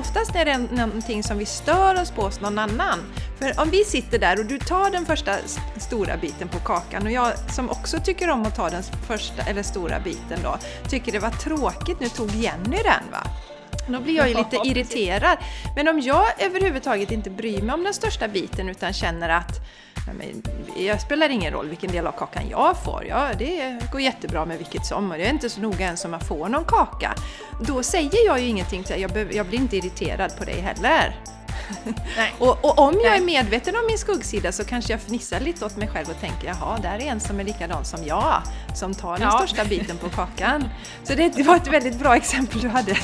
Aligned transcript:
oftast 0.00 0.34
är 0.34 0.44
det 0.44 0.58
någonting 0.58 1.22
som 1.22 1.38
vi 1.38 1.46
stör 1.46 2.02
oss 2.02 2.10
på 2.10 2.22
hos 2.22 2.40
någon 2.40 2.58
annan. 2.58 2.98
För 3.38 3.60
om 3.60 3.70
vi 3.70 3.84
sitter 3.84 4.18
där 4.18 4.38
och 4.38 4.46
du 4.46 4.58
tar 4.58 4.90
den 4.90 5.06
första 5.06 5.36
stora 5.76 6.16
biten 6.16 6.48
på 6.48 6.58
kakan 6.58 7.06
och 7.06 7.12
jag 7.12 7.32
som 7.50 7.70
också 7.70 7.98
tycker 8.00 8.30
om 8.30 8.42
att 8.42 8.56
ta 8.56 8.70
den 8.70 8.82
första 9.06 9.42
eller 9.42 9.62
stora 9.62 10.00
biten 10.00 10.38
då, 10.42 10.58
tycker 10.88 11.12
det 11.12 11.18
var 11.18 11.30
tråkigt, 11.30 12.00
nu 12.00 12.08
tog 12.08 12.30
Jenny 12.30 12.76
den 12.76 13.10
va? 13.12 13.22
Då 13.88 14.00
blir 14.00 14.16
jag 14.16 14.28
ju 14.28 14.34
lite 14.34 14.56
irriterad. 14.64 15.38
Men 15.76 15.88
om 15.88 16.00
jag 16.00 16.24
överhuvudtaget 16.38 17.10
inte 17.10 17.30
bryr 17.30 17.62
mig 17.62 17.74
om 17.74 17.84
den 17.84 17.94
största 17.94 18.28
biten 18.28 18.68
utan 18.68 18.92
känner 18.92 19.28
att 19.28 19.52
jag 20.76 21.00
spelar 21.00 21.28
ingen 21.28 21.52
roll 21.52 21.68
vilken 21.68 21.92
del 21.92 22.06
av 22.06 22.12
kakan 22.12 22.42
jag 22.50 22.76
får. 22.84 23.04
Ja, 23.08 23.28
det 23.38 23.80
går 23.92 24.00
jättebra 24.00 24.44
med 24.44 24.58
vilket 24.58 24.86
som 24.86 25.10
och 25.10 25.16
det 25.16 25.26
är 25.26 25.30
inte 25.30 25.50
så 25.50 25.60
noga 25.60 25.84
ens 25.84 26.04
om 26.04 26.12
jag 26.12 26.22
får 26.22 26.48
någon 26.48 26.64
kaka. 26.64 27.14
Då 27.62 27.82
säger 27.82 28.26
jag 28.26 28.40
ju 28.40 28.46
ingenting, 28.46 28.84
till 28.84 29.00
jag, 29.00 29.34
jag 29.34 29.46
blir 29.46 29.58
inte 29.58 29.76
irriterad 29.76 30.36
på 30.38 30.44
dig 30.44 30.60
heller. 30.60 31.16
och, 32.38 32.64
och, 32.64 32.78
om 32.78 33.00
jag 33.04 33.16
är 33.16 33.20
medveten 33.20 33.76
om 33.76 33.86
min 33.86 33.98
skuggsida 33.98 34.52
så 34.52 34.64
kanske 34.64 34.92
jag 34.92 35.00
fnissar 35.00 35.40
lite 35.40 35.64
åt 35.64 35.76
mig 35.76 35.88
själv 35.88 36.10
och 36.10 36.20
tänker 36.20 36.46
jaha, 36.46 36.78
där 36.82 36.94
är 36.94 37.00
en 37.00 37.20
som 37.20 37.40
är 37.40 37.44
likadan 37.44 37.84
som 37.84 38.04
jag, 38.04 38.42
som 38.74 38.94
tar 38.94 39.18
den 39.18 39.28
ja. 39.32 39.38
största 39.38 39.64
biten 39.64 39.96
på 39.96 40.08
kakan. 40.08 40.68
Så 41.04 41.14
det 41.14 41.46
var 41.46 41.56
ett 41.56 41.72
väldigt 41.72 41.98
bra 41.98 42.16
exempel 42.16 42.60
du 42.60 42.68
hade. 42.68 42.96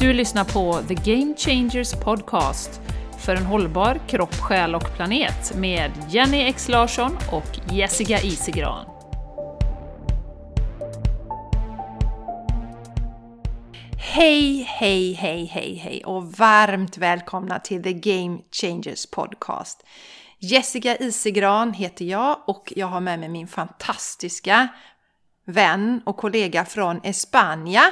Du 0.00 0.12
lyssnar 0.12 0.44
på 0.44 0.82
The 0.88 0.94
Game 0.94 1.34
Changers 1.36 1.94
Podcast 1.94 2.80
för 3.18 3.36
en 3.36 3.46
hållbar 3.46 4.00
kropp, 4.08 4.34
själ 4.34 4.74
och 4.74 4.94
planet 4.96 5.56
med 5.56 5.92
Jenny 6.08 6.40
X 6.40 6.68
Larsson 6.68 7.18
och 7.32 7.72
Jessica 7.72 8.20
Isigran. 8.20 8.86
Hej, 13.98 14.62
hej, 14.62 15.12
hej, 15.12 15.44
hej, 15.44 15.74
hej 15.74 16.04
och 16.04 16.32
varmt 16.32 16.98
välkomna 16.98 17.58
till 17.58 17.82
The 17.82 17.92
Game 17.92 18.38
Changers 18.52 19.06
Podcast. 19.10 19.86
Jessica 20.38 20.96
Isigran 20.96 21.72
heter 21.72 22.04
jag 22.04 22.38
och 22.46 22.72
jag 22.76 22.86
har 22.86 23.00
med 23.00 23.20
mig 23.20 23.28
min 23.28 23.48
fantastiska 23.48 24.68
vän 25.46 26.02
och 26.06 26.16
kollega 26.16 26.64
från 26.64 27.00
Espanja, 27.02 27.82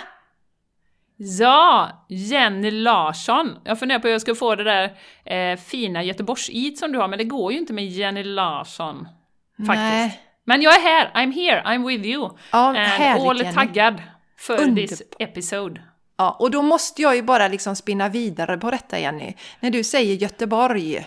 Ja, 1.21 1.91
Jenny 2.09 2.71
Larsson! 2.71 3.59
Jag 3.65 3.79
funderar 3.79 3.99
på 3.99 4.07
hur 4.07 4.13
jag 4.13 4.21
ska 4.21 4.35
få 4.35 4.55
det 4.55 4.65
där 4.65 4.97
eh, 5.25 5.59
fina 5.59 6.03
Göteborgs-it 6.03 6.79
som 6.79 6.93
du 6.93 6.99
har, 6.99 7.09
men 7.09 7.19
det 7.19 7.25
går 7.25 7.53
ju 7.53 7.59
inte 7.59 7.73
med 7.73 7.87
Jenny 7.87 8.25
Larsson. 8.25 9.09
Faktiskt. 9.57 9.77
Nej. 9.77 10.21
Men 10.45 10.63
jag 10.63 10.75
är 10.77 10.81
här, 10.81 11.11
I'm 11.15 11.33
here, 11.33 11.63
I'm 11.63 11.87
with 11.87 12.07
you. 12.07 12.31
Ja, 12.53 12.73
härligt, 12.73 13.27
all 13.27 13.39
Jenny. 13.39 13.55
taggad 13.55 14.03
för 14.39 14.61
Underbar. 14.61 14.87
this 14.87 15.03
episode. 15.19 15.83
Ja, 16.19 16.37
och 16.41 16.51
då 16.51 16.63
måste 16.63 17.03
jag 17.03 17.17
ju 17.17 17.23
bara 17.23 17.49
liksom 17.49 17.77
spinna 17.77 18.09
vidare 18.09 18.59
på 18.59 18.71
detta 18.71 18.99
Jenny. 18.99 19.35
När 19.61 19.71
du 19.71 19.85
säger 19.85 20.15
Göteborg 20.15 21.07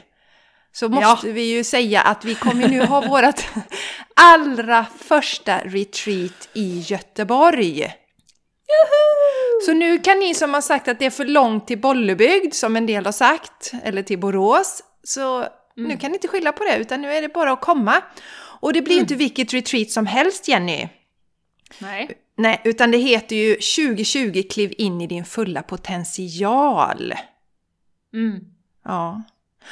så 0.72 0.90
måste 0.90 1.28
ja. 1.28 1.34
vi 1.34 1.56
ju 1.56 1.64
säga 1.64 2.02
att 2.02 2.26
vi 2.26 2.36
kommer 2.36 2.68
nu 2.68 2.86
ha 2.86 3.02
vårt 3.02 3.46
allra 4.16 4.86
första 5.00 5.58
retreat 5.58 6.50
i 6.54 6.80
Göteborg. 6.80 8.01
Juhu! 8.72 9.66
Så 9.66 9.74
nu 9.74 10.00
kan 10.00 10.20
ni 10.20 10.34
som 10.34 10.54
har 10.54 10.62
sagt 10.62 10.88
att 10.88 11.00
det 11.00 11.06
är 11.06 11.10
för 11.10 11.26
långt 11.26 11.68
till 11.68 11.82
Bollebygd, 11.82 12.54
som 12.54 12.76
en 12.76 12.86
del 12.86 13.06
har 13.06 13.12
sagt, 13.12 13.72
eller 13.84 14.04
till 14.04 14.20
Borås, 14.20 14.84
så 15.04 15.38
mm. 15.38 15.50
nu 15.76 15.98
kan 15.98 16.12
ni 16.12 16.16
inte 16.16 16.28
skylla 16.28 16.52
på 16.52 16.64
det, 16.64 16.78
utan 16.78 17.02
nu 17.02 17.14
är 17.14 17.22
det 17.22 17.34
bara 17.34 17.52
att 17.52 17.62
komma. 17.62 18.02
Och 18.62 18.74
det 18.74 18.82
blir 18.82 18.96
mm. 18.96 19.04
inte 19.04 19.16
vilket 19.16 19.54
retreat 19.54 19.92
som 19.92 20.06
helst, 20.06 20.48
Jenny. 20.48 20.88
Nej. 21.80 22.18
Nej, 22.38 22.62
utan 22.64 22.92
det 22.92 22.98
heter 22.98 23.36
ju 23.36 23.54
2020 23.54 24.44
kliv 24.50 24.74
in 24.78 25.02
i 25.02 25.08
din 25.08 25.26
fulla 25.26 25.64
potential. 25.64 27.14
Mm. 28.14 28.40
Ja. 28.86 29.22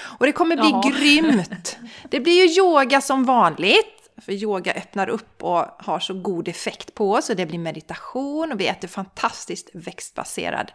Och 0.02 0.26
det 0.26 0.32
kommer 0.32 0.56
bli 0.56 0.70
Jaha. 0.70 0.90
grymt! 0.90 1.78
Det 2.10 2.20
blir 2.20 2.48
ju 2.48 2.62
yoga 2.62 3.02
som 3.02 3.26
vanligt. 3.26 3.99
För 4.22 4.32
yoga 4.32 4.74
öppnar 4.74 5.10
upp 5.10 5.44
och 5.44 5.66
har 5.80 6.00
så 6.00 6.14
god 6.14 6.48
effekt 6.48 6.94
på 6.94 7.14
oss 7.14 7.30
och 7.30 7.36
det 7.36 7.46
blir 7.46 7.60
meditation 7.60 8.52
och 8.52 8.60
vi 8.60 8.68
äter 8.68 8.88
fantastiskt 8.88 9.70
växtbaserad 9.74 10.72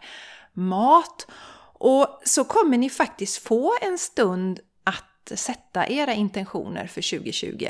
mat. 0.53 1.27
Och 1.77 2.21
så 2.23 2.43
kommer 2.43 2.77
ni 2.77 2.89
faktiskt 2.89 3.47
få 3.47 3.73
en 3.81 3.97
stund 3.97 4.59
att 4.83 5.39
sätta 5.39 5.87
era 5.87 6.13
intentioner 6.13 6.87
för 6.87 7.17
2020. 7.17 7.67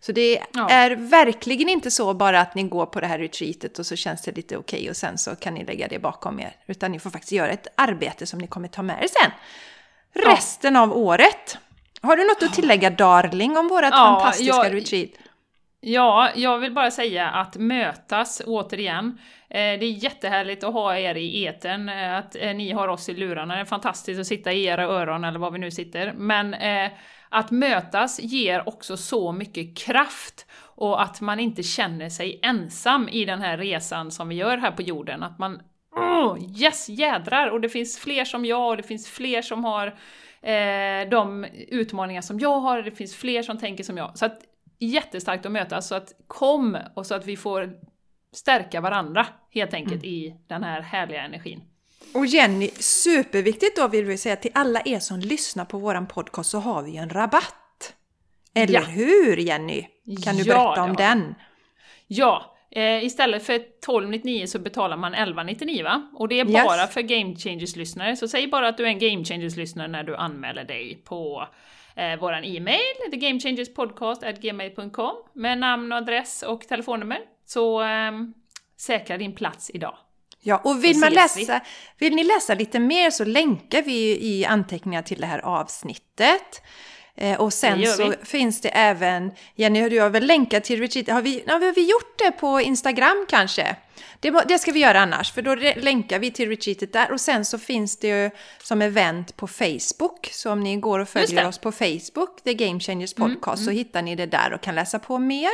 Så 0.00 0.12
det 0.12 0.42
ja. 0.52 0.68
är 0.68 0.90
verkligen 0.90 1.68
inte 1.68 1.90
så 1.90 2.14
bara 2.14 2.40
att 2.40 2.54
ni 2.54 2.62
går 2.62 2.86
på 2.86 3.00
det 3.00 3.06
här 3.06 3.18
retreatet 3.18 3.78
och 3.78 3.86
så 3.86 3.96
känns 3.96 4.22
det 4.22 4.36
lite 4.36 4.56
okej 4.56 4.78
okay 4.78 4.90
och 4.90 4.96
sen 4.96 5.18
så 5.18 5.36
kan 5.36 5.54
ni 5.54 5.64
lägga 5.64 5.88
det 5.88 5.98
bakom 5.98 6.40
er. 6.40 6.56
Utan 6.66 6.92
ni 6.92 6.98
får 6.98 7.10
faktiskt 7.10 7.32
göra 7.32 7.50
ett 7.50 7.66
arbete 7.74 8.26
som 8.26 8.38
ni 8.38 8.46
kommer 8.46 8.68
ta 8.68 8.82
med 8.82 9.02
er 9.02 9.08
sen. 9.08 9.32
Resten 10.12 10.74
ja. 10.74 10.82
av 10.82 10.96
året. 10.96 11.58
Har 12.02 12.16
du 12.16 12.24
något 12.24 12.42
att 12.42 12.54
tillägga 12.54 12.90
darling 12.90 13.56
om 13.56 13.68
vårt 13.68 13.82
ja, 13.82 13.90
fantastiska 13.90 14.64
jag, 14.64 14.74
retreat? 14.74 15.10
Ja, 15.80 16.30
jag 16.34 16.58
vill 16.58 16.72
bara 16.72 16.90
säga 16.90 17.28
att 17.28 17.56
mötas 17.56 18.42
återigen. 18.46 19.18
Eh, 19.48 19.56
det 19.56 19.86
är 19.86 20.04
jättehärligt 20.04 20.64
att 20.64 20.72
ha 20.72 20.96
er 20.96 21.14
i 21.14 21.44
eten, 21.44 21.88
eh, 21.88 22.16
att 22.16 22.36
eh, 22.36 22.54
ni 22.54 22.72
har 22.72 22.88
oss 22.88 23.08
i 23.08 23.14
lurarna. 23.14 23.54
Det 23.54 23.60
är 23.60 23.64
fantastiskt 23.64 24.20
att 24.20 24.26
sitta 24.26 24.52
i 24.52 24.64
era 24.64 24.84
öron 24.84 25.24
eller 25.24 25.38
var 25.38 25.50
vi 25.50 25.58
nu 25.58 25.70
sitter. 25.70 26.12
Men 26.12 26.56
att 27.28 27.50
mötas 27.50 28.20
ger 28.20 28.68
också 28.68 28.96
så 28.96 29.32
mycket 29.32 29.78
kraft 29.78 30.46
och 30.62 31.02
att 31.02 31.20
man 31.20 31.40
inte 31.40 31.62
känner 31.62 32.08
sig 32.08 32.40
ensam 32.42 33.08
i 33.08 33.24
den 33.24 33.40
här 33.40 33.58
resan 33.58 34.10
som 34.10 34.28
vi 34.28 34.34
gör 34.34 34.56
här 34.56 34.70
på 34.70 34.82
jorden. 34.82 35.22
Att 35.22 35.38
man 35.38 35.60
oh, 35.96 36.38
yes 36.60 36.88
jädrar! 36.88 37.46
Och 37.46 37.60
det 37.60 37.68
finns 37.68 37.98
fler 37.98 38.24
som 38.24 38.44
jag 38.44 38.68
och 38.68 38.76
det 38.76 38.82
finns 38.82 39.08
fler 39.08 39.42
som 39.42 39.64
har 39.64 39.94
eh, 40.42 41.08
de 41.10 41.44
utmaningar 41.68 42.20
som 42.20 42.40
jag 42.40 42.60
har, 42.60 42.82
det 42.82 42.90
finns 42.90 43.14
fler 43.14 43.42
som 43.42 43.58
tänker 43.58 43.84
som 43.84 43.96
jag. 43.96 44.18
Så 44.18 44.26
att 44.26 44.40
jättestarkt 44.78 45.46
att 45.46 45.52
mötas, 45.52 45.88
så 45.88 45.94
att 45.94 46.12
kom 46.26 46.78
och 46.94 47.06
så 47.06 47.14
att 47.14 47.26
vi 47.26 47.36
får 47.36 47.72
stärka 48.32 48.80
varandra 48.80 49.26
helt 49.50 49.74
enkelt 49.74 50.02
mm. 50.02 50.14
i 50.14 50.36
den 50.46 50.62
här 50.62 50.80
härliga 50.80 51.22
energin. 51.22 51.60
Och 52.14 52.26
Jenny, 52.26 52.70
superviktigt 52.78 53.76
då 53.76 53.88
vill 53.88 54.04
vi 54.04 54.18
säga 54.18 54.36
till 54.36 54.50
alla 54.54 54.82
er 54.84 54.98
som 54.98 55.20
lyssnar 55.20 55.64
på 55.64 55.78
våran 55.78 56.06
podcast 56.06 56.50
så 56.50 56.58
har 56.58 56.82
vi 56.82 56.96
en 56.96 57.10
rabatt. 57.10 57.94
Eller 58.54 58.74
ja. 58.74 58.80
hur 58.80 59.36
Jenny? 59.36 59.86
Kan 60.24 60.36
du 60.36 60.42
ja, 60.42 60.54
berätta 60.54 60.82
om 60.82 60.96
den? 60.96 61.34
Ja, 62.06 62.49
Eh, 62.70 63.04
istället 63.04 63.46
för 63.46 63.54
1299 63.54 64.46
så 64.46 64.58
betalar 64.58 64.96
man 64.96 65.14
1199 65.14 65.84
va? 65.84 66.10
Och 66.14 66.28
det 66.28 66.40
är 66.40 66.44
bara 66.44 66.76
yes. 66.76 66.94
för 66.94 67.00
Game 67.00 67.36
Changers-lyssnare, 67.36 68.16
så 68.16 68.28
säg 68.28 68.48
bara 68.48 68.68
att 68.68 68.76
du 68.76 68.84
är 68.84 68.88
en 68.88 68.98
Game 68.98 69.24
Changers-lyssnare 69.24 69.88
när 69.88 70.02
du 70.02 70.16
anmäler 70.16 70.64
dig 70.64 71.02
på 71.04 71.48
eh, 71.96 72.16
våran 72.20 72.44
e-mail, 72.44 72.94
thegamechangerspodcast.gmail.com 73.10 75.14
med 75.32 75.58
namn 75.58 75.92
och 75.92 75.98
adress 75.98 76.42
och 76.42 76.68
telefonnummer. 76.68 77.18
Så 77.46 77.82
eh, 77.82 78.12
säkra 78.76 79.18
din 79.18 79.34
plats 79.34 79.70
idag. 79.74 79.96
Ja, 80.42 80.60
och 80.64 80.84
vill, 80.84 80.98
man 80.98 81.12
läsa, 81.12 81.60
vill 81.98 82.14
ni 82.14 82.24
läsa 82.24 82.54
lite 82.54 82.78
mer 82.78 83.10
så 83.10 83.24
länkar 83.24 83.82
vi 83.82 84.18
i 84.20 84.44
anteckningar 84.44 85.02
till 85.02 85.20
det 85.20 85.26
här 85.26 85.38
avsnittet. 85.38 86.62
Eh, 87.20 87.40
och 87.40 87.52
sen 87.52 87.86
så 87.86 88.14
finns 88.22 88.60
det 88.60 88.68
även, 88.68 89.30
Jenny 89.54 89.88
du 89.88 90.00
har 90.00 90.10
väl 90.10 90.26
länkat 90.26 90.64
till 90.64 90.80
retreat, 90.80 91.08
har 91.08 91.22
vi, 91.22 91.44
har 91.46 91.74
vi 91.74 91.90
gjort 91.90 92.18
det 92.18 92.30
på 92.30 92.60
Instagram 92.60 93.26
kanske? 93.28 93.76
Det, 94.20 94.44
det, 94.48 94.58
ska 94.58 94.72
vi 94.72 94.80
göra 94.80 95.00
annars, 95.00 95.32
för 95.32 95.42
då 95.42 95.54
länkar 95.76 96.18
vi 96.18 96.30
till 96.30 96.48
retreatet 96.48 96.92
där. 96.92 97.12
Och 97.12 97.20
sen 97.20 97.44
så 97.44 97.58
finns 97.58 97.96
det 97.96 98.08
ju 98.08 98.30
som 98.62 98.82
event 98.82 99.36
på 99.36 99.46
Facebook. 99.46 100.28
Så 100.32 100.52
om 100.52 100.60
ni 100.60 100.76
går 100.76 100.98
och 100.98 101.08
följer 101.08 101.48
oss 101.48 101.58
på 101.58 101.72
Facebook, 101.72 102.42
The 102.44 102.54
Game 102.54 102.80
Changers 102.80 103.14
mm, 103.18 103.34
Podcast, 103.34 103.58
mm, 103.58 103.64
så 103.64 103.70
mm. 103.70 103.78
hittar 103.78 104.02
ni 104.02 104.16
det 104.16 104.26
där 104.26 104.52
och 104.52 104.60
kan 104.60 104.74
läsa 104.74 104.98
på 104.98 105.18
mer. 105.18 105.50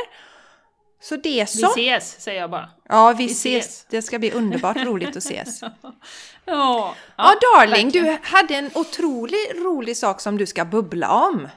Så 0.99 1.15
det 1.15 1.49
så. 1.49 1.73
Vi 1.75 1.89
ses, 1.89 2.21
säger 2.21 2.41
jag 2.41 2.49
bara. 2.49 2.69
Ja, 2.89 3.13
vi, 3.17 3.25
vi 3.25 3.31
ses. 3.31 3.65
ses. 3.65 3.85
Det 3.89 4.01
ska 4.01 4.19
bli 4.19 4.31
underbart 4.31 4.77
roligt 4.77 5.09
att 5.09 5.15
ses. 5.15 5.61
ja, 6.45 6.95
ja, 7.17 7.33
darling, 7.55 7.85
verkligen. 7.85 8.05
du 8.05 8.17
hade 8.23 8.55
en 8.55 8.69
otroligt 8.75 9.51
rolig 9.55 9.97
sak 9.97 10.21
som 10.21 10.37
du 10.37 10.45
ska 10.45 10.65
bubbla 10.65 11.11
om. 11.11 11.47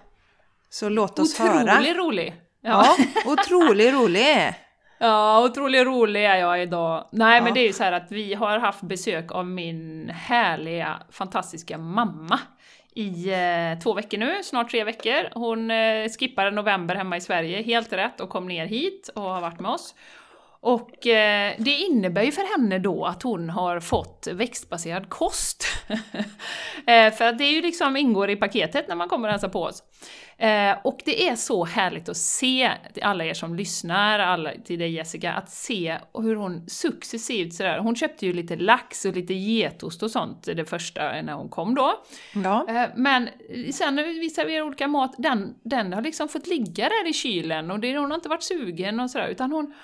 Så 0.71 0.89
låt 0.89 1.19
oss 1.19 1.41
otrolig 1.41 1.53
höra. 1.53 1.73
Otroligt 1.73 1.97
rolig! 1.97 2.35
Ja, 2.63 2.97
ja 3.25 3.33
otroligt 3.33 3.95
rolig! 3.95 4.55
Ja, 5.03 5.45
otroligt 5.45 5.87
rolig 5.87 6.25
är 6.25 6.37
jag 6.37 6.63
idag. 6.63 7.09
Nej, 7.13 7.37
ja. 7.37 7.45
men 7.45 7.55
det 7.55 7.61
är 7.61 7.67
ju 7.67 7.73
så 7.73 7.85
här 7.85 7.93
att 7.93 8.07
vi 8.13 8.35
har 8.35 8.59
haft 8.59 8.81
besök 8.81 9.33
av 9.33 9.47
min 9.47 10.11
härliga, 10.11 11.03
fantastiska 11.11 11.79
mamma 11.79 12.41
i 12.95 13.31
eh, 13.31 13.79
två 13.83 13.95
veckor 13.95 14.19
nu, 14.19 14.43
snart 14.43 14.71
tre 14.71 14.85
veckor. 14.85 15.29
Hon 15.33 15.71
eh, 15.71 16.09
skippade 16.19 16.51
november 16.51 16.95
hemma 16.95 17.17
i 17.17 17.21
Sverige, 17.21 17.63
helt 17.63 17.93
rätt, 17.93 18.21
och 18.21 18.29
kom 18.29 18.49
ner 18.49 18.67
hit 18.67 19.11
och 19.15 19.23
har 19.23 19.41
varit 19.41 19.61
med 19.61 19.71
oss. 19.71 19.95
Och 20.63 21.07
eh, 21.07 21.55
det 21.59 21.77
innebär 21.77 22.23
ju 22.23 22.33
för 22.33 22.59
henne 22.59 22.79
då 22.79 23.05
att 23.05 23.23
hon 23.23 23.51
har 23.51 23.81
fått 23.81 24.29
växtbaserad 24.33 25.09
kost. 25.09 25.65
eh, 26.87 27.13
för 27.13 27.25
att 27.25 27.39
det 27.39 27.45
är 27.45 27.53
ju 27.53 27.63
liksom 27.63 27.97
ingår 27.97 28.31
i 28.31 28.37
paketet 28.37 28.89
när 28.89 28.97
man 28.97 29.09
kommer 29.09 29.29
och 29.29 29.33
hälsar 29.33 29.49
på 29.49 29.63
oss. 29.63 29.83
Eh, 30.39 30.77
och 30.85 31.01
det 31.05 31.29
är 31.29 31.37
så 31.37 31.65
härligt 31.65 32.09
att 32.09 32.17
se, 32.17 32.71
alla 33.03 33.25
er 33.25 33.35
som 33.35 33.55
lyssnar, 33.55 34.19
alla, 34.19 34.53
till 34.65 34.79
dig 34.79 34.93
Jessica, 34.93 35.33
att 35.33 35.51
se 35.51 35.99
hur 36.15 36.37
hon 36.37 36.69
successivt 36.69 37.55
sådär, 37.55 37.79
hon 37.79 37.97
köpte 37.97 38.27
ju 38.27 38.33
lite 38.33 38.57
lax 38.57 39.05
och 39.05 39.15
lite 39.15 39.35
getost 39.35 40.03
och 40.03 40.11
sånt 40.11 40.43
det 40.43 40.65
första 40.65 41.23
när 41.23 41.33
hon 41.33 41.49
kom 41.49 41.75
då. 41.75 42.05
Ja. 42.45 42.67
Eh, 42.69 42.89
men 42.97 43.29
sen 43.73 43.97
när 43.97 44.05
vi 44.05 44.31
serverar 44.31 44.63
olika 44.63 44.89
mat, 44.89 45.15
den, 45.19 45.55
den 45.63 45.93
har 45.93 46.03
liksom 46.03 46.29
fått 46.29 46.47
ligga 46.47 46.89
där 46.89 47.09
i 47.09 47.13
kylen 47.13 47.71
och 47.71 47.81
det, 47.81 47.99
hon 47.99 48.11
har 48.11 48.19
inte 48.19 48.29
varit 48.29 48.43
sugen 48.43 49.01
och 49.01 49.11
sådär, 49.11 49.29
utan 49.29 49.53
hon 49.53 49.75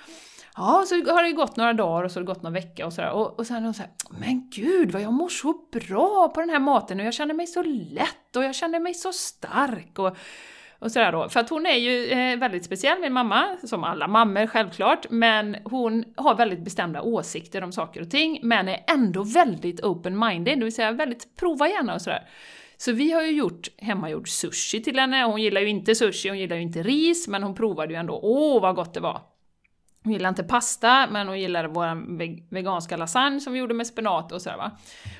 Ja, 0.57 0.85
så 0.87 0.95
har 0.95 1.23
det 1.23 1.31
gått 1.31 1.55
några 1.55 1.73
dagar 1.73 2.03
och 2.03 2.11
så 2.11 2.19
har 2.19 2.23
det 2.23 2.27
gått 2.33 2.43
någon 2.43 2.53
vecka 2.53 2.85
och 2.85 2.93
sådär. 2.93 3.11
Och, 3.11 3.39
och 3.39 3.47
sen 3.47 3.57
är 3.57 3.61
hon 3.61 3.73
såhär, 3.73 3.91
men 4.09 4.49
gud 4.49 4.91
vad 4.91 5.01
jag 5.01 5.13
mår 5.13 5.29
så 5.29 5.53
bra 5.71 6.31
på 6.33 6.39
den 6.39 6.49
här 6.49 6.59
maten 6.59 6.99
och 6.99 7.05
jag 7.05 7.13
känner 7.13 7.33
mig 7.33 7.47
så 7.47 7.63
lätt 7.63 8.35
och 8.35 8.43
jag 8.43 8.55
känner 8.55 8.79
mig 8.79 8.93
så 8.93 9.13
stark. 9.13 9.99
Och, 9.99 10.17
och 10.79 10.91
sådär 10.91 11.11
då. 11.11 11.29
För 11.29 11.39
att 11.39 11.49
hon 11.49 11.65
är 11.65 11.75
ju 11.75 12.05
eh, 12.05 12.37
väldigt 12.37 12.65
speciell, 12.65 12.99
min 13.01 13.13
mamma, 13.13 13.57
som 13.63 13.83
alla 13.83 14.07
mammor 14.07 14.47
självklart, 14.47 15.05
men 15.09 15.55
hon 15.63 16.05
har 16.17 16.35
väldigt 16.35 16.63
bestämda 16.63 17.01
åsikter 17.01 17.63
om 17.63 17.71
saker 17.71 18.01
och 18.01 18.11
ting, 18.11 18.39
men 18.43 18.67
är 18.67 18.83
ändå 18.87 19.23
väldigt 19.23 19.81
open-minded, 19.83 20.59
det 20.59 20.63
vill 20.63 20.75
säga 20.75 20.91
väldigt 20.91 21.35
prova 21.35 21.67
gärna 21.67 21.93
och 21.93 22.01
sådär. 22.01 22.29
Så 22.77 22.91
vi 22.91 23.11
har 23.11 23.21
ju 23.21 23.31
gjort 23.31 23.67
hemmagjord 23.77 24.29
sushi 24.29 24.83
till 24.83 24.99
henne, 24.99 25.23
hon 25.23 25.41
gillar 25.41 25.61
ju 25.61 25.67
inte 25.67 25.95
sushi, 25.95 26.29
hon 26.29 26.39
gillar 26.39 26.55
ju 26.55 26.61
inte 26.61 26.83
ris, 26.83 27.27
men 27.27 27.43
hon 27.43 27.55
provade 27.55 27.93
ju 27.93 27.99
ändå, 27.99 28.19
åh 28.23 28.61
vad 28.61 28.75
gott 28.75 28.93
det 28.93 28.99
var! 28.99 29.36
Hon 30.03 30.13
gillar 30.13 30.29
inte 30.29 30.43
pasta, 30.43 31.07
men 31.11 31.27
hon 31.27 31.39
gillar 31.39 31.67
vår 31.67 32.17
veganska 32.53 32.97
lasagne 32.97 33.39
som 33.39 33.53
vi 33.53 33.59
gjorde 33.59 33.73
med 33.73 33.87
spenat 33.87 34.31
och 34.31 34.41
sådär 34.41 34.57
va. 34.57 34.71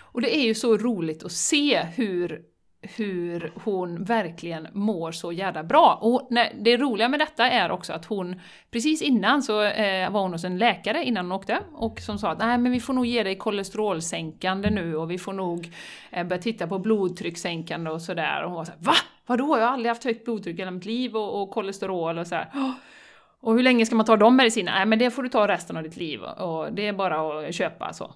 Och 0.01 0.21
det 0.21 0.37
är 0.37 0.43
ju 0.43 0.55
så 0.55 0.77
roligt 0.77 1.23
att 1.23 1.31
se 1.31 1.81
hur, 1.95 2.41
hur 2.81 3.53
hon 3.63 4.03
verkligen 4.03 4.67
mår 4.73 5.11
så 5.11 5.31
jävla 5.31 5.63
bra. 5.63 5.99
Och 6.01 6.29
det 6.59 6.77
roliga 6.77 7.09
med 7.09 7.19
detta 7.19 7.49
är 7.49 7.71
också 7.71 7.93
att 7.93 8.05
hon, 8.05 8.41
precis 8.71 9.01
innan 9.01 9.43
så 9.43 9.63
eh, 9.63 10.11
var 10.11 10.21
hon 10.21 10.31
hos 10.31 10.43
en 10.43 10.57
läkare 10.57 11.03
innan 11.03 11.25
hon 11.25 11.31
åkte, 11.31 11.59
och 11.73 11.99
som 11.99 12.17
sa 12.17 12.31
att 12.31 12.39
nej 12.39 12.57
men 12.57 12.71
vi 12.71 12.79
får 12.79 12.93
nog 12.93 13.05
ge 13.05 13.23
dig 13.23 13.35
kolesterolsänkande 13.35 14.69
nu 14.69 14.95
och 14.95 15.11
vi 15.11 15.17
får 15.17 15.33
nog 15.33 15.71
eh, 16.11 16.27
börja 16.27 16.41
titta 16.41 16.67
på 16.67 16.79
blodtryckssänkande 16.79 17.91
och 17.91 18.01
sådär. 18.01 18.43
Och 18.43 18.49
hon 18.49 18.57
var 18.57 18.65
såhär 18.65 18.79
VA? 18.81 18.93
Vadå? 19.25 19.57
Jag 19.57 19.65
har 19.65 19.73
aldrig 19.73 19.89
haft 19.89 20.03
högt 20.03 20.25
blodtryck 20.25 20.55
i 20.55 20.61
hela 20.61 20.71
mitt 20.71 20.85
liv 20.85 21.15
och, 21.15 21.41
och 21.41 21.51
kolesterol 21.51 22.17
och 22.17 22.27
sådär. 22.27 22.51
Och 23.47 23.55
hur 23.55 23.63
länge 23.63 23.85
ska 23.85 23.95
man 23.95 24.05
ta 24.05 24.17
de 24.17 24.35
medicinerna? 24.35 24.77
Nej, 24.77 24.85
men 24.85 24.99
det 24.99 25.11
får 25.11 25.23
du 25.23 25.29
ta 25.29 25.47
resten 25.47 25.77
av 25.77 25.83
ditt 25.83 25.97
liv 25.97 26.23
och 26.23 26.73
det 26.73 26.87
är 26.87 26.93
bara 26.93 27.47
att 27.47 27.55
köpa 27.55 27.93
så. 27.93 28.13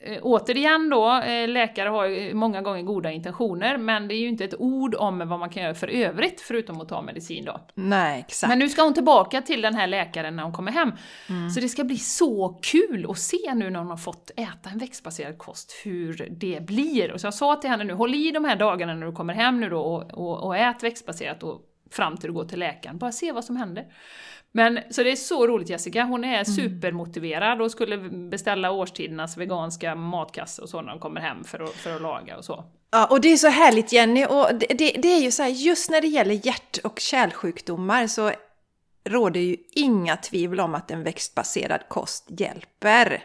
Eh, 0.00 0.18
återigen 0.22 0.90
då, 0.90 1.22
eh, 1.22 1.48
läkare 1.48 1.88
har 1.88 2.34
många 2.34 2.62
gånger 2.62 2.82
goda 2.82 3.10
intentioner, 3.10 3.78
men 3.78 4.08
det 4.08 4.14
är 4.14 4.18
ju 4.18 4.28
inte 4.28 4.44
ett 4.44 4.54
ord 4.58 4.94
om 4.94 5.18
vad 5.18 5.38
man 5.38 5.50
kan 5.50 5.62
göra 5.62 5.74
för 5.74 5.88
övrigt, 5.88 6.40
förutom 6.40 6.80
att 6.80 6.88
ta 6.88 7.02
medicin 7.02 7.44
då. 7.44 7.60
Nej, 7.74 8.24
exakt. 8.28 8.48
Men 8.48 8.58
nu 8.58 8.68
ska 8.68 8.82
hon 8.82 8.94
tillbaka 8.94 9.42
till 9.42 9.62
den 9.62 9.74
här 9.74 9.86
läkaren 9.86 10.36
när 10.36 10.42
hon 10.42 10.52
kommer 10.52 10.72
hem. 10.72 10.92
Mm. 11.28 11.50
Så 11.50 11.60
det 11.60 11.68
ska 11.68 11.84
bli 11.84 11.98
så 11.98 12.60
kul 12.62 13.06
att 13.10 13.18
se 13.18 13.54
nu 13.54 13.70
när 13.70 13.78
hon 13.78 13.90
har 13.90 13.96
fått 13.96 14.30
äta 14.36 14.70
en 14.70 14.78
växtbaserad 14.78 15.38
kost, 15.38 15.72
hur 15.84 16.26
det 16.30 16.66
blir. 16.66 17.12
Och 17.12 17.20
så 17.20 17.26
jag 17.26 17.34
sa 17.34 17.56
till 17.56 17.70
henne 17.70 17.84
nu, 17.84 17.92
håll 17.92 18.14
i 18.14 18.30
de 18.30 18.44
här 18.44 18.56
dagarna 18.56 18.94
när 18.94 19.06
du 19.06 19.12
kommer 19.12 19.34
hem 19.34 19.60
nu 19.60 19.68
då 19.68 19.80
och, 19.80 20.14
och, 20.14 20.46
och 20.46 20.56
ät 20.56 20.82
växtbaserat 20.82 21.42
och 21.42 21.62
fram 21.90 22.16
till 22.16 22.28
du 22.28 22.34
går 22.34 22.44
till 22.44 22.58
läkaren, 22.58 22.98
bara 22.98 23.12
se 23.12 23.32
vad 23.32 23.44
som 23.44 23.56
händer. 23.56 23.84
Men 24.56 24.80
så 24.90 25.02
det 25.02 25.12
är 25.12 25.16
så 25.16 25.46
roligt 25.46 25.68
Jessica, 25.68 26.04
hon 26.04 26.24
är 26.24 26.28
mm. 26.28 26.44
supermotiverad 26.44 27.62
och 27.62 27.70
skulle 27.70 27.98
beställa 28.08 28.70
årstidernas 28.70 29.36
veganska 29.36 29.94
matkasse 29.94 30.62
och 30.62 30.68
så 30.68 30.82
när 30.82 30.90
de 30.90 31.00
kommer 31.00 31.20
hem 31.20 31.44
för 31.44 31.60
att, 31.60 31.72
för 31.72 31.96
att 31.96 32.02
laga 32.02 32.36
och 32.36 32.44
så. 32.44 32.64
Ja, 32.90 33.06
och 33.06 33.20
det 33.20 33.28
är 33.28 33.36
så 33.36 33.48
härligt 33.48 33.92
Jenny, 33.92 34.24
och 34.24 34.54
det, 34.54 34.66
det, 34.66 34.90
det 34.90 35.08
är 35.08 35.20
ju 35.20 35.30
så 35.30 35.42
här, 35.42 35.50
just 35.50 35.90
när 35.90 36.00
det 36.00 36.06
gäller 36.06 36.46
hjärt 36.46 36.78
och 36.84 36.98
kärlsjukdomar 36.98 38.06
så 38.06 38.32
råder 39.04 39.40
ju 39.40 39.56
inga 39.72 40.16
tvivel 40.16 40.60
om 40.60 40.74
att 40.74 40.90
en 40.90 41.02
växtbaserad 41.02 41.80
kost 41.88 42.26
hjälper. 42.28 43.24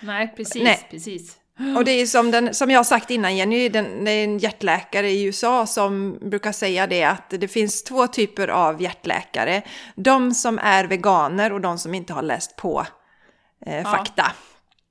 Nej, 0.00 0.32
precis, 0.36 0.62
Nej. 0.62 0.86
precis. 0.90 1.38
Och 1.76 1.84
det 1.84 1.90
är 1.90 2.06
som, 2.06 2.30
den, 2.30 2.54
som 2.54 2.70
jag 2.70 2.78
har 2.78 2.84
sagt 2.84 3.10
innan 3.10 3.36
Jenny, 3.36 3.68
den, 3.68 4.04
det 4.04 4.10
är 4.10 4.24
en 4.24 4.38
hjärtläkare 4.38 5.10
i 5.10 5.24
USA 5.24 5.66
som 5.66 6.18
brukar 6.20 6.52
säga 6.52 6.86
det 6.86 7.04
att 7.04 7.30
det 7.30 7.48
finns 7.48 7.84
två 7.84 8.06
typer 8.06 8.48
av 8.48 8.82
hjärtläkare. 8.82 9.62
De 9.94 10.34
som 10.34 10.58
är 10.58 10.84
veganer 10.84 11.52
och 11.52 11.60
de 11.60 11.78
som 11.78 11.94
inte 11.94 12.12
har 12.12 12.22
läst 12.22 12.56
på 12.56 12.86
eh, 13.66 13.76
ja. 13.76 13.82
fakta. 13.82 14.32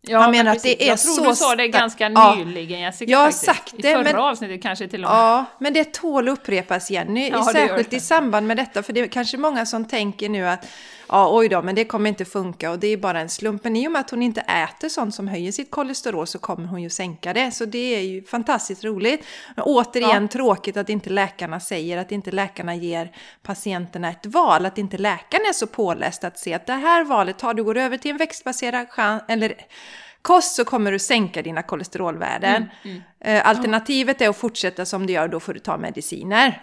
Ja, 0.08 0.20
Han 0.20 0.32
menar 0.32 0.52
att 0.52 0.64
det 0.64 0.84
är 0.84 0.88
jag 0.88 1.00
tror 1.00 1.14
så 1.14 1.30
du 1.30 1.36
sa 1.36 1.56
det 1.56 1.68
ganska 1.68 2.10
nyligen 2.10 2.80
Jessica. 2.80 3.12
Jag 3.12 3.20
har 3.20 3.32
sagt 3.32 3.74
det. 3.78 3.90
I 3.90 3.94
förra 3.94 4.04
men, 4.04 4.16
avsnittet 4.16 4.62
kanske 4.62 4.88
till 4.88 5.04
och 5.04 5.10
med. 5.10 5.18
Ja, 5.18 5.46
men 5.60 5.74
det 5.74 5.94
tål 5.94 6.28
att 6.28 6.40
upprepas 6.40 6.92
Jenny. 6.92 7.30
Ja, 7.30 7.50
särskilt 7.54 7.94
i 7.94 8.00
samband 8.00 8.48
med 8.48 8.58
detta. 8.58 8.84
För 8.84 8.94
det 8.94 9.02
är 9.02 9.08
kanske 9.08 9.38
många 9.38 9.66
som 9.66 9.86
tänker 9.86 10.30
nu 10.30 10.48
att 10.48 10.66
ja, 11.08 11.38
oj 11.38 11.50
då, 11.50 11.62
men 11.62 11.76
det 11.76 11.86
kommer 11.86 12.10
inte 12.10 12.26
funka 12.26 12.72
och 12.72 12.80
det 12.80 12.88
är 12.88 12.98
bara 12.98 13.20
en 13.20 13.30
slump. 13.30 13.64
Men 13.64 13.76
i 13.76 13.88
och 13.88 13.92
med 13.92 14.00
att 14.00 14.10
hon 14.10 14.22
inte 14.22 14.42
äter 14.42 14.90
sånt 14.90 15.16
som 15.16 15.28
höjer 15.28 15.52
sitt 15.52 15.72
kolesterol 15.72 16.28
så 16.28 16.40
kommer 16.40 16.68
hon 16.68 16.82
ju 16.82 16.90
sänka 16.90 17.34
det. 17.34 17.52
Så 17.52 17.66
det 17.66 17.96
är 17.96 18.02
ju 18.02 18.24
fantastiskt 18.24 18.84
roligt. 18.84 19.26
Men 19.56 19.64
återigen 19.66 20.24
ja. 20.24 20.28
tråkigt 20.28 20.78
att 20.78 20.90
inte 20.90 21.10
läkarna 21.10 21.60
säger, 21.60 21.98
att 21.98 22.12
inte 22.12 22.32
läkarna 22.32 22.76
ger 22.76 23.12
patienterna 23.42 24.10
ett 24.10 24.26
val. 24.26 24.66
Att 24.66 24.78
inte 24.78 24.98
läkaren 24.98 25.46
är 25.50 25.54
så 25.54 25.68
påläst 25.68 26.24
att 26.24 26.40
se 26.40 26.54
att 26.54 26.66
det 26.66 26.74
här 26.74 27.04
valet 27.04 27.40
tar 27.40 27.54
du 27.54 27.64
går 27.64 27.78
över 27.78 27.98
till 27.98 28.12
en 28.12 28.18
växtbaserad 28.18 28.88
eller 29.28 29.56
kost 30.22 30.56
så 30.56 30.66
kommer 30.66 30.92
du 30.92 31.00
sänka 31.00 31.42
dina 31.42 31.64
kolesterolvärden. 31.64 32.56
Mm, 32.56 32.70
mm. 32.84 33.02
Eh, 33.20 33.48
alternativet 33.48 34.22
är 34.22 34.30
att 34.30 34.38
fortsätta 34.38 34.86
som 34.86 35.08
du 35.08 35.14
gör, 35.14 35.28
då 35.28 35.40
får 35.40 35.54
du 35.54 35.60
ta 35.60 35.78
mediciner. 35.78 36.62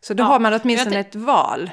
Så 0.00 0.14
då 0.14 0.22
ja, 0.22 0.26
har 0.26 0.40
man 0.40 0.60
åtminstone 0.62 0.98
ett 0.98 1.14
val. 1.14 1.70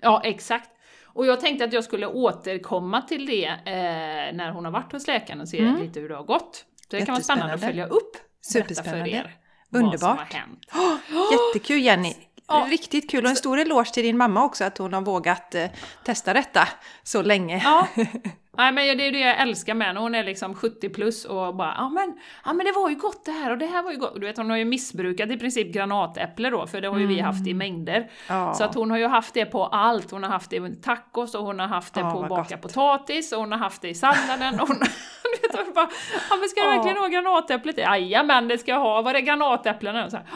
Ja, 0.00 0.20
exakt. 0.24 0.70
Och 1.14 1.26
jag 1.26 1.40
tänkte 1.40 1.64
att 1.64 1.72
jag 1.72 1.84
skulle 1.84 2.06
återkomma 2.06 3.02
till 3.02 3.26
det 3.26 3.46
eh, 3.46 4.36
när 4.36 4.50
hon 4.50 4.64
har 4.64 4.72
varit 4.72 4.92
hos 4.92 5.06
läkaren 5.06 5.40
och 5.40 5.48
se 5.48 5.58
mm. 5.58 5.82
lite 5.82 6.00
hur 6.00 6.08
det 6.08 6.16
har 6.16 6.24
gått. 6.24 6.64
Så 6.90 6.96
det 6.96 7.06
kan 7.06 7.14
vara 7.14 7.22
spännande 7.22 7.54
att 7.54 7.60
följa 7.60 7.86
upp 7.86 8.16
detta 8.52 8.82
för 8.82 9.08
er. 9.08 9.36
Underbart! 9.70 10.36
Oh, 10.74 10.96
jättekul 11.32 11.82
Jenny! 11.82 12.14
Ja. 12.48 12.66
Riktigt 12.70 13.10
kul 13.10 13.24
och 13.24 13.30
en 13.30 13.36
stor 13.36 13.58
eloge 13.58 13.94
till 13.94 14.02
din 14.02 14.16
mamma 14.16 14.44
också 14.44 14.64
att 14.64 14.78
hon 14.78 14.92
har 14.92 15.00
vågat 15.00 15.54
eh, 15.54 15.66
testa 16.04 16.32
detta 16.32 16.68
så 17.02 17.22
länge. 17.22 17.60
Ja. 17.64 17.88
Nej 18.56 18.72
men 18.72 18.98
det 18.98 19.06
är 19.06 19.12
det 19.12 19.18
jag 19.18 19.40
älskar 19.40 19.74
med 19.74 19.86
henne, 19.86 20.00
hon 20.00 20.14
är 20.14 20.24
liksom 20.24 20.54
70 20.54 20.88
plus 20.88 21.24
och 21.24 21.54
bara 21.54 21.74
ja 21.78 21.88
men, 21.88 22.18
ja 22.44 22.52
men 22.52 22.66
det 22.66 22.72
var 22.72 22.88
ju 22.88 22.96
gott 22.96 23.24
det 23.24 23.30
här 23.30 23.50
och 23.50 23.58
det 23.58 23.66
här 23.66 23.82
var 23.82 23.90
ju 23.90 23.98
gott. 23.98 24.14
Du 24.14 24.26
vet 24.26 24.36
hon 24.36 24.50
har 24.50 24.56
ju 24.56 24.64
missbrukat 24.64 25.30
i 25.30 25.36
princip 25.36 25.72
granatäpple 25.72 26.50
då, 26.50 26.66
för 26.66 26.80
det 26.80 26.88
har 26.88 26.98
ju 26.98 27.04
mm. 27.04 27.16
vi 27.16 27.20
haft 27.20 27.46
i 27.46 27.54
mängder. 27.54 28.10
Ja. 28.28 28.54
Så 28.54 28.64
att 28.64 28.74
hon 28.74 28.90
har 28.90 28.98
ju 28.98 29.06
haft 29.06 29.34
det 29.34 29.46
på 29.46 29.66
allt, 29.66 30.10
hon 30.10 30.22
har 30.22 30.30
haft 30.30 30.50
det 30.50 30.56
i 30.56 30.76
tacos 30.82 31.34
och 31.34 31.44
hon 31.44 31.58
har 31.58 31.66
haft 31.66 31.94
det 31.94 32.00
ja, 32.00 32.10
på 32.10 32.22
att 32.22 32.28
baka 32.28 32.54
gott. 32.54 32.62
potatis 32.62 33.32
och 33.32 33.38
hon 33.38 33.52
har 33.52 33.58
haft 33.58 33.82
det 33.82 33.88
i 33.88 33.94
salladen. 33.94 34.60
och 34.60 34.68
hon, 34.68 34.78
du 35.42 35.48
vet, 35.48 35.64
hon 35.64 35.74
bara, 35.74 35.88
ja 36.30 36.36
men 36.36 36.48
ska 36.48 36.60
du 36.60 36.70
verkligen 36.70 36.96
ha 36.96 37.08
granatäpplet? 37.08 37.78
Jajamän 37.78 38.48
det 38.48 38.58
ska 38.58 38.70
jag 38.70 38.80
ha, 38.80 39.02
var 39.02 39.14
är 39.14 39.20
granatäpplena? 39.20 40.10
Så 40.10 40.16
här, 40.16 40.26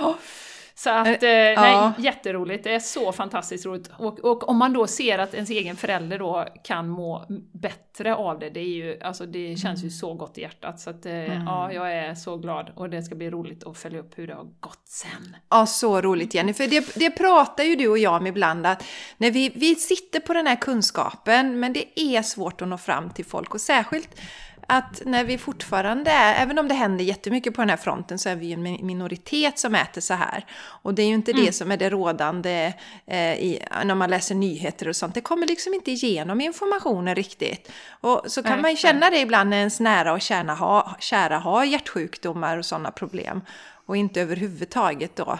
så 0.78 0.90
att, 0.90 1.22
eh, 1.22 1.30
ja. 1.30 1.60
nej, 1.60 2.04
jätteroligt. 2.04 2.64
Det 2.64 2.74
är 2.74 2.78
så 2.78 3.12
fantastiskt 3.12 3.66
roligt. 3.66 3.90
Och, 3.98 4.18
och, 4.18 4.48
om 4.48 4.56
man 4.56 4.72
då 4.72 4.86
ser 4.86 5.18
att 5.18 5.34
ens 5.34 5.50
egen 5.50 5.76
förälder 5.76 6.18
då 6.18 6.46
kan 6.64 6.88
må 6.88 7.26
bättre 7.52 8.14
av 8.14 8.38
det, 8.38 8.50
det, 8.50 8.60
är 8.60 8.64
ju, 8.64 9.00
alltså, 9.02 9.26
det 9.26 9.56
känns 9.56 9.80
ju 9.80 9.84
mm. 9.84 9.90
så 9.90 10.14
gott 10.14 10.38
i 10.38 10.40
hjärtat. 10.40 10.80
Så 10.80 10.90
att, 10.90 11.06
eh, 11.06 11.12
mm. 11.12 11.46
ja, 11.46 11.72
jag 11.72 11.92
är 11.92 12.14
så 12.14 12.36
glad 12.36 12.72
och 12.76 12.90
det 12.90 13.02
ska 13.02 13.14
bli 13.14 13.30
roligt 13.30 13.64
att 13.66 13.78
följa 13.78 14.00
upp 14.00 14.18
hur 14.18 14.26
det 14.26 14.34
har 14.34 14.46
gått 14.60 14.82
sen. 14.84 15.36
Ja, 15.48 15.66
så 15.66 16.00
roligt 16.00 16.34
Jenny. 16.34 16.52
För 16.52 16.66
det, 16.66 16.94
det 16.94 17.10
pratar 17.10 17.64
ju 17.64 17.76
du 17.76 17.88
och 17.88 17.98
jag 17.98 18.14
om 18.14 18.26
ibland, 18.26 18.66
att 18.66 18.84
när 19.16 19.30
vi, 19.30 19.52
vi 19.54 19.74
sitter 19.74 20.20
på 20.20 20.32
den 20.32 20.46
här 20.46 20.56
kunskapen, 20.56 21.60
men 21.60 21.72
det 21.72 22.00
är 22.00 22.22
svårt 22.22 22.62
att 22.62 22.68
nå 22.68 22.78
fram 22.78 23.10
till 23.10 23.24
folk. 23.24 23.54
Och 23.54 23.60
särskilt 23.60 24.20
att 24.70 25.02
när 25.04 25.24
vi 25.24 25.38
fortfarande 25.38 26.10
är, 26.10 26.42
även 26.42 26.58
om 26.58 26.68
det 26.68 26.74
händer 26.74 27.04
jättemycket 27.04 27.54
på 27.54 27.60
den 27.62 27.70
här 27.70 27.76
fronten, 27.76 28.18
så 28.18 28.28
är 28.28 28.36
vi 28.36 28.52
en 28.52 28.62
minoritet 28.62 29.58
som 29.58 29.74
äter 29.74 30.00
så 30.00 30.14
här. 30.14 30.44
Och 30.58 30.94
det 30.94 31.02
är 31.02 31.06
ju 31.06 31.14
inte 31.14 31.30
mm. 31.30 31.44
det 31.44 31.52
som 31.52 31.70
är 31.70 31.76
det 31.76 31.90
rådande 31.90 32.74
eh, 33.06 33.34
i, 33.34 33.62
när 33.84 33.94
man 33.94 34.10
läser 34.10 34.34
nyheter 34.34 34.88
och 34.88 34.96
sånt. 34.96 35.14
Det 35.14 35.20
kommer 35.20 35.46
liksom 35.46 35.74
inte 35.74 35.90
igenom 35.90 36.40
informationen 36.40 37.14
riktigt. 37.14 37.72
Och 38.00 38.22
så 38.26 38.42
kan 38.42 38.62
man 38.62 38.70
ju 38.70 38.76
känna 38.76 39.10
det 39.10 39.18
ibland 39.18 39.50
när 39.50 39.58
ens 39.58 39.80
nära 39.80 40.12
och 40.12 40.20
kära, 40.20 40.54
ha, 40.54 40.96
kära 41.00 41.38
har 41.38 41.64
hjärtsjukdomar 41.64 42.58
och 42.58 42.66
sådana 42.66 42.90
problem. 42.90 43.40
Och 43.86 43.96
inte 43.96 44.20
överhuvudtaget 44.20 45.16
då 45.16 45.38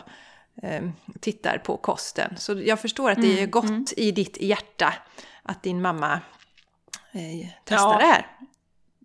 eh, 0.63 0.83
tittar 1.21 1.59
på 1.59 1.77
kosten. 1.77 2.35
Så 2.37 2.61
jag 2.61 2.81
förstår 2.81 3.11
att 3.11 3.23
det 3.23 3.33
är 3.33 3.39
mm, 3.39 3.51
gott 3.51 3.65
mm. 3.65 3.85
i 3.97 4.13
ditt 4.13 4.37
hjärta 4.41 4.95
att 5.43 5.63
din 5.63 5.83
mamma 5.83 6.13
eh, 7.13 7.49
testar 7.65 7.93
ja. 7.93 7.99
det 7.99 8.07
här. 8.07 8.27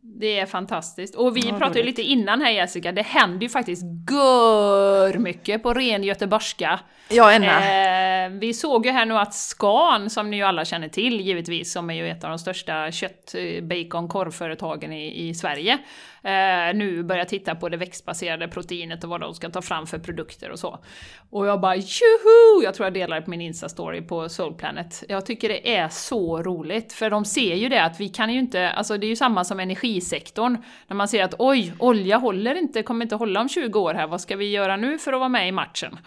Det 0.06 0.40
är 0.40 0.46
fantastiskt. 0.46 1.16
Och 1.16 1.38
vi 1.38 1.48
Ja, 1.48 1.58
pratade 1.58 1.80
ju 1.80 1.86
lite 1.86 2.02
innan 2.02 2.42
här 2.42 2.52
Jessica, 2.52 2.92
det 2.92 3.02
händer 3.02 3.42
ju 3.44 3.50
faktiskt 3.50 3.84
gör 4.12 5.18
mycket 5.18 5.64
på 5.64 5.74
ren 5.74 6.04
göteborgska. 6.04 6.80
Ja, 7.10 7.32
Enna. 7.32 8.26
Eh, 8.26 8.30
vi 8.30 8.54
såg 8.54 8.86
ju 8.86 8.92
här 8.92 9.06
nu 9.06 9.18
att 9.18 9.34
Scan, 9.34 10.10
som 10.10 10.30
ni 10.30 10.38
ju 10.38 10.44
alla 10.44 10.66
känner 10.66 10.88
till 10.88 11.22
givetvis, 11.22 11.72
som 11.74 11.90
är 11.90 11.94
ju 11.94 12.10
ett 12.10 12.24
av 12.24 12.30
de 12.30 12.40
största 12.40 12.92
kött, 12.92 13.36
eh, 13.36 13.64
bacon, 13.64 14.08
korvföretagen 14.08 14.94
i, 14.94 15.30
i 15.30 15.34
Sverige, 15.34 15.74
eh, 16.24 16.76
nu 16.76 17.04
börjar 17.04 17.26
titta 17.26 17.56
på 17.56 17.70
det 17.70 17.78
växtbaserade 17.78 18.48
proteinet 18.48 19.04
och 19.04 19.10
vad 19.10 19.22
de 19.22 19.34
ska 19.34 19.50
ta 19.50 19.62
fram 19.62 19.88
för 19.88 20.00
produkter 20.00 20.52
och 20.52 20.60
så. 20.60 20.80
Och 21.30 21.48
jag 21.48 21.62
bara 21.62 21.82
tjoho! 21.82 22.64
Jag 22.64 22.74
tror 22.74 22.86
jag 22.86 22.94
delar 22.94 23.22
på 23.22 23.30
min 23.30 23.42
Insta-story 23.54 24.08
på 24.08 24.30
Soul 24.30 24.54
Planet. 24.54 25.04
Jag 25.10 25.26
tycker 25.26 25.50
det 25.50 25.76
är 25.76 25.90
så 25.90 26.44
roligt, 26.44 26.94
för 26.94 27.10
de 27.10 27.26
ser 27.26 27.56
ju 27.56 27.70
det 27.70 27.84
att 27.84 28.00
vi 28.00 28.10
kan 28.10 28.34
ju 28.34 28.40
inte, 28.40 28.70
alltså 28.70 28.98
det 28.98 29.06
är 29.06 29.10
ju 29.10 29.16
samma 29.16 29.44
som 29.44 29.60
energisektorn, 29.94 30.58
när 30.88 30.96
man 30.96 31.08
ser 31.08 31.24
att 31.24 31.36
oj, 31.40 31.74
olja 31.80 32.18
håller 32.18 32.56
inte, 32.56 32.84
kommer 32.84 33.06
inte 33.06 33.16
hålla 33.16 33.42
om 33.42 33.50
20 33.50 33.80
år 33.80 33.94
här, 33.94 34.08
vad 34.08 34.22
ska 34.22 34.36
vi 34.36 34.52
göra 34.52 34.78
nu 34.78 34.98
för 34.98 35.14
att 35.14 35.20
vara 35.20 35.30
med 35.30 35.48
i 35.48 35.52
matchen? 35.52 36.00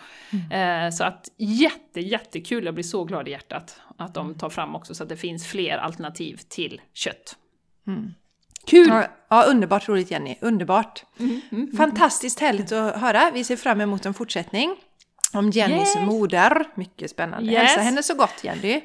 Eh, 0.50 0.90
så 0.90 1.05
att 1.05 1.28
jätte, 1.37 2.00
jättekul, 2.00 2.64
jag 2.64 2.75
blir 2.75 2.85
så 2.85 3.05
glad 3.05 3.28
i 3.28 3.31
hjärtat 3.31 3.81
att 3.99 4.14
de 4.14 4.35
tar 4.35 4.50
fram 4.50 4.75
också 4.75 4.95
så 4.95 5.02
att 5.02 5.09
det 5.09 5.16
finns 5.16 5.47
fler 5.47 5.78
alternativ 5.78 6.40
till 6.49 6.81
kött. 6.95 7.37
Kul! 8.66 8.88
Ja, 8.88 9.05
ja, 9.28 9.43
underbart 9.43 9.88
roligt 9.88 10.11
Jenny. 10.11 10.37
Underbart. 10.40 11.05
Mm, 11.19 11.76
Fantastiskt 11.76 12.40
härligt 12.40 12.73
att 12.73 13.00
höra. 13.00 13.31
Vi 13.35 13.45
ser 13.45 13.57
fram 13.57 13.81
emot 13.81 14.07
en 14.07 14.14
fortsättning. 14.14 14.76
Om 15.33 15.50
Jennys 15.50 15.97
Yes. 15.97 16.07
moder. 16.07 16.64
Mycket 16.75 17.11
spännande. 17.11 17.52
Yes. 17.52 17.62
Hälsa 17.62 17.81
henne 17.81 18.02
så 18.02 18.14
gott 18.14 18.45
Jenny. 18.45 18.81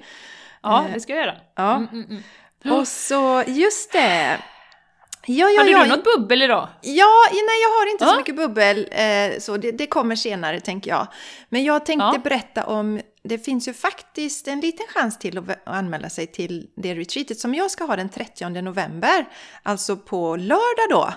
Ja, 0.63 0.85
det 0.93 0.99
ska 0.99 1.13
jag 1.13 1.21
göra. 1.25 1.35
Ja. 1.55 1.75
Mm, 1.75 1.87
mm, 1.93 2.05
mm. 2.63 2.77
Och 2.79 2.87
så, 2.87 3.43
just 3.47 3.91
det. 3.91 4.37
Ja, 5.25 5.49
ja, 5.49 5.59
Hade 5.59 5.71
ja. 5.71 5.83
du 5.83 5.89
något 5.89 6.03
bubbel 6.03 6.41
idag? 6.41 6.67
Ja, 6.81 7.25
nej 7.31 7.61
jag 7.61 7.69
har 7.69 7.91
inte 7.91 8.05
så 8.05 8.17
mycket 8.17 8.35
bubbel, 8.35 8.87
eh, 8.91 9.39
så 9.39 9.57
det, 9.57 9.71
det 9.71 9.87
kommer 9.87 10.15
senare 10.15 10.59
tänker 10.59 10.91
jag. 10.91 11.07
Men 11.49 11.63
jag 11.63 11.85
tänkte 11.85 12.19
berätta 12.23 12.65
om, 12.65 13.01
det 13.23 13.37
finns 13.37 13.67
ju 13.67 13.73
faktiskt 13.73 14.47
en 14.47 14.59
liten 14.59 14.85
chans 14.89 15.19
till 15.19 15.37
att, 15.37 15.45
anmäla 15.65 16.09
sig 16.09 16.27
till 16.27 16.67
det 16.75 16.95
retreatet 16.95 17.39
som 17.39 17.55
jag 17.55 17.71
ska 17.71 17.83
ha 17.83 17.95
den 17.95 18.09
30 18.09 18.49
november. 18.49 19.25
Alltså 19.63 19.97
på 19.97 20.35
lördag 20.35 20.89
då, 20.89 21.13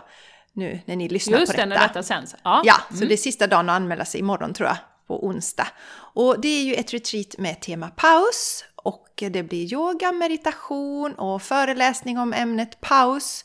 nu 0.53 0.81
när 0.85 0.97
ni 0.97 1.09
lyssnar 1.09 1.39
Just 1.39 1.53
på 1.53 1.57
det, 1.57 1.65
detta. 1.65 1.81
när 1.81 1.89
detta 1.89 2.03
sänds. 2.03 2.37
Ja, 2.43 2.63
Ja, 2.65 2.75
så 2.99 3.05
det 3.05 3.15
är 3.15 3.17
sista 3.17 3.47
dagen 3.47 3.69
att 3.69 3.77
anmäla 3.77 4.05
sig 4.05 4.21
imorgon 4.21 4.55
tror 4.55 4.69
jag, 4.69 4.77
på 5.07 5.27
onsdag. 5.27 5.67
Och 5.97 6.41
det 6.41 6.49
är 6.49 6.63
ju 6.63 6.75
ett 6.75 6.95
retreat 6.95 7.39
med 7.39 7.61
tema 7.61 7.91
paus 7.91 8.65
och 8.77 9.09
det 9.17 9.43
blir 9.43 9.73
yoga, 9.73 10.13
meditation 10.13 11.15
och 11.15 11.43
föreläsning 11.43 12.19
om 12.19 12.33
ämnet 12.33 12.81
paus. 12.81 13.45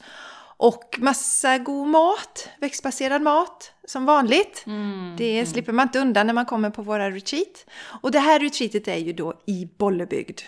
Och 0.62 0.96
massa 0.98 1.58
god 1.58 1.88
mat, 1.88 2.50
växtbaserad 2.62 3.22
mat, 3.22 3.72
som 3.88 4.06
vanligt. 4.06 4.64
Mm, 4.68 5.16
det 5.18 5.46
slipper 5.46 5.74
man 5.74 5.84
inte 5.88 6.00
undan 6.00 6.28
när 6.28 6.34
man 6.34 6.46
kommer 6.46 6.70
på 6.70 6.82
våra 6.82 7.12
retreat. 7.12 7.66
Och 8.02 8.12
det 8.12 8.20
här 8.20 8.40
retreatet 8.40 8.88
är 8.88 8.98
ju 8.98 9.14
då 9.14 9.34
i 9.48 9.66
Bollebygd. 9.78 10.40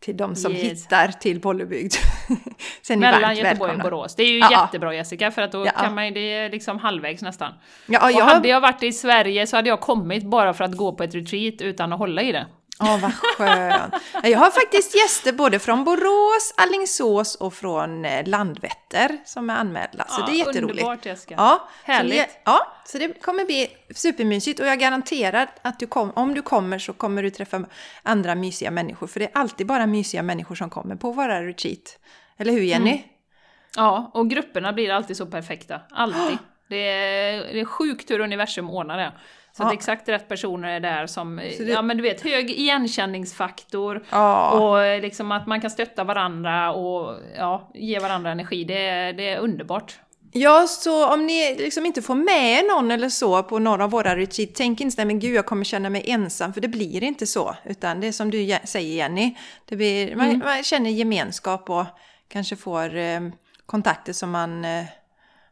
Till 0.00 0.16
de 0.16 0.36
som 0.36 0.52
Yes. 0.52 0.62
hittar 0.62 1.08
till 1.08 1.40
Bollebygd. 1.40 1.92
Sen 2.82 3.00
Mellan 3.00 3.22
varmt 3.22 3.38
Göteborg 3.38 3.70
och 3.70 3.76
välkomna. 3.78 3.96
Borås. 3.96 4.14
Det 4.16 4.22
är 4.22 4.26
ju 4.28 4.38
ja. 4.38 4.50
jättebra 4.50 4.94
Jessica, 4.94 5.30
för 5.30 5.42
att 5.42 5.52
då 5.52 5.66
Ja. 5.66 5.70
kan 5.72 5.94
man 5.94 6.06
ju, 6.06 6.10
det 6.14 6.20
är 6.20 6.50
liksom 6.50 6.78
halvvägs 6.78 7.22
nästan. 7.22 7.52
Ja, 7.86 8.04
Och 8.04 8.12
jag 8.12 8.24
hade 8.24 8.48
jag 8.48 8.60
varit 8.60 8.82
i 8.82 8.92
Sverige 8.92 9.46
så 9.46 9.56
hade 9.56 9.68
jag 9.68 9.80
kommit 9.80 10.24
bara 10.24 10.54
för 10.54 10.64
att 10.64 10.76
gå 10.76 10.92
på 10.92 11.02
ett 11.04 11.14
retreat 11.14 11.60
utan 11.60 11.92
att 11.92 11.98
hålla 11.98 12.22
i 12.22 12.32
det. 12.32 12.46
Ja, 12.80 12.98
vad 13.02 13.14
skönt. 13.14 13.94
Jag 14.22 14.38
har 14.38 14.50
faktiskt 14.50 14.94
gäster 14.94 15.32
både 15.32 15.58
från 15.58 15.84
Borås, 15.84 16.54
Allingsås 16.56 17.34
och 17.34 17.54
från 17.54 18.04
eh, 18.04 18.26
Landvetter 18.26 19.18
som 19.24 19.50
är 19.50 19.54
anmälda. 19.54 20.04
Så 20.08 20.20
Ja, 20.20 20.26
det 20.26 20.32
är 20.32 20.46
jätteroligt. 20.46 20.70
Underbart 20.70 21.06
Jessica. 21.06 21.34
Ja, 21.38 21.68
Härligt. 21.84 22.20
Så 22.20 22.26
det, 22.26 22.40
ja, 22.44 22.66
så 22.84 22.98
det 22.98 23.22
kommer 23.22 23.44
bli 23.44 23.68
supermysigt 23.94 24.60
och 24.60 24.66
jag 24.66 24.78
garanterar 24.78 25.50
att 25.62 25.78
du 25.78 25.86
kom, 25.86 26.10
om 26.10 26.34
du 26.34 26.42
kommer 26.42 26.78
så 26.78 26.92
kommer 26.92 27.22
du 27.22 27.30
träffa 27.30 27.64
andra 28.02 28.34
mysiga 28.34 28.70
människor. 28.70 29.06
För 29.06 29.20
det 29.20 29.26
är 29.26 29.30
alltid 29.34 29.66
bara 29.66 29.86
mysiga 29.86 30.22
människor 30.22 30.54
som 30.54 30.70
kommer 30.70 30.96
på 30.96 31.12
våra 31.12 31.46
retreat. 31.46 31.98
Eller 32.38 32.52
hur 32.52 32.62
Jenny? 32.62 32.90
Mm. 32.90 33.02
Ja, 33.76 34.10
och 34.14 34.30
grupperna 34.30 34.72
blir 34.72 34.90
alltid 34.90 35.16
så 35.16 35.26
perfekta. 35.26 35.80
Alltid. 35.90 36.38
Det 36.68 36.88
är, 36.88 37.52
det 37.52 37.60
är 37.60 37.64
sjukt 37.64 38.10
hur 38.10 38.20
universum 38.20 38.70
ordnar 38.70 38.98
det. 38.98 39.12
Så 39.56 39.62
Ja. 39.62 39.66
att 39.66 39.72
exakt 39.72 40.08
rätt 40.08 40.28
personer 40.28 40.68
är 40.68 40.80
där 40.80 41.06
som, 41.06 41.36
det- 41.36 41.64
ja 41.64 41.82
men 41.82 41.96
du 41.96 42.02
vet, 42.02 42.20
hög 42.20 42.50
igenkänningsfaktor. 42.50 44.04
Ja. 44.10 44.50
Och 44.50 45.00
liksom 45.02 45.32
att 45.32 45.46
man 45.46 45.60
kan 45.60 45.70
stötta 45.70 46.04
varandra 46.04 46.72
och 46.72 47.16
ja, 47.36 47.70
ge 47.74 47.98
varandra 47.98 48.30
energi. 48.30 48.64
Det 48.64 49.12
det 49.12 49.28
är 49.28 49.38
underbart. 49.38 49.98
Ja, 50.32 50.66
så 50.68 51.14
om 51.14 51.26
ni 51.26 51.56
liksom 51.58 51.86
inte 51.86 52.02
får 52.02 52.14
med 52.14 52.64
någon 52.64 52.90
eller 52.90 53.08
så 53.08 53.42
på 53.42 53.58
några 53.58 53.84
av 53.84 53.90
våra 53.90 54.16
retreat, 54.16 54.50
tänk 54.54 54.80
inte 54.80 55.04
men 55.04 55.18
gud 55.18 55.34
jag 55.34 55.46
kommer 55.46 55.64
känna 55.64 55.90
mig 55.90 56.02
ensam, 56.10 56.52
för 56.52 56.60
det 56.60 56.68
blir 56.68 57.02
inte 57.04 57.26
så. 57.26 57.56
Utan 57.64 58.00
det 58.00 58.06
är 58.06 58.12
som 58.12 58.30
du 58.30 58.56
säger 58.64 58.96
Jenny, 58.96 59.36
det 59.64 59.76
blir, 59.76 60.16
man, 60.16 60.38
man 60.38 60.62
känner 60.62 60.90
gemenskap 60.90 61.70
och 61.70 61.84
kanske 62.28 62.56
får 62.56 62.96
eh, 62.96 63.20
kontakter 63.66 64.12
som 64.12 64.30
man 64.30 64.64
eh, 64.64 64.84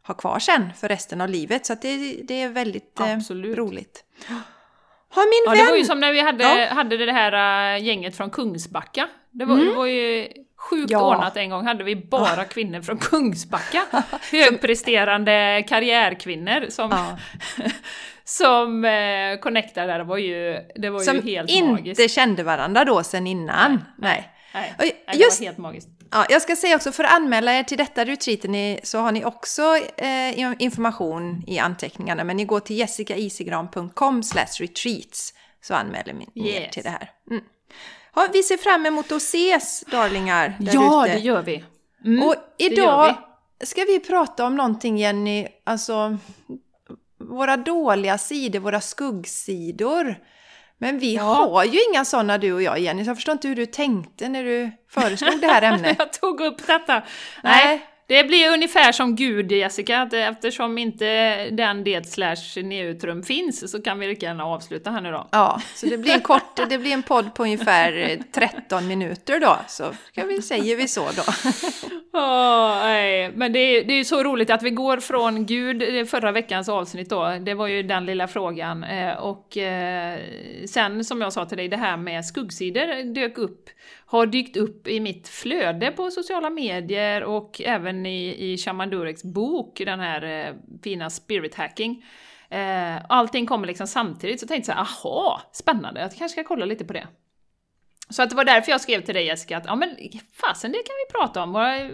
har 0.09 0.15
kvar 0.15 0.39
sen 0.39 0.73
för 0.79 0.87
resten 0.87 1.21
av 1.21 1.29
livet. 1.29 1.65
Så 1.65 1.75
det, 1.81 1.97
det 2.23 2.41
är 2.41 2.49
väldigt 2.49 2.99
eh, 2.99 3.13
Absolut. 3.13 3.57
roligt. 3.57 4.03
Har 5.11 5.23
min 5.23 5.43
Ja, 5.45 5.51
vän... 5.51 5.65
det 5.65 5.71
var 5.71 5.77
ju 5.77 5.85
som 5.85 5.99
när 5.99 6.11
vi 6.11 6.21
hade, 6.21 6.43
Ja. 6.43 6.73
hade 6.73 6.97
det 7.05 7.11
här 7.11 7.75
äh, 7.75 7.83
gänget 7.85 8.17
från 8.17 8.29
Kungsbacka. 8.29 9.07
Det 9.31 9.45
var, 9.45 9.57
det 9.57 9.71
var 9.71 9.85
ju 9.85 10.27
sjukt 10.57 10.91
Ja. 10.91 11.15
ordnat 11.15 11.37
en 11.37 11.49
gång, 11.49 11.65
hade 11.67 11.83
vi 11.83 11.95
bara 11.95 12.45
kvinnor 12.45 12.81
från 12.81 12.97
Kungsbacka. 12.97 13.85
Högpresterande 14.31 15.63
karriärkvinnor 15.67 16.65
som, 16.69 16.89
Ja. 16.91 17.17
som 18.23 18.85
eh, 18.85 19.39
connectade 19.39 19.87
där. 19.87 19.97
Det 19.97 20.03
var 20.03 20.17
ju, 20.17 20.57
det 20.75 20.89
var 20.89 20.99
som 20.99 21.15
ju 21.15 21.21
helt 21.21 21.49
inte 21.49 21.71
magiskt. 21.71 22.11
kände 22.11 22.43
varandra 22.43 22.85
då 22.85 23.03
sen 23.03 23.27
innan. 23.27 23.83
Nej. 23.97 24.29
Nej, 24.53 24.73
Oj, 24.79 24.91
nej, 25.07 25.17
det 25.17 25.23
just 25.23 25.39
var 25.39 25.45
helt 25.45 25.57
magiskt. 25.57 25.89
Ja, 26.11 26.25
jag 26.29 26.41
ska 26.41 26.55
säga 26.55 26.75
också, 26.75 26.91
för 26.91 27.03
att 27.03 27.11
anmäla 27.11 27.53
er 27.53 27.63
till 27.63 27.77
detta 27.77 28.05
retreaten 28.05 28.51
ni- 28.51 28.79
så 28.83 28.97
har 28.99 29.11
ni 29.11 29.25
också 29.25 29.77
eh, 29.97 30.53
information 30.59 31.43
i 31.47 31.59
anteckningarna. 31.59 32.23
Men 32.23 32.37
ni 32.37 32.45
går 32.45 32.59
till 32.59 32.77
jessicaisigran.com 32.77 34.21
retreats 34.59 35.33
så 35.61 35.73
anmäler 35.73 36.13
ni 36.13 36.27
er 36.49 36.61
Yes. 36.61 36.73
till 36.73 36.83
det 36.83 36.89
här. 36.89 37.11
Mm. 37.31 37.43
Ja, 38.15 38.27
vi 38.33 38.43
ser 38.43 38.57
fram 38.57 38.85
emot 38.85 39.11
att 39.11 39.21
ses, 39.21 39.83
darlingar, 39.91 40.57
där 40.59 40.73
Ja, 40.73 41.05
ute. 41.05 41.13
det 41.15 41.19
gör 41.19 41.41
vi. 41.41 41.63
Mm, 42.05 42.23
Och 42.23 42.35
idag 42.57 43.15
ska 43.63 43.81
vi 43.83 43.99
prata 43.99 44.45
om 44.45 44.55
någonting, 44.55 44.97
Jenny, 44.97 45.47
alltså 45.63 46.17
våra 47.19 47.57
dåliga 47.57 48.17
sidor, 48.17 48.59
våra 48.59 48.81
skuggsidor. 48.81 50.15
Men 50.81 50.99
vi 50.99 51.15
Ja. 51.15 51.23
har 51.23 51.63
ju 51.63 51.79
inga 51.91 52.05
sådana 52.05 52.37
du 52.37 52.53
och 52.53 52.61
jag, 52.61 52.79
Jenny, 52.79 53.03
så 53.03 53.09
jag 53.09 53.17
förstår 53.17 53.31
inte 53.33 53.47
hur 53.47 53.55
du 53.55 53.65
tänkte 53.65 54.29
när 54.29 54.43
du 54.43 54.71
föreslog 54.89 55.39
det 55.41 55.47
här 55.47 55.61
ämnet. 55.73 55.95
Jag 55.99 56.13
tog 56.13 56.41
upp 56.41 56.67
detta. 56.67 56.93
Nej. 57.43 57.65
Nej. 57.65 57.85
Det 58.09 58.23
blir 58.23 58.53
ungefär 58.53 58.91
som 58.91 59.15
Gud, 59.15 59.51
Jessica, 59.51 60.01
att 60.01 60.13
eftersom 60.13 60.77
inte 60.77 61.49
den 61.49 61.83
det 61.83 62.07
slash 62.07 62.63
neutrum 62.63 63.23
finns 63.23 63.71
så 63.71 63.81
kan 63.81 63.99
vi 63.99 64.07
lika 64.07 64.25
gärna 64.25 64.45
avsluta 64.45 64.91
här 64.91 65.01
nu 65.01 65.11
då. 65.11 65.27
Ja, 65.31 65.61
så 65.75 65.85
det 65.85 65.97
blir 65.97 66.13
en 66.13 66.21
kort, 66.21 66.69
det 66.69 66.77
blir 66.77 66.91
en 66.91 67.03
podd 67.03 67.35
på 67.35 67.43
ungefär 67.43 68.09
eh, 68.09 68.19
13 68.31 68.87
minuter 68.87 69.39
då, 69.39 69.57
så 69.67 69.91
kan 70.11 70.27
vi, 70.27 70.41
säger 70.41 70.75
vi 70.75 70.87
så 70.87 71.01
då. 71.01 71.23
Åh, 72.13 72.79
nej. 72.83 73.31
Men 73.35 73.53
det 73.53 73.59
är, 73.59 73.83
det 73.83 73.93
är 73.93 73.97
ju 73.97 74.05
så 74.05 74.23
roligt 74.23 74.49
att 74.49 74.63
vi 74.63 74.69
går 74.69 74.97
från 74.97 75.45
Gud, 75.45 76.09
förra 76.09 76.31
veckans 76.31 76.69
avsnitt 76.69 77.09
då, 77.09 77.37
det 77.41 77.53
var 77.53 77.67
ju 77.67 77.83
den 77.83 78.05
lilla 78.05 78.27
frågan. 78.27 78.83
Eh, 78.83 79.13
och 79.13 79.57
eh, 79.57 80.19
sen 80.65 81.05
som 81.05 81.21
jag 81.21 81.33
sa 81.33 81.45
till 81.45 81.57
dig, 81.57 81.67
det 81.67 81.77
här 81.77 81.97
med 81.97 82.25
skuggsidor 82.25 83.13
dök 83.13 83.37
upp, 83.37 83.69
har 84.11 84.25
dykt 84.25 84.57
upp 84.57 84.87
i 84.87 84.99
mitt 84.99 85.27
flöde 85.27 85.91
på 85.91 86.11
sociala 86.11 86.49
medier 86.49 87.23
och 87.23 87.61
även 87.61 88.05
i, 88.05 88.51
i 88.51 88.57
Shaman 88.57 88.89
Dureks 88.89 89.23
bok, 89.23 89.81
den 89.85 89.99
här 89.99 90.47
eh, 90.47 90.55
fina 90.83 91.09
spirit 91.09 91.55
hacking. 91.55 92.05
Eh, 92.49 92.95
allting 93.09 93.45
kommer 93.45 93.67
liksom 93.67 93.87
samtidigt, 93.87 94.39
så 94.39 94.43
jag 94.43 94.49
tänkte 94.49 94.71
här, 94.71 94.81
aha, 94.81 95.41
spännande, 95.51 96.01
jag 96.01 96.09
kanske 96.09 96.29
ska 96.29 96.43
kolla 96.43 96.65
lite 96.65 96.85
på 96.85 96.93
det. 96.93 97.07
Så 98.09 98.23
att 98.23 98.29
det 98.29 98.35
var 98.35 98.45
därför 98.45 98.71
jag 98.71 98.81
skrev 98.81 99.01
till 99.01 99.15
dig 99.15 99.25
Jessica 99.25 99.57
att 99.57 99.65
ja 99.65 99.75
men 99.75 99.89
fasen 100.33 100.71
det 100.71 100.77
kan 100.77 100.95
vi 101.07 101.19
prata 101.19 101.43
om, 101.43 101.53
våra 101.53 101.89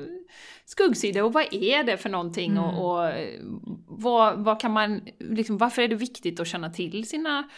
skuggsidor 0.65 1.23
och 1.23 1.33
vad 1.33 1.53
är 1.53 1.83
det 1.83 1.97
för 1.97 2.09
någonting 2.09 2.57
och, 2.59 2.95
och 2.95 3.07
eh, 3.07 3.39
vad, 3.87 4.43
vad 4.43 4.61
kan 4.61 4.71
man, 4.71 5.01
liksom, 5.19 5.57
varför 5.57 5.81
är 5.81 5.87
det 5.87 5.95
viktigt 5.95 6.39
att 6.39 6.47
känna 6.47 6.69
till 6.69 7.07
sina 7.07 7.49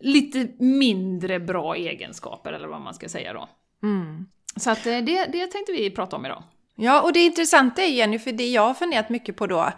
lite 0.00 0.48
mindre 0.58 1.40
bra 1.40 1.76
egenskaper 1.76 2.52
eller 2.52 2.68
vad 2.68 2.80
man 2.80 2.94
ska 2.94 3.08
säga 3.08 3.32
då. 3.32 3.48
Mm. 3.82 4.26
Så 4.56 4.70
att 4.70 4.86
eh, 4.86 4.98
det, 4.98 5.24
det 5.24 5.46
tänkte 5.46 5.72
vi 5.72 5.90
prata 5.90 6.16
om 6.16 6.26
idag. 6.26 6.42
Ja, 6.76 7.02
och 7.02 7.12
det 7.12 7.20
intressanta 7.20 7.82
är 7.82 7.86
Jenny, 7.86 8.18
för 8.18 8.32
det 8.32 8.50
jag 8.50 8.62
har 8.62 8.74
funderat 8.74 9.08
mycket 9.08 9.36
på 9.36 9.46
då, 9.46 9.72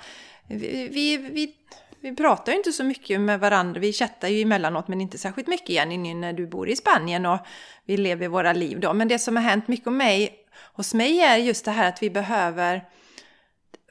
vi, 0.49 0.89
vi, 0.89 1.17
vi, 1.17 1.55
vi 2.01 2.17
pratar 2.17 2.53
ju 2.53 2.59
inte 2.59 2.73
så 2.73 2.85
mycket 2.85 3.21
med 3.21 3.41
varandra, 3.41 3.81
vi 3.81 3.93
chattar 3.93 4.29
ju 4.29 4.43
emellanåt 4.43 4.89
men 4.89 5.01
inte 5.01 5.19
särskilt 5.19 5.49
mycket 5.49 5.69
Jenny 5.69 5.97
nu 5.99 6.15
när 6.15 6.33
du 6.33 6.47
bor 6.47 6.69
i 6.69 6.77
Spanien 6.77 7.27
och 7.27 7.39
vi 7.85 7.97
lever 7.97 8.29
våra 8.29 8.53
liv 8.53 8.81
då. 8.81 8.93
Men 8.93 9.09
det 9.09 9.19
som 9.19 9.37
har 9.37 9.43
hänt 9.43 9.69
mycket 9.69 9.87
om 9.87 9.97
mig, 9.97 10.37
hos 10.73 10.95
mig 10.95 11.21
är 11.21 11.37
just 11.37 11.65
det 11.65 11.71
här 11.71 11.89
att 11.89 12.03
vi 12.03 12.11
behöver 12.11 12.83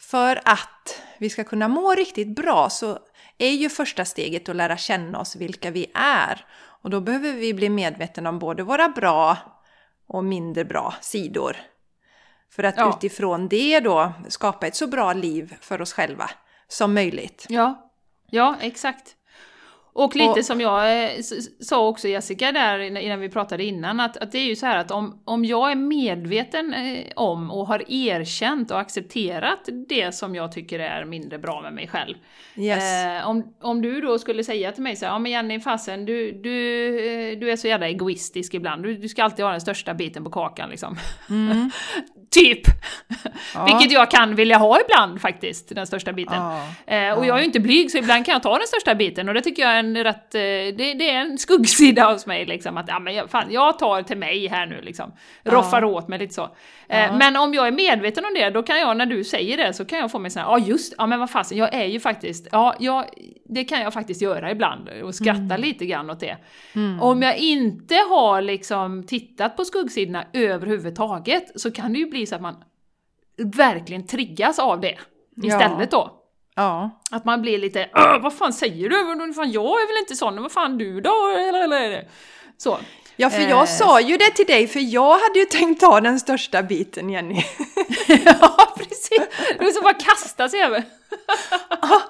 för 0.02 0.42
att 0.46 1.02
vi 1.18 1.30
ska 1.30 1.44
kunna 1.44 1.68
må 1.68 1.94
riktigt 1.94 2.36
bra 2.36 2.70
så 2.70 3.00
är 3.38 3.52
ju 3.52 3.70
första 3.70 4.06
steget 4.06 4.50
att 4.50 4.56
lära 4.56 4.78
känna 4.78 5.20
oss 5.20 5.36
vilka 5.36 5.72
vi 5.72 5.92
är. 5.94 6.46
Och 6.56 6.90
då 6.90 7.02
behöver 7.02 7.32
vi 7.32 7.54
bli 7.54 7.70
medvetna 7.70 8.30
om 8.30 8.40
både 8.40 8.64
våra 8.64 8.90
bra 8.90 9.38
och 10.12 10.24
mindre 10.24 10.66
bra 10.66 10.94
sidor. 11.02 11.58
För 12.50 12.64
att 12.64 12.78
ja. 12.78 12.90
utifrån 12.98 13.48
det 13.48 13.80
då 13.80 14.14
skapa 14.28 14.68
ett 14.68 14.76
så 14.76 14.88
bra 14.88 15.14
liv 15.14 15.56
för 15.62 15.82
oss 15.82 15.94
själva 15.94 16.30
som 16.68 16.94
möjligt. 16.94 17.46
Ja, 17.50 17.92
ja 18.30 18.56
exakt. 18.62 19.16
Och 19.94 20.16
lite 20.16 20.30
och, 20.30 20.46
som 20.46 20.62
jag 20.62 21.04
eh, 21.04 21.10
sa 21.60 21.88
också 21.88 22.08
Jessica 22.08 22.52
där 22.52 22.80
innan 22.80 23.20
vi 23.20 23.30
pratade 23.30 23.64
innan, 23.64 24.00
att, 24.00 24.18
att 24.18 24.32
det 24.32 24.38
är 24.38 24.46
ju 24.46 24.56
så 24.56 24.66
här 24.66 24.78
att 24.78 24.92
om, 24.92 25.22
om 25.26 25.46
jag 25.46 25.72
är 25.72 25.76
medveten 25.76 26.74
eh, 26.74 27.06
om 27.16 27.52
och 27.52 27.68
har 27.68 27.84
erkänt 27.88 28.72
och 28.72 28.80
accepterat 28.80 29.70
det 29.90 30.12
som 30.12 30.36
jag 30.36 30.52
tycker 30.52 30.80
är 30.80 31.06
mindre 31.06 31.40
bra 31.40 31.62
med 31.62 31.74
mig 31.74 31.88
själv. 31.88 32.16
Yes. 32.56 33.06
Eh, 33.06 33.30
om, 33.30 33.54
om 33.62 33.82
du 33.82 34.02
då 34.02 34.20
skulle 34.20 34.44
säga 34.44 34.72
till 34.72 34.84
mig 34.84 34.96
så 34.96 35.06
här, 35.06 35.14
ja 35.14 35.20
men 35.20 35.32
Jenny 35.32 35.60
fasen, 35.60 36.06
du, 36.06 36.32
du, 36.32 36.88
eh, 37.32 37.40
du 37.40 37.52
är 37.52 37.56
så 37.56 37.68
jävla 37.68 37.88
egoistisk 37.88 38.54
ibland, 38.54 38.84
du, 38.84 38.98
du 38.98 39.10
ska 39.10 39.24
alltid 39.24 39.46
ha 39.46 39.52
den 39.52 39.62
största 39.62 39.94
biten 39.94 40.24
på 40.24 40.30
kakan 40.30 40.70
liksom. 40.70 40.98
Mm. 41.30 41.72
Typ! 42.32 42.62
Ja. 43.56 43.66
Vilket 43.66 43.92
jag 43.92 44.12
kan 44.12 44.36
vilja 44.36 44.58
ha 44.58 44.80
ibland 44.82 45.22
faktiskt, 45.22 45.76
den 45.76 45.88
största 45.88 46.14
biten. 46.14 46.36
Ja. 46.36 46.68
Eh, 46.96 47.14
och 47.18 47.26
jag 47.26 47.36
är 47.36 47.40
ju 47.40 47.46
inte 47.46 47.60
blyg 47.60 47.92
så 47.92 47.98
ibland 47.98 48.26
kan 48.26 48.34
jag 48.34 48.44
ta 48.44 48.58
den 48.58 48.68
största 48.68 48.96
biten 48.96 49.28
och 49.28 49.34
det 49.34 49.42
tycker 49.42 49.64
jag 49.64 49.72
är 49.72 49.81
en 49.86 50.04
rätt, 50.04 50.36
eh, 50.36 50.40
det, 50.40 50.94
det, 50.94 51.10
är 51.10 51.22
en 51.22 51.38
skuggsida 51.38 52.12
hos 52.12 52.26
mig 52.26 52.46
liksom. 52.46 52.78
Att 52.78 52.88
ja, 52.88 53.00
men 53.00 53.16
jag, 53.16 53.30
fan, 53.30 53.52
jag 53.52 53.80
tar 53.80 54.02
till 54.02 54.18
mig 54.18 54.48
här 54.48 54.66
nu 54.66 54.82
liksom. 54.82 55.12
Roffar 55.44 55.82
ja. 55.82 55.88
åt 55.88 56.08
mig 56.08 56.20
lite 56.20 56.34
så. 56.34 56.44
Eh, 56.90 57.18
men 57.18 57.38
om 57.38 57.54
jag 57.54 57.68
är 57.68 57.72
medveten 57.72 58.26
om 58.26 58.34
det, 58.34 58.50
då 58.50 58.64
kan 58.64 58.80
jag 58.80 58.98
när 58.98 59.06
du 59.06 59.24
säger 59.24 59.58
det 59.58 59.74
så 59.74 59.86
kan 59.86 60.00
jag 60.00 60.12
få 60.12 60.20
mig 60.20 60.32
sån 60.32 60.42
här, 60.42 60.50
ja 60.50 60.60
just, 60.60 60.94
ja 60.98 61.08
men 61.08 61.20
vad 61.20 61.30
fasen, 61.30 61.58
jag 61.58 61.74
är 61.74 61.86
ju 61.86 62.00
faktiskt, 62.00 62.48
ja, 62.52 62.76
jag, 62.80 63.06
det 63.46 63.64
kan 63.64 63.82
jag 63.82 63.94
faktiskt 63.94 64.22
göra 64.22 64.52
ibland 64.52 64.90
och 64.90 65.16
skratta 65.16 65.40
mm. 65.40 65.62
lite 65.62 65.86
grann 65.86 66.10
åt 66.10 66.20
det. 66.20 66.38
Mm. 66.76 67.02
Om 67.02 67.22
jag 67.22 67.38
inte 67.38 67.96
har 67.96 68.42
liksom 68.42 69.04
tittat 69.04 69.58
på 69.58 69.66
skuggsidorna 69.66 70.26
överhuvudtaget 70.34 71.62
så 71.62 71.72
kan 71.72 71.94
det 71.94 72.00
ju 72.00 72.06
bli 72.06 72.26
så 72.26 72.36
att 72.36 72.42
man 72.42 72.56
verkligen 73.38 74.08
triggas 74.08 74.60
av 74.60 74.82
det 74.82 74.98
istället 75.44 75.92
då. 75.92 76.21
Ja. 76.56 77.02
Att 77.12 77.26
man 77.26 77.42
blir 77.42 77.58
lite 77.58 77.90
vad 78.22 78.34
fan 78.34 78.54
säger 78.54 78.90
du? 78.90 79.34
Fan, 79.34 79.52
jag 79.52 79.82
är 79.82 79.88
väl 79.88 79.98
inte 80.00 80.16
sån, 80.16 80.42
vad 80.42 80.52
fan 80.52 80.78
du 80.78 81.02
då? 81.02 81.12
Så. 82.58 82.80
Ja, 83.16 83.30
för 83.30 83.42
jag 83.42 83.60
eh. 83.60 83.66
sa 83.66 84.02
ju 84.02 84.18
det 84.18 84.32
till 84.32 84.46
dig, 84.46 84.68
för 84.68 84.80
jag 84.80 85.20
hade 85.20 85.40
ju 85.40 85.46
tänkt 85.46 85.82
ta 85.82 86.02
den 86.02 86.20
största 86.20 86.64
biten, 86.64 87.10
Jenny. 87.10 87.36
ja, 88.26 88.74
precis! 88.78 89.20
Det 89.60 89.66
är 89.66 89.72
som 89.72 89.84
bara 89.84 89.94
kasta 89.94 90.50
sig 90.50 90.62
över. 90.62 90.84
ja, 91.82 92.02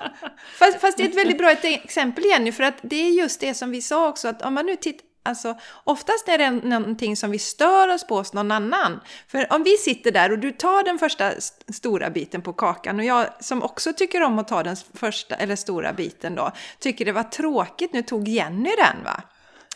fast, 0.60 0.82
fast, 0.82 0.98
det 0.98 1.04
är 1.04 1.08
ett 1.08 1.18
väldigt 1.18 1.38
bra 1.38 1.52
exempel, 1.52 2.26
Jenny, 2.26 2.52
för 2.52 2.64
att 2.64 2.80
det 2.82 2.96
är 2.96 3.10
just 3.10 3.40
det 3.40 3.54
som 3.54 3.72
vi 3.72 3.82
sa 3.82 4.10
också, 4.10 4.28
att 4.28 4.42
om 4.42 4.54
man 4.54 4.66
nu 4.66 4.76
tittar 4.76 5.06
Alltså, 5.24 5.56
oftast 5.84 6.28
är 6.28 6.38
det 6.38 6.52
någonting 6.52 7.16
som 7.18 7.32
vi 7.32 7.40
stör 7.40 7.88
oss 7.88 8.08
på 8.08 8.16
hos 8.18 8.34
någon 8.34 8.52
annan. 8.52 9.00
För 9.28 9.54
om 9.54 9.64
vi 9.64 9.78
sitter 9.78 10.12
där 10.12 10.32
och 10.32 10.40
du 10.40 10.52
tar 10.52 10.84
den 10.84 11.00
första 11.00 11.32
stora 11.74 12.10
biten 12.10 12.42
på 12.42 12.54
kakan 12.54 13.00
och 13.00 13.06
jag 13.06 13.28
som 13.40 13.64
också 13.64 13.94
tycker 13.94 14.24
om 14.24 14.40
att 14.40 14.48
ta 14.48 14.64
den 14.64 14.76
första 14.94 15.36
eller 15.36 15.56
stora 15.56 15.94
biten 15.94 16.36
då, 16.36 16.52
tycker 16.80 17.06
det 17.06 17.12
var 17.12 17.24
tråkigt, 17.24 17.94
nu 17.94 18.02
tog 18.02 18.28
Jenny 18.28 18.72
den 18.78 19.04
va? 19.04 19.24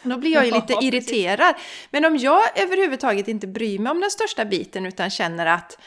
Då 0.03 0.17
blir 0.17 0.31
jag 0.31 0.45
ju 0.45 0.51
lite 0.51 0.73
irriterad. 0.81 1.55
Men 1.89 2.05
om 2.05 2.17
jag 2.17 2.41
överhuvudtaget 2.55 3.27
inte 3.27 3.47
bryr 3.47 3.79
mig 3.79 3.91
om 3.91 3.99
den 3.99 4.11
största 4.11 4.45
biten 4.45 4.85
utan 4.85 5.09
känner 5.09 5.45
att 5.45 5.77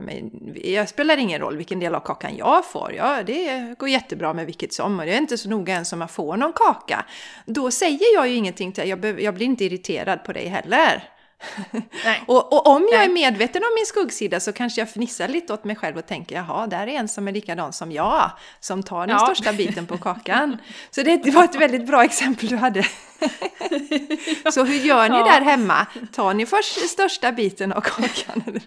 nej 0.00 0.22
men, 0.22 0.56
jag 0.64 0.88
spelar 0.88 1.16
ingen 1.16 1.40
roll 1.40 1.56
vilken 1.56 1.80
del 1.80 1.94
av 1.94 2.00
kakan 2.00 2.36
jag 2.36 2.64
får. 2.64 2.92
Ja, 2.92 3.22
det 3.22 3.74
går 3.78 3.88
jättebra 3.88 4.34
med 4.34 4.46
vilket 4.46 4.72
som 4.72 5.00
och 5.00 5.06
det 5.06 5.12
är 5.12 5.18
inte 5.18 5.38
så 5.38 5.48
noga 5.48 5.72
ens 5.72 5.92
om 5.92 6.00
jag 6.00 6.10
får 6.10 6.36
någon 6.36 6.52
kaka. 6.52 7.04
Då 7.46 7.70
säger 7.70 8.14
jag 8.14 8.28
ju 8.28 8.34
ingenting 8.34 8.72
till 8.72 8.88
jag, 8.88 9.20
jag 9.20 9.34
blir 9.34 9.46
inte 9.46 9.64
irriterad 9.64 10.24
på 10.24 10.32
dig 10.32 10.48
heller 10.48 11.10
och, 12.26 12.52
och, 12.52 12.66
om 12.66 12.88
jag 12.92 13.04
är 13.04 13.08
medveten 13.08 13.62
om 13.62 13.74
min 13.74 13.86
skuggsida 13.86 14.40
så 14.40 14.52
kanske 14.52 14.80
jag 14.80 14.90
fnissar 14.90 15.28
lite 15.28 15.52
åt 15.52 15.64
mig 15.64 15.76
själv 15.76 15.96
och 15.98 16.06
tänker 16.06 16.36
jaha, 16.36 16.66
där 16.66 16.86
är 16.86 16.92
en 16.92 17.08
som 17.08 17.28
är 17.28 17.32
likadan 17.32 17.72
som 17.72 17.92
jag, 17.92 18.30
som 18.60 18.82
tar 18.82 19.06
den 19.06 19.16
ja. 19.16 19.26
största 19.26 19.52
biten 19.52 19.86
på 19.86 19.98
kakan. 19.98 20.58
Så 20.90 21.02
det 21.02 21.30
var 21.30 21.44
ett 21.44 21.54
väldigt 21.54 21.86
bra 21.86 22.04
exempel 22.04 22.48
du 22.48 22.56
hade. 22.56 22.82
så 24.52 24.64
hur 24.64 24.74
gör 24.74 25.08
ni 25.08 25.18
ja. 25.18 25.24
där 25.24 25.40
hemma? 25.40 25.86
Tar 26.12 26.34
ni 26.34 26.46
först 26.46 26.90
största 26.90 27.32
biten 27.32 27.72
av 27.72 27.80
kakan? 27.80 28.60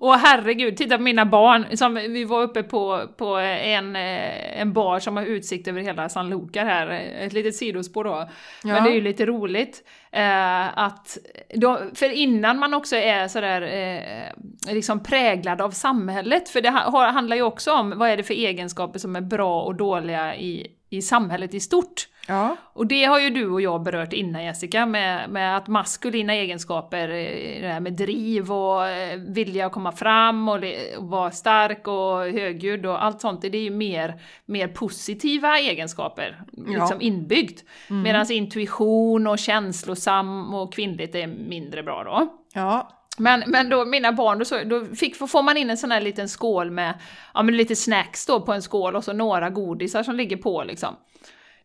Och 0.00 0.14
herregud, 0.14 0.76
titta 0.76 0.96
på 0.96 1.02
mina 1.02 1.26
barn. 1.26 1.76
Som, 1.76 1.94
vi 1.94 2.24
var 2.24 2.42
uppe 2.42 2.62
på, 2.62 3.08
på 3.16 3.36
en, 3.36 3.96
eh, 3.96 4.60
en 4.60 4.72
bar 4.72 4.98
som 4.98 5.16
har 5.16 5.24
utsikt 5.24 5.68
över 5.68 5.80
hela 5.80 6.08
San 6.08 6.30
Lucar 6.30 6.64
här, 6.64 6.88
ett 7.20 7.32
litet 7.32 7.56
sidospår 7.56 8.04
då. 8.04 8.10
Ja. 8.10 8.28
Men 8.62 8.84
det 8.84 8.90
är 8.90 8.94
ju 8.94 9.00
lite 9.00 9.26
roligt. 9.26 9.84
Eh, 10.12 10.78
att 10.78 11.18
då, 11.54 11.80
för 11.94 12.10
innan 12.10 12.58
man 12.58 12.74
också 12.74 12.96
är 12.96 13.28
sådär 13.28 13.62
eh, 13.62 14.74
liksom 14.74 15.02
präglad 15.02 15.60
av 15.60 15.70
samhället, 15.70 16.48
för 16.48 16.60
det 16.60 16.70
handlar 16.70 17.36
ju 17.36 17.42
också 17.42 17.72
om 17.72 17.98
vad 17.98 18.10
är 18.10 18.16
det 18.16 18.22
för 18.22 18.34
egenskaper 18.34 18.98
som 18.98 19.16
är 19.16 19.20
bra 19.20 19.62
och 19.62 19.74
dåliga 19.74 20.36
i, 20.36 20.66
i 20.90 21.02
samhället 21.02 21.54
i 21.54 21.60
stort. 21.60 22.08
Ja. 22.28 22.56
Och 22.72 22.86
det 22.86 23.04
har 23.04 23.20
ju 23.20 23.30
du 23.30 23.50
och 23.50 23.60
jag 23.60 23.82
berört 23.82 24.12
innan 24.12 24.44
Jessica, 24.44 24.86
med, 24.86 25.30
med 25.30 25.56
att 25.56 25.68
maskulina 25.68 26.34
egenskaper, 26.34 27.08
eh, 27.08 27.60
det 27.60 27.68
här 27.68 27.80
med 27.80 27.92
driv 27.92 28.52
och 28.52 28.86
eh, 28.86 29.18
vilja 29.18 29.66
att 29.66 29.72
komma 29.72 29.92
fram 29.92 30.48
och, 30.48 30.58
och 30.98 31.08
vara 31.08 31.30
stark 31.30 31.88
och 31.88 32.18
högljudd 32.18 32.86
och 32.86 33.04
allt 33.04 33.20
sånt, 33.20 33.42
det 33.42 33.58
är 33.58 33.62
ju 33.62 33.70
mer, 33.70 34.20
mer 34.46 34.68
positiva 34.68 35.58
egenskaper, 35.58 36.42
ja. 36.52 36.72
liksom 36.72 37.00
inbyggt. 37.00 37.64
Mm. 37.90 38.02
Medan 38.02 38.32
intuition 38.32 39.26
och 39.26 39.38
känslosam 39.38 40.54
och 40.54 40.74
kvinnligt 40.74 41.14
är 41.14 41.26
mindre 41.26 41.82
bra 41.82 42.04
då. 42.04 42.28
Ja. 42.54 42.97
Men, 43.18 43.44
men 43.46 43.68
då 43.68 43.84
mina 43.84 44.12
barn, 44.12 44.38
då, 44.38 44.44
så, 44.44 44.64
då 44.64 44.84
fick, 44.84 45.16
får 45.16 45.42
man 45.42 45.56
in 45.56 45.70
en 45.70 45.76
sån 45.76 45.90
här 45.90 46.00
liten 46.00 46.28
skål 46.28 46.70
med 46.70 46.94
ja, 47.34 47.42
men 47.42 47.56
lite 47.56 47.76
snacks 47.76 48.26
då 48.26 48.40
på 48.40 48.52
en 48.52 48.62
skål 48.62 48.96
och 48.96 49.04
så 49.04 49.12
några 49.12 49.50
godisar 49.50 50.02
som 50.02 50.16
ligger 50.16 50.36
på 50.36 50.64
liksom 50.64 50.96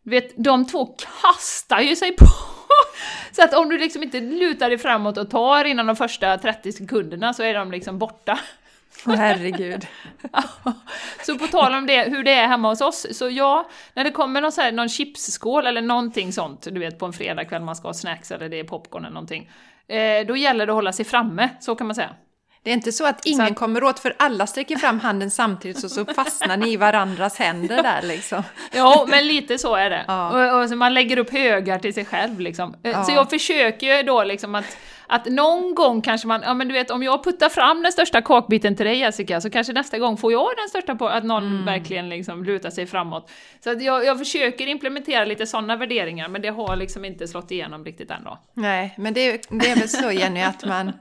vet, 0.04 0.32
de 0.36 0.66
två 0.66 0.86
kastar 1.22 1.80
ju 1.80 1.96
sig 1.96 2.12
på! 2.16 2.26
så 3.32 3.42
att 3.42 3.54
om 3.54 3.68
du 3.68 3.78
liksom 3.78 4.02
inte 4.02 4.20
lutar 4.20 4.68
dig 4.68 4.78
framåt 4.78 5.18
och 5.18 5.30
tar 5.30 5.64
innan 5.64 5.86
de 5.86 5.96
första 5.96 6.38
30 6.38 6.72
sekunderna 6.72 7.34
så 7.34 7.42
är 7.42 7.54
de 7.54 7.70
liksom 7.70 7.98
borta. 7.98 8.38
Åh 9.06 9.14
herregud. 9.14 9.86
så 11.26 11.38
på 11.38 11.46
tal 11.46 11.74
om 11.74 11.86
det, 11.86 12.02
hur 12.02 12.24
det 12.24 12.30
är 12.30 12.48
hemma 12.48 12.68
hos 12.68 12.80
oss, 12.80 13.06
så 13.18 13.30
ja, 13.30 13.68
när 13.94 14.04
det 14.04 14.10
kommer 14.10 14.40
någon, 14.40 14.52
så 14.52 14.60
här, 14.60 14.72
någon 14.72 14.88
chipsskål 14.88 15.66
eller 15.66 15.82
någonting 15.82 16.32
sånt, 16.32 16.66
du 16.70 16.80
vet 16.80 16.98
på 16.98 17.06
en 17.06 17.12
fredagkväll 17.12 17.62
man 17.62 17.76
ska 17.76 17.88
ha 17.88 17.94
snacks 17.94 18.30
eller 18.30 18.48
det 18.48 18.60
är 18.60 18.64
popcorn 18.64 19.04
eller 19.04 19.14
någonting, 19.14 19.50
eh, 19.88 20.26
då 20.26 20.36
gäller 20.36 20.66
det 20.66 20.72
att 20.72 20.76
hålla 20.76 20.92
sig 20.92 21.04
framme, 21.04 21.48
så 21.60 21.74
kan 21.74 21.86
man 21.86 21.94
säga. 21.94 22.10
Det 22.64 22.70
är 22.70 22.74
inte 22.74 22.92
så 22.92 23.06
att 23.06 23.26
ingen 23.26 23.48
så... 23.48 23.54
kommer 23.54 23.84
åt 23.84 23.98
för 23.98 24.14
alla 24.18 24.46
sträcker 24.46 24.76
fram 24.76 25.00
handen 25.00 25.30
samtidigt 25.30 25.80
så, 25.80 25.88
så 25.88 26.04
fastnar 26.04 26.56
ni 26.56 26.72
i 26.72 26.76
varandras 26.76 27.38
händer 27.38 27.82
där 27.82 28.02
liksom. 28.02 28.42
Ja, 28.72 29.06
men 29.08 29.26
lite 29.26 29.58
så 29.58 29.74
är 29.74 29.90
det. 29.90 30.04
Ja. 30.08 30.54
Och, 30.54 30.62
och 30.62 30.78
man 30.78 30.94
lägger 30.94 31.18
upp 31.18 31.32
högar 31.32 31.78
till 31.78 31.94
sig 31.94 32.04
själv 32.04 32.40
liksom. 32.40 32.76
Ja. 32.82 33.04
Så 33.04 33.12
jag 33.12 33.30
försöker 33.30 33.96
ju 33.96 34.02
då 34.02 34.24
liksom 34.24 34.54
att 34.54 34.76
att 35.06 35.26
någon 35.26 35.74
gång 35.74 36.02
kanske 36.02 36.26
man, 36.26 36.42
ja 36.42 36.54
men 36.54 36.68
du 36.68 36.74
vet 36.74 36.90
om 36.90 37.02
jag 37.02 37.24
puttar 37.24 37.48
fram 37.48 37.82
den 37.82 37.92
största 37.92 38.22
kakbiten 38.22 38.76
till 38.76 38.86
dig 38.86 38.98
Jessica, 38.98 39.40
så 39.40 39.50
kanske 39.50 39.72
nästa 39.72 39.98
gång 39.98 40.16
får 40.16 40.32
jag 40.32 40.50
den 40.56 40.68
största 40.68 40.94
på 40.94 41.08
att 41.08 41.24
någon 41.24 41.46
mm. 41.46 41.64
verkligen 41.64 42.08
liksom 42.08 42.44
lutar 42.44 42.70
sig 42.70 42.86
framåt. 42.86 43.30
Så 43.64 43.70
att 43.70 43.82
jag, 43.82 44.04
jag 44.04 44.18
försöker 44.18 44.66
implementera 44.66 45.24
lite 45.24 45.46
sådana 45.46 45.76
värderingar, 45.76 46.28
men 46.28 46.42
det 46.42 46.48
har 46.48 46.76
liksom 46.76 47.04
inte 47.04 47.28
slått 47.28 47.50
igenom 47.50 47.84
riktigt 47.84 48.10
än 48.10 48.24
då. 48.24 48.38
Nej, 48.54 48.94
men 48.98 49.14
det, 49.14 49.46
det 49.50 49.70
är 49.70 49.76
väl 49.76 49.88
så 49.88 50.10
Jenny, 50.10 50.42
att 50.42 50.64
man, 50.64 50.92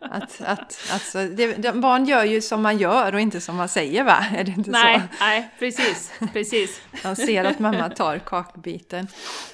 att, 0.00 0.40
att, 0.40 0.90
alltså, 0.92 1.18
det, 1.18 1.74
barn 1.74 2.04
gör 2.04 2.24
ju 2.24 2.40
som 2.40 2.62
man 2.62 2.78
gör 2.78 3.14
och 3.14 3.20
inte 3.20 3.40
som 3.40 3.56
man 3.56 3.68
säger 3.68 4.04
va? 4.04 4.26
Är 4.36 4.44
det 4.44 4.50
inte 4.50 4.70
nej, 4.70 5.00
så? 5.00 5.24
Nej, 5.24 5.48
precis, 5.58 6.12
precis. 6.32 6.80
De 7.02 7.16
ser 7.16 7.44
att 7.44 7.58
mamma 7.58 7.88
tar 7.88 8.18
kakbiten. 8.18 9.08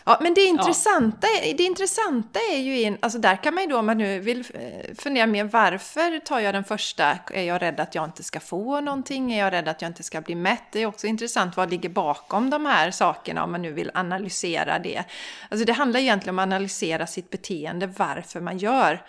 Ja, 0.05 0.19
men 0.21 0.35
det 0.35 0.41
intressanta, 0.41 1.27
ja. 1.45 1.55
det 1.57 1.63
intressanta 1.63 2.41
är 2.53 2.59
ju, 2.59 2.81
in, 2.81 2.99
alltså 3.01 3.19
där 3.19 3.37
kan 3.37 3.55
man 3.55 3.65
ju 3.65 3.71
då, 3.71 3.83
man 3.83 3.98
nu 3.99 4.19
vill 4.19 4.45
eh, 4.55 4.95
fundera 4.99 5.27
mer 5.27 5.45
varför 5.45 6.19
tar 6.19 6.41
jag 6.41 6.55
den 6.55 6.65
första? 6.65 7.19
Är 7.33 7.43
jag 7.43 7.63
rädd 7.63 7.81
att 7.81 7.95
jag 7.95 8.05
inte 8.05 8.23
ska 8.23 8.41
få 8.41 8.81
någonting? 8.81 9.33
Är 9.33 9.39
jag 9.39 9.53
rädd 9.53 9.69
att 9.69 9.83
jag 9.83 9.89
inte 9.89 10.03
ska 10.03 10.21
bli 10.21 10.35
mätt? 10.35 10.63
Det 10.73 10.83
är 10.83 10.87
också 10.87 11.07
intressant 11.07 11.57
vad 11.57 11.71
ligger 11.71 11.89
bakom 11.89 12.51
de 12.51 12.67
här 12.67 12.91
sakerna 12.91 13.45
om 13.45 13.53
man 13.53 13.63
nu 13.63 13.73
vill 13.73 13.91
analysera 13.95 14.79
det. 14.79 15.05
Alltså 15.49 15.65
det 15.65 15.73
handlar 15.73 16.01
egentligen 16.01 16.35
om 16.35 16.39
att 16.39 16.43
analysera 16.43 17.07
sitt 17.07 17.31
beteende, 17.31 17.87
varför 17.87 18.41
man 18.41 18.59
gör 18.59 19.03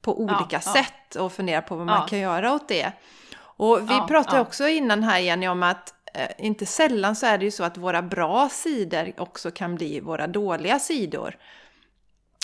på 0.00 0.20
olika 0.20 0.46
ja, 0.50 0.60
sätt 0.60 1.16
och 1.16 1.32
fundera 1.32 1.62
på 1.62 1.76
vad 1.76 1.86
man 1.86 2.08
kan 2.08 2.18
göra 2.18 2.52
åt 2.52 2.68
det. 2.68 2.92
Och 3.38 3.90
vi 3.90 4.00
pratade 4.08 4.40
också 4.40 4.68
innan 4.68 5.02
här 5.02 5.18
Jenny 5.18 5.48
om 5.48 5.62
att 5.62 5.94
eh, 6.14 6.28
inte 6.38 6.66
sällan 6.66 7.16
så 7.16 7.26
är 7.26 7.38
det 7.38 7.44
ju 7.44 7.50
så 7.50 7.64
att 7.64 7.76
våra 7.76 8.02
bra 8.02 8.48
sidor 8.48 9.12
också 9.16 9.50
kan 9.50 9.74
bli 9.74 10.00
våra 10.00 10.26
dåliga 10.26 10.78
sidor. 10.78 11.36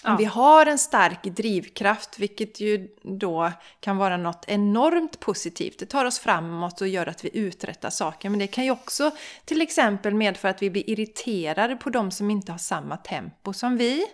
Om 0.05 0.17
vi 0.17 0.25
har 0.25 0.67
en 0.67 0.79
stark 0.79 1.23
drivkraft, 1.23 2.19
vilket 2.19 2.61
ju 2.61 2.89
då 3.03 3.53
kan 3.81 3.97
vara 3.97 4.17
något 4.17 4.45
enormt 4.49 5.21
positivt. 5.21 5.79
Det 5.79 5.87
tar 5.87 6.05
oss 6.05 6.19
framåt 6.19 6.81
och 6.81 6.89
gör 6.89 7.07
att 7.07 7.25
vi 7.25 7.31
uträttar 7.39 7.91
saker. 7.91 8.31
Men 8.31 8.39
det 8.39 8.47
kan 8.47 8.65
ju 8.65 8.71
också 8.71 9.11
till 9.45 9.63
exempel 9.63 10.15
medföra 10.15 10.51
att 10.51 10.63
vi 10.63 10.71
blir 10.71 10.91
irriterade 10.91 11.77
på 11.77 11.91
de 11.91 12.11
som 12.11 12.31
inte 12.31 12.53
har 12.53 12.59
samma 12.59 12.97
tempo 12.97 13.53
som 13.53 13.77
vi. 13.77 14.05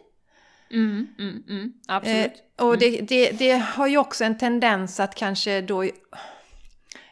Mm, 0.70 1.06
mm, 1.18 1.42
mm, 1.48 1.72
absolut. 1.88 2.32
Eh, 2.58 2.66
och 2.66 2.78
det, 2.78 3.00
det, 3.00 3.30
det, 3.30 3.52
har 3.52 3.86
ju 3.86 3.98
också 3.98 4.24
en 4.24 4.38
tendens 4.38 5.00
att 5.00 5.14
kanske 5.14 5.60
då 5.60 5.84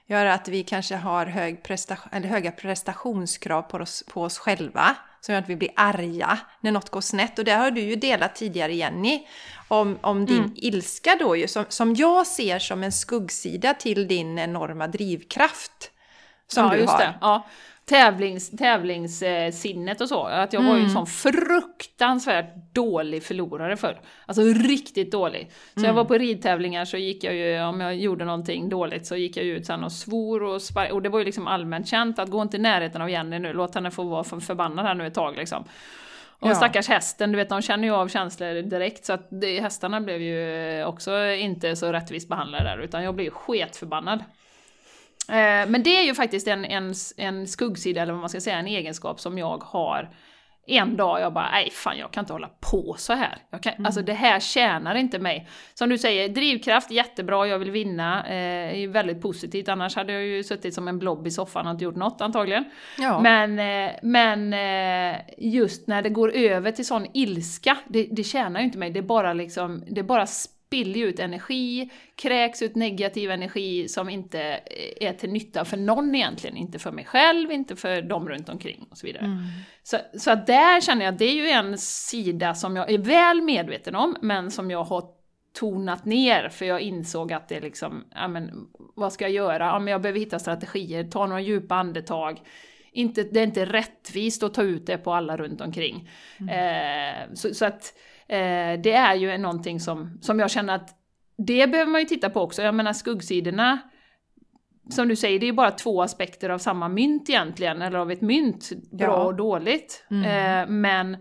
göra 0.07 0.35
att 0.35 0.49
vi 0.49 0.63
kanske 0.63 0.97
har 0.97 1.27
hög 1.27 1.65
eller 2.13 2.29
höga 2.29 2.53
prestationskrav 2.53 3.63
på 3.63 3.77
oss, 3.79 4.05
på 4.09 4.23
oss 4.23 4.39
själva. 4.39 4.97
Som 5.27 5.33
gör 5.33 5.43
att 5.43 5.49
vi 5.49 5.57
blir 5.57 5.71
arga 5.77 6.39
när 6.61 6.73
något 6.73 6.91
går 6.91 7.01
snett. 7.01 7.39
Och 7.39 7.45
det 7.45 7.53
har 7.53 7.71
du 7.71 7.81
ju 7.81 7.97
delat 7.97 8.35
tidigare 8.35 8.75
Jenny. 8.75 9.27
Om, 9.69 9.99
om 10.01 10.27
din 10.27 10.39
mm. 10.39 10.53
ilska 10.57 11.17
då 11.21 11.37
ju, 11.37 11.49
som, 11.49 11.65
som 11.69 11.95
jag 11.95 12.27
ser 12.27 12.59
som 12.59 12.83
en 12.83 12.93
skuggsida 12.93 13.75
till 13.75 14.09
din 14.09 14.39
enorma 14.39 14.87
drivkraft. 14.87 15.91
Som 16.47 16.65
ja, 16.65 16.75
du 16.77 16.87
har. 16.87 16.99
Det. 16.99 17.15
Ja 17.21 17.47
tävlings, 17.85 18.51
tävlingssinnet 18.51 20.01
och 20.01 20.09
så. 20.09 20.25
Att 20.25 20.53
jag 20.53 20.63
var 20.63 20.69
ju 20.69 20.75
en 20.75 20.91
mm. 20.91 20.91
sån 20.91 21.07
fruktansvärt 21.07 22.55
dålig 22.73 23.23
förlorare 23.23 23.77
för. 23.77 24.01
Alltså 24.27 24.43
riktigt 24.43 25.13
dålig. 25.13 25.51
Så 25.75 25.81
mm. 25.81 25.89
jag 25.89 25.95
var 25.95 26.05
på 26.05 26.19
ridtävlingar 26.19 26.85
så 26.85 26.97
gick 26.97 27.25
jag 27.25 27.35
ju, 27.35 27.63
om 27.63 27.81
jag 27.81 27.97
gjorde 27.97 28.25
någonting 28.25 28.69
dåligt 28.69 29.07
så 29.07 29.17
gick 29.17 29.37
jag 29.37 29.47
ut 29.47 29.67
sen 29.67 29.85
och 29.85 29.93
svor 29.93 30.43
och 30.43 30.63
spark, 30.63 30.93
Och 30.93 31.03
det 31.03 31.09
var 31.09 31.19
ju 31.19 31.25
liksom 31.25 31.47
allmänt 31.47 31.89
känt 31.89 32.19
att 32.19 32.31
gå 32.31 32.43
inte 32.43 32.57
i 32.57 32.61
närheten 32.61 33.03
av 33.03 33.11
Jenny 33.11 33.39
nu, 33.39 33.53
låt 33.53 33.75
henne 33.75 33.91
få 33.91 34.05
vara 34.05 34.25
förbannad 34.25 34.87
här 34.87 34.95
nu 34.95 35.07
ett 35.07 35.15
tag 35.15 35.37
liksom. 35.37 35.65
Och 36.43 36.51
ja. 36.51 36.55
stackars 36.55 36.89
hästen, 36.89 37.33
du 37.33 37.37
vet 37.37 37.49
de 37.49 37.63
känner 37.63 37.85
ju 37.85 37.95
av 37.95 38.09
känslor 38.09 38.63
direkt 38.63 39.05
så 39.05 39.13
att 39.13 39.29
det, 39.31 39.61
hästarna 39.61 40.01
blev 40.01 40.23
ju 40.23 40.85
också 40.85 41.25
inte 41.27 41.77
så 41.77 41.93
rättvist 41.93 42.29
behandlade 42.29 42.65
där 42.65 42.79
utan 42.79 43.05
jag 43.05 43.15
blev 43.15 43.31
sketförbannad. 43.31 44.25
Eh, 45.33 45.69
men 45.69 45.83
det 45.83 45.99
är 45.99 46.03
ju 46.03 46.15
faktiskt 46.15 46.49
en, 46.49 46.65
en, 46.65 46.95
en 47.17 47.47
skuggsida, 47.47 48.03
eller 48.03 48.13
vad 48.13 48.21
man 48.21 48.31
ska 48.31 48.41
säga, 48.41 48.59
en 48.59 48.67
egenskap 48.67 49.21
som 49.21 49.39
jag 49.39 49.63
har 49.63 50.11
en 50.67 50.97
dag 50.97 51.21
jag 51.21 51.33
bara, 51.33 51.51
nej 51.51 51.71
fan 51.71 51.99
jag 51.99 52.11
kan 52.11 52.23
inte 52.23 52.33
hålla 52.33 52.49
på 52.49 52.95
så 52.99 53.13
här. 53.13 53.39
Kan, 53.63 53.73
mm. 53.73 53.87
Alltså 53.87 54.03
det 54.03 54.13
här 54.13 54.41
tjänar 54.41 54.95
inte 54.95 55.19
mig. 55.19 55.49
Som 55.75 55.89
du 55.89 55.99
säger, 55.99 56.29
drivkraft 56.29 56.91
jättebra, 56.91 57.47
jag 57.47 57.59
vill 57.59 57.71
vinna, 57.71 58.27
eh, 58.27 58.83
är 58.83 58.89
väldigt 58.89 59.23
positivt. 59.23 59.69
Annars 59.69 59.97
hade 59.97 60.13
jag 60.13 60.23
ju 60.23 60.45
suttit 60.45 60.75
som 60.75 60.89
en 60.89 60.99
blob 60.99 61.27
i 61.27 61.31
soffan 61.31 61.67
och 61.67 61.73
inte 61.73 61.85
gjort 61.85 61.97
något 61.97 62.21
antagligen. 62.21 62.65
Ja. 62.99 63.21
Men, 63.21 63.59
eh, 63.59 63.93
men 64.03 64.53
eh, 64.53 65.21
just 65.39 65.87
när 65.87 66.03
det 66.03 66.09
går 66.09 66.31
över 66.31 66.71
till 66.71 66.87
sån 66.87 67.07
ilska, 67.15 67.77
det, 67.89 68.09
det 68.11 68.25
tjänar 68.25 68.61
ju 68.61 68.67
inte 68.67 68.79
mig. 68.79 68.91
Det 68.91 68.99
är 68.99 69.03
bara 69.03 69.33
liksom, 69.33 69.85
det 69.87 70.03
bara 70.03 70.27
spiller 70.73 71.07
ut 71.07 71.19
energi, 71.19 71.91
kräks 72.17 72.63
ut 72.63 72.77
negativ 72.77 73.31
energi 73.31 73.89
som 73.89 74.09
inte 74.09 74.61
är 75.01 75.13
till 75.13 75.31
nytta 75.31 75.65
för 75.65 75.77
någon 75.77 76.15
egentligen, 76.15 76.57
inte 76.57 76.79
för 76.79 76.93
mig 76.93 77.05
själv, 77.05 77.53
inte 77.53 77.77
för 77.77 78.03
dem 78.03 78.29
runt 78.29 78.49
omkring 78.49 78.87
och 78.91 78.99
så 78.99 79.07
vidare. 79.07 79.25
Mm. 79.25 79.39
Så, 79.83 79.97
så 80.19 80.31
att 80.31 80.47
där 80.47 80.81
känner 80.81 81.05
jag 81.05 81.13
att 81.13 81.19
det 81.19 81.25
är 81.25 81.35
ju 81.35 81.49
en 81.49 81.79
sida 81.79 82.55
som 82.55 82.77
jag 82.77 82.91
är 82.91 82.99
väl 82.99 83.43
medveten 83.43 83.95
om, 83.95 84.17
men 84.21 84.51
som 84.51 84.71
jag 84.71 84.85
har 84.85 85.05
tonat 85.59 86.05
ner 86.05 86.49
för 86.49 86.65
jag 86.65 86.81
insåg 86.81 87.33
att 87.33 87.49
det 87.49 87.57
är 87.57 87.61
liksom, 87.61 88.05
ja 88.15 88.29
men 88.29 88.67
vad 88.95 89.13
ska 89.13 89.25
jag 89.25 89.33
göra? 89.33 89.65
Ja 89.65 89.79
men 89.79 89.93
jag 89.93 90.03
behöver 90.03 90.21
hitta 90.21 90.39
strategier, 90.39 91.05
ta 91.05 91.27
några 91.27 91.41
djupa 91.41 91.75
andetag. 91.75 92.41
Inte, 92.93 93.23
det 93.23 93.41
är 93.41 93.45
inte 93.45 93.65
rättvist 93.65 94.43
att 94.43 94.55
ta 94.55 94.63
ut 94.63 94.87
det 94.87 94.99
på 94.99 95.13
alla 95.13 95.37
runt 95.37 95.61
omkring. 95.61 96.09
Mm. 96.41 96.49
Eh, 96.49 97.35
så, 97.35 97.55
så 97.55 97.65
att 97.65 97.95
Eh, 98.33 98.81
det 98.81 98.93
är 98.93 99.15
ju 99.15 99.39
någonting 99.39 99.81
som, 99.81 100.19
som 100.21 100.39
jag 100.39 100.51
känner 100.51 100.75
att 100.75 100.91
det 101.47 101.67
behöver 101.71 101.93
man 101.93 102.01
ju 102.01 102.07
titta 102.07 102.31
på 102.31 102.41
också. 102.41 102.63
Jag 102.63 102.75
menar 102.75 102.93
skuggsidorna, 102.93 103.79
som 104.91 105.09
du 105.09 105.17
säger, 105.17 105.39
det 105.39 105.49
är 105.49 105.53
bara 105.53 105.71
två 105.71 106.03
aspekter 106.03 106.51
av 106.51 106.59
samma 106.59 106.89
mynt 106.89 107.31
egentligen, 107.31 107.83
eller 107.83 107.99
av 107.99 108.11
ett 108.11 108.21
mynt, 108.21 108.71
bra 108.91 109.07
ja. 109.07 109.25
och 109.25 109.35
dåligt. 109.35 110.07
Mm. 110.11 110.25
Eh, 110.25 110.69
men 110.69 111.17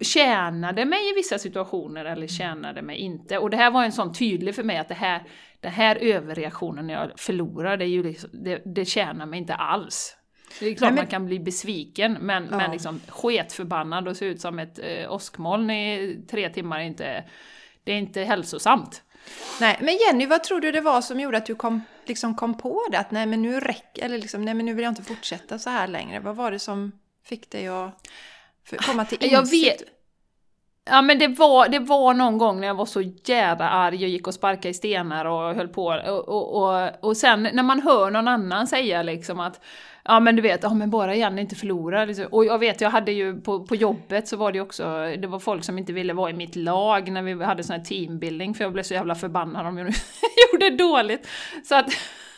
tjänar 0.00 0.72
det 0.72 0.84
mig 0.84 1.10
i 1.10 1.14
vissa 1.14 1.38
situationer 1.38 2.04
eller 2.04 2.26
tjänar 2.26 2.72
det 2.72 2.82
mig 2.82 2.96
inte? 2.96 3.38
Och 3.38 3.50
det 3.50 3.56
här 3.56 3.70
var 3.70 3.84
en 3.84 3.92
sån 3.92 4.12
tydlig 4.12 4.54
för 4.54 4.62
mig 4.62 4.78
att 4.78 4.88
det 4.88 4.94
här, 4.94 5.22
den 5.60 5.72
här 5.72 5.96
överreaktionen 5.96 6.86
när 6.86 6.94
jag 6.94 7.10
förlorar, 7.16 7.76
det, 7.76 7.84
är 7.84 7.88
ju 7.88 8.02
liksom, 8.02 8.30
det, 8.32 8.62
det 8.64 8.84
tjänar 8.84 9.26
mig 9.26 9.38
inte 9.38 9.54
alls. 9.54 10.16
Det 10.60 10.66
är 10.66 10.74
klart 10.74 10.80
Nej, 10.80 10.90
men... 10.90 10.94
man 10.94 11.06
kan 11.06 11.26
bli 11.26 11.40
besviken, 11.40 12.16
men, 12.20 12.48
ja. 12.50 12.56
men 12.56 12.70
liksom 12.70 13.00
sketförbannad 13.08 14.08
och 14.08 14.16
se 14.16 14.24
ut 14.24 14.40
som 14.40 14.58
ett 14.58 14.78
eh, 14.82 15.12
åskmoln 15.12 15.70
i 15.70 16.18
tre 16.30 16.48
timmar 16.48 16.80
är 16.80 16.84
inte, 16.84 17.24
det 17.84 17.92
är 17.92 17.98
inte 17.98 18.22
hälsosamt. 18.22 19.02
Nej, 19.60 19.78
men 19.80 19.96
Jenny, 19.96 20.26
vad 20.26 20.44
tror 20.44 20.60
du 20.60 20.72
det 20.72 20.80
var 20.80 21.00
som 21.00 21.20
gjorde 21.20 21.36
att 21.36 21.46
du 21.46 21.54
kom, 21.54 21.82
liksom 22.04 22.36
kom 22.36 22.58
på 22.58 22.86
det? 22.90 22.98
Att 22.98 23.10
nej 23.10 23.26
men 23.26 23.42
nu 23.42 23.60
räcker, 23.60 24.04
eller 24.04 24.18
liksom, 24.18 24.44
nej 24.44 24.54
men 24.54 24.66
nu 24.66 24.74
vill 24.74 24.82
jag 24.82 24.90
inte 24.90 25.02
fortsätta 25.02 25.58
så 25.58 25.70
här 25.70 25.88
längre. 25.88 26.20
Vad 26.20 26.36
var 26.36 26.50
det 26.50 26.58
som 26.58 26.92
fick 27.24 27.50
dig 27.50 27.68
att 27.68 28.08
komma 28.86 29.04
till 29.04 29.18
insikt? 29.24 29.32
Jag 29.32 29.50
vet, 29.50 29.82
Ja 30.90 31.02
men 31.02 31.18
det 31.18 31.28
var, 31.28 31.68
det 31.68 31.78
var 31.78 32.14
någon 32.14 32.38
gång 32.38 32.60
när 32.60 32.66
jag 32.66 32.74
var 32.74 32.86
så 32.86 33.02
jävla 33.24 33.70
arg 33.70 34.04
och 34.04 34.10
gick 34.10 34.26
och 34.26 34.34
sparkade 34.34 34.68
i 34.68 34.74
stenar 34.74 35.24
och 35.24 35.54
höll 35.54 35.68
på. 35.68 35.86
Och, 35.86 36.28
och, 36.28 36.54
och, 36.54 36.90
och 37.04 37.16
sen 37.16 37.48
när 37.52 37.62
man 37.62 37.82
hör 37.82 38.10
någon 38.10 38.28
annan 38.28 38.66
säga 38.66 39.02
liksom 39.02 39.40
att 39.40 39.60
Ja 40.08 40.20
men 40.20 40.36
du 40.36 40.42
vet, 40.42 40.62
ja 40.62 40.74
men 40.74 40.90
bara 40.90 41.14
Janne 41.14 41.40
inte 41.40 41.54
förlorar. 41.54 42.06
Liksom. 42.06 42.26
Och 42.30 42.44
jag 42.44 42.58
vet, 42.58 42.80
jag 42.80 42.90
hade 42.90 43.12
ju 43.12 43.40
på, 43.40 43.66
på 43.66 43.74
jobbet 43.74 44.28
så 44.28 44.36
var 44.36 44.52
det 44.52 44.60
också, 44.60 44.84
det 45.18 45.26
var 45.26 45.38
folk 45.38 45.64
som 45.64 45.78
inte 45.78 45.92
ville 45.92 46.12
vara 46.12 46.30
i 46.30 46.34
mitt 46.34 46.56
lag 46.56 47.12
när 47.12 47.22
vi 47.22 47.44
hade 47.44 47.64
sån 47.64 47.76
här 47.76 47.84
teambuilding 47.84 48.54
för 48.54 48.64
jag 48.64 48.72
blev 48.72 48.82
så 48.82 48.94
jävla 48.94 49.14
förbannad 49.14 49.66
om 49.66 49.78
jag 49.78 49.86
gjorde 50.52 50.70
dåligt. 50.70 51.28
Så 51.64 51.74
att 51.74 51.86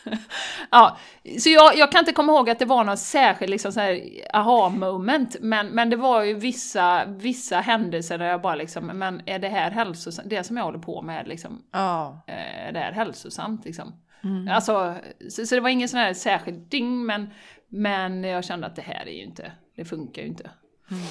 ja, 0.71 0.97
så 1.39 1.49
jag, 1.49 1.77
jag, 1.77 1.91
kan 1.91 1.99
inte 1.99 2.13
komma 2.13 2.31
ihåg 2.31 2.49
att 2.49 2.59
det 2.59 2.65
var 2.65 2.83
något 2.83 2.99
särskilt 2.99 3.51
liksom 3.51 3.71
så 3.71 3.79
här 3.79 4.01
aha-moment, 4.33 5.35
men, 5.41 5.67
men 5.67 5.89
det 5.89 5.95
var 5.95 6.23
ju 6.23 6.33
vissa, 6.33 7.05
vissa 7.05 7.59
händelser 7.59 8.17
där 8.17 8.25
jag 8.25 8.41
bara 8.41 8.55
liksom, 8.55 8.85
men 8.85 9.21
är 9.25 9.39
det 9.39 9.49
här 9.49 9.71
hälsosamt? 9.71 10.29
Det 10.29 10.43
som 10.43 10.57
jag 10.57 10.63
håller 10.63 10.79
på 10.79 11.01
med, 11.01 11.27
liksom, 11.27 11.63
oh. 11.73 12.13
är 12.27 12.71
det 12.71 12.79
här 12.79 12.91
hälsosamt? 12.91 13.65
Liksom? 13.65 13.93
Mm. 14.23 14.47
Alltså, 14.47 14.95
så, 15.29 15.45
så, 15.45 15.55
det 15.55 15.61
var 15.61 15.69
ingen 15.69 15.89
sån 15.89 15.99
här 15.99 16.13
särskild 16.13 16.69
ding, 16.69 17.05
men, 17.05 17.29
men 17.69 18.23
jag 18.23 18.45
kände 18.45 18.67
att 18.67 18.75
det 18.75 18.81
här 18.81 19.07
är 19.07 19.11
ju 19.11 19.23
inte, 19.23 19.51
det 19.75 19.85
funkar 19.85 20.21
ju 20.21 20.27
inte. 20.27 20.51
Mm. 20.91 21.03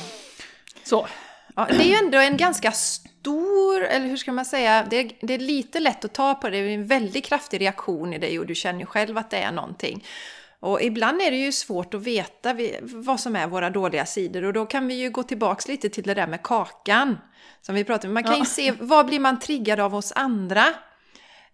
Så. 0.85 1.09
Ja, 1.57 1.67
det 1.71 1.75
är 1.75 1.89
ju 1.89 1.95
ändå 1.95 2.19
en 2.19 2.37
ganska 2.37 2.73
stor, 2.73 3.85
eller 3.85 4.07
hur 4.07 4.17
ska 4.17 4.33
man 4.33 4.45
säga, 4.45 4.87
det 4.91 4.97
är, 4.97 5.27
det 5.27 5.35
är 5.35 5.39
lite 5.39 5.81
lätt 5.81 6.05
att 6.05 6.15
ta 6.15 6.35
på 6.35 6.49
det, 6.49 6.61
det 6.61 6.71
är 6.71 6.75
en 6.75 6.87
väldigt 6.87 7.25
kraftig 7.25 7.61
reaktion 7.61 8.15
i 8.15 8.19
dig 8.19 8.39
och 8.39 8.47
du 8.47 8.55
känner 8.55 8.81
ju 8.81 8.87
själv 8.87 9.19
att 9.19 9.31
det 9.31 9.37
är 9.37 9.53
någonting. 9.53 10.05
Och 10.61 10.83
ibland 10.83 11.23
är 11.23 11.31
det 11.31 11.37
ju 11.37 11.53
svårt 11.53 11.95
att 11.95 12.03
veta 12.03 12.57
vad 12.83 13.21
som 13.21 13.37
är 13.37 13.47
våra 13.47 13.71
dåliga 13.71 14.07
sidor 14.07 14.45
och 14.45 14.53
då 14.53 14.67
kan 14.67 14.87
vi 14.87 14.95
ju 14.95 15.11
gå 15.11 15.23
tillbaks 15.23 15.69
lite 15.69 15.89
till 15.89 16.05
det 16.05 16.15
där 16.15 16.27
med 16.27 16.43
kakan. 16.43 17.19
Som 17.61 17.75
vi 17.75 17.85
pratade 17.85 18.09
om. 18.09 18.15
Man 18.15 18.25
kan 18.25 18.35
ju 18.35 18.39
ja. 18.39 18.45
se, 18.45 18.73
vad 18.81 19.07
blir 19.07 19.21
man 19.21 19.39
triggad 19.39 19.81
av 19.81 19.93
hos 19.93 20.13
andra? 20.13 20.65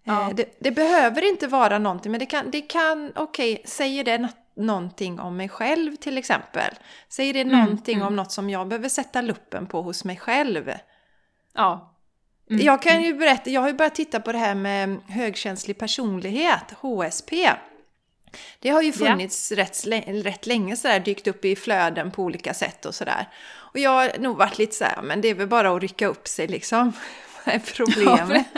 Ja. 0.05 0.23
Eh, 0.23 0.35
det, 0.35 0.57
det, 0.61 0.71
behöver 0.71 1.29
inte 1.29 1.47
vara 1.47 1.79
någonting, 1.79 2.12
men 2.12 2.19
det 2.19 2.27
kan, 2.27 2.51
det 2.51 2.61
kan 2.61 3.12
okej, 3.17 3.53
okay, 3.53 3.67
säger 3.67 4.05
det 4.05 4.19
något 4.19 4.44
någonting 4.57 5.21
om 5.21 5.37
mig 5.37 5.49
själv 5.49 5.97
till 5.97 6.19
exempel? 6.19 6.75
Säger 7.09 7.33
det 7.33 7.40
mm, 7.40 7.59
någonting 7.59 7.97
mm. 7.97 8.07
om 8.07 8.17
något 8.17 8.33
som 8.33 8.51
jag 8.51 8.69
behöver 8.69 8.88
sätta 8.88 9.21
luppen 9.21 9.67
på 9.67 9.83
hos 9.83 10.05
mig 10.05 10.17
själv? 10.17 10.73
Ja. 11.55 11.95
Mm, 12.51 12.67
jag 12.67 12.83
kan 12.83 13.03
ju 13.03 13.14
berätta, 13.14 13.51
jag 13.51 13.61
har 13.61 13.69
ju 13.69 13.75
börjat 13.75 13.95
titta 13.95 14.21
på 14.21 14.33
det 14.33 14.38
här 14.38 14.55
med 14.55 14.99
högkänslig 15.09 15.79
personlighet, 15.79 16.73
HSP. 16.81 17.51
Det 18.59 18.69
har 18.69 18.83
ju 18.83 18.93
funnits 18.93 19.53
yeah. 19.53 19.67
rätt, 19.67 19.87
rätt 20.27 20.47
länge 20.47 20.77
sådär, 20.77 21.01
dykt 21.01 21.27
upp 21.27 21.45
i 21.45 21.57
flöden 21.57 22.11
på 22.11 22.23
olika 22.23 22.55
sätt 22.55 22.87
och 22.87 22.95
sådär. 22.95 23.29
Och 23.55 23.79
jag 23.79 23.90
har 23.90 24.19
nog 24.19 24.37
varit 24.37 24.59
lite 24.59 24.75
såhär, 24.75 25.03
men 25.03 25.21
det 25.21 25.29
är 25.29 25.35
väl 25.35 25.47
bara 25.47 25.71
att 25.77 25.83
rycka 25.83 26.07
upp 26.07 26.29
sig 26.29 26.47
liksom. 26.47 26.93
Vad 27.45 27.55
är 27.55 27.59
problemet? 27.59 28.47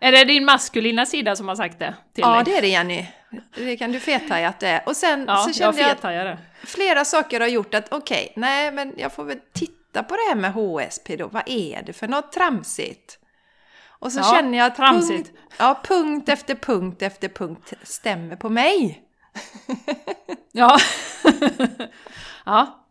är 0.00 0.12
det 0.12 0.24
din 0.24 0.44
maskulina 0.44 1.06
sida 1.06 1.36
som 1.36 1.48
har 1.48 1.56
sagt 1.56 1.78
det 1.78 1.94
till 2.14 2.22
ja, 2.22 2.34
dig? 2.34 2.44
Det 2.44 2.58
är 2.58 2.62
det 2.62 2.68
Jenny. 2.68 3.06
Det 3.54 3.76
kan 3.76 3.92
du 3.92 4.00
fethaja 4.00 4.48
att 4.48 4.60
det 4.60 4.68
är. 4.68 4.82
Och 4.86 4.96
sen 4.96 5.24
ja, 5.28 5.36
så 5.36 5.52
kände 5.52 5.80
jag, 5.80 6.14
jag 6.14 6.26
att 6.28 6.38
flera 6.64 7.04
saker 7.04 7.40
har 7.40 7.46
gjort 7.46 7.74
att 7.74 7.92
okej, 7.92 8.28
okay, 8.30 8.42
nej 8.42 8.72
men 8.72 8.94
jag 8.96 9.12
får 9.12 9.24
väl 9.24 9.38
titta 9.52 10.02
på 10.02 10.14
det 10.14 10.22
här 10.28 10.34
med 10.34 10.52
HSP 10.52 11.16
då. 11.16 11.26
Vad 11.26 11.42
är 11.46 11.82
det 11.82 11.92
för 11.92 12.08
något 12.08 12.32
tramsigt? 12.32 13.18
Och 14.00 14.12
så 14.12 14.18
ja, 14.18 14.34
känner 14.34 14.58
jag 14.58 14.66
att 14.66 14.76
punkt, 14.76 15.32
ja, 15.58 15.80
punkt 15.84 16.28
efter 16.28 16.54
punkt 16.54 17.02
efter 17.02 17.28
punkt 17.28 17.72
stämmer 17.82 18.36
på 18.36 18.48
mig. 18.48 19.02
ja. 20.52 20.78
ja. 22.44 22.84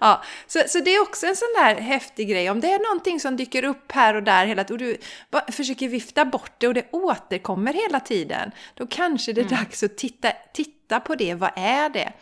Ja, 0.00 0.22
så, 0.46 0.62
så 0.68 0.78
det 0.80 0.94
är 0.94 1.02
också 1.02 1.26
en 1.26 1.36
sån 1.36 1.48
där 1.56 1.74
häftig 1.74 2.28
grej. 2.28 2.50
Om 2.50 2.60
det 2.60 2.72
är 2.72 2.78
någonting 2.78 3.20
som 3.20 3.36
dyker 3.36 3.64
upp 3.64 3.92
här 3.92 4.14
och 4.14 4.22
där 4.22 4.46
hela 4.46 4.64
tiden 4.64 4.74
och 4.74 4.78
du 5.48 5.52
försöker 5.52 5.88
vifta 5.88 6.24
bort 6.24 6.52
det 6.58 6.68
och 6.68 6.74
det 6.74 6.88
återkommer 6.92 7.72
hela 7.72 8.00
tiden. 8.00 8.50
Då 8.74 8.86
kanske 8.86 9.32
det 9.32 9.40
är 9.40 9.46
mm. 9.46 9.56
dags 9.56 9.82
att 9.82 9.96
titta, 9.96 10.32
titta 10.52 11.00
på 11.00 11.14
det. 11.14 11.34
Vad 11.34 11.50
är 11.56 11.88
det? 11.88 12.12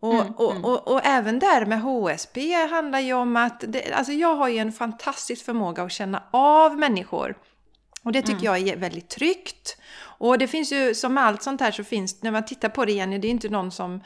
Och, 0.00 0.14
Mm, 0.14 0.32
och, 0.36 0.50
mm. 0.50 0.64
och, 0.64 0.88
och 0.88 1.00
även 1.04 1.38
där 1.38 1.66
med 1.66 1.80
HSB 1.80 2.52
handlar 2.70 3.00
ju 3.00 3.12
om 3.12 3.36
att, 3.36 3.64
det, 3.68 3.92
alltså 3.92 4.12
jag 4.12 4.36
har 4.36 4.48
ju 4.48 4.58
en 4.58 4.72
fantastisk 4.72 5.44
förmåga 5.44 5.82
att 5.82 5.92
känna 5.92 6.22
av 6.30 6.78
människor. 6.78 7.36
Och 8.06 8.12
det 8.12 8.22
tycker 8.22 8.44
jag 8.44 8.68
är 8.68 8.76
väldigt 8.76 9.08
tryggt. 9.08 9.76
Och 9.98 10.38
det 10.38 10.48
finns 10.48 10.72
ju, 10.72 10.94
som 10.94 11.14
med 11.14 11.24
allt 11.24 11.42
sånt 11.42 11.60
här 11.60 11.70
så 11.70 11.84
finns 11.84 12.22
när 12.22 12.30
man 12.30 12.44
tittar 12.44 12.68
på 12.68 12.84
det 12.84 12.92
igen, 12.92 13.20
det 13.20 13.28
är 13.28 13.30
inte 13.30 13.48
någon 13.48 13.70
som 13.70 14.00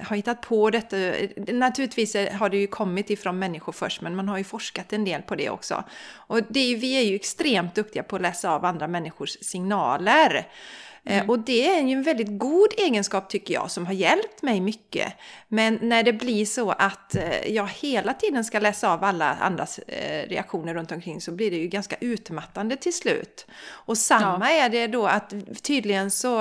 har 0.00 0.16
hittat 0.16 0.40
på 0.40 0.70
detta. 0.70 0.96
Naturligtvis 1.36 2.14
har 2.14 2.48
det 2.48 2.56
ju 2.56 2.66
kommit 2.66 3.10
ifrån 3.10 3.38
människor 3.38 3.72
först, 3.72 4.00
men 4.00 4.16
man 4.16 4.28
har 4.28 4.38
ju 4.38 4.44
forskat 4.44 4.92
en 4.92 5.04
del 5.04 5.22
på 5.22 5.34
det 5.34 5.50
också. 5.50 5.84
Och 6.14 6.40
det 6.48 6.60
är, 6.60 6.76
vi 6.76 6.98
är 6.98 7.02
ju 7.02 7.14
extremt 7.14 7.74
duktiga 7.74 8.02
på 8.02 8.16
att 8.16 8.22
läsa 8.22 8.50
av 8.50 8.64
andra 8.64 8.88
människors 8.88 9.36
signaler. 9.40 10.46
Eh, 11.04 11.30
Och 11.30 11.38
det 11.38 11.68
är 11.68 11.82
ju 11.82 11.92
en 11.92 12.02
väldigt 12.02 12.38
god 12.38 12.68
egenskap 12.78 13.30
tycker 13.30 13.54
jag 13.54 13.70
som 13.70 13.86
har 13.86 13.92
hjälpt 13.92 14.42
mig 14.42 14.60
mycket. 14.60 15.12
Men 15.48 15.78
när 15.82 16.02
det 16.02 16.12
blir 16.12 16.46
så 16.46 16.70
att 16.70 17.14
eh, 17.14 17.52
jag 17.52 17.68
hela 17.68 18.14
tiden 18.14 18.44
ska 18.44 18.58
läsa 18.58 18.92
av 18.92 19.04
alla 19.04 19.34
andras 19.34 19.78
eh, 19.78 20.28
reaktioner 20.28 20.74
runt 20.74 20.92
omkring 20.92 21.20
så 21.20 21.32
blir 21.32 21.50
det 21.50 21.56
ju 21.56 21.68
ganska 21.68 21.96
utmattande 22.00 22.76
till 22.76 22.94
slut. 22.94 23.46
Och 23.68 23.98
samma 23.98 24.50
är 24.50 24.68
det 24.68 24.86
då 24.86 25.06
att 25.06 25.34
tydligen 25.62 26.10
så, 26.10 26.40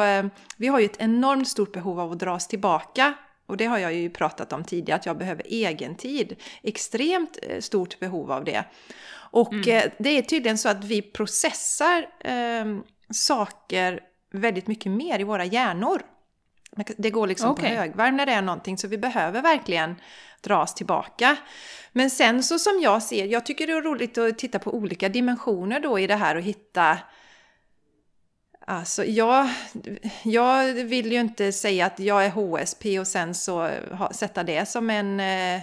vi 0.57 0.67
har 0.67 0.79
ju 0.79 0.85
ett 0.85 1.01
enormt 1.01 1.47
stort 1.47 1.73
behov 1.73 1.99
av 1.99 2.11
att 2.11 2.19
dras 2.19 2.47
tillbaka. 2.47 3.13
Och 3.45 3.57
det 3.57 3.65
har 3.65 3.77
jag 3.77 3.93
ju 3.93 4.09
pratat 4.09 4.53
om 4.53 4.63
tidigare, 4.63 4.99
att 4.99 5.05
jag 5.05 5.17
behöver 5.17 5.43
egen 5.45 5.95
tid. 5.95 6.35
Extremt 6.63 7.37
stort 7.59 7.99
behov 7.99 8.31
av 8.31 8.43
det. 8.43 8.63
Och 9.31 9.67
eh, 9.67 9.91
det 9.99 10.09
är 10.09 10.21
tydligen 10.21 10.57
så 10.57 10.69
att 10.69 10.83
vi 10.83 11.01
processar 11.01 12.05
eh, 12.19 12.65
saker 13.13 13.99
väldigt 14.31 14.67
mycket 14.67 14.91
mer 14.91 15.19
i 15.19 15.23
våra 15.23 15.45
hjärnor. 15.45 16.01
Det 16.97 17.09
går 17.09 17.27
liksom 17.27 17.51
Okej. 17.51 17.69
på 17.69 17.75
högvarv 17.75 18.13
när 18.13 18.25
det 18.25 18.31
är 18.31 18.41
någonting, 18.41 18.77
så 18.77 18.87
vi 18.87 18.97
behöver 18.97 19.41
verkligen 19.41 19.95
dras 20.41 20.75
tillbaka. 20.75 21.37
Men 21.91 22.09
sen 22.09 22.43
så 22.43 22.59
som 22.59 22.79
jag 22.81 23.03
ser, 23.03 23.25
jag 23.25 23.45
tycker 23.45 23.67
det 23.67 23.73
är 23.73 23.81
roligt 23.81 24.17
att 24.17 24.37
titta 24.37 24.59
på 24.59 24.73
olika 24.73 25.09
dimensioner 25.09 25.79
då 25.79 25.99
i 25.99 26.07
det 26.07 26.15
här 26.15 26.35
och 26.35 26.41
hitta 26.41 26.97
Alltså 28.65 29.05
jag, 29.05 29.49
jag 30.23 30.73
vill 30.73 31.11
ju 31.11 31.19
inte 31.19 31.51
säga 31.51 31.85
att 31.85 31.99
jag 31.99 32.25
är 32.25 32.29
HSP 32.29 32.99
och 32.99 33.07
sen 33.07 33.35
så 33.35 33.69
ha, 33.91 34.13
sätta 34.13 34.43
det 34.43 34.65
som 34.65 34.89
en 34.89 35.19
eh, 35.19 35.61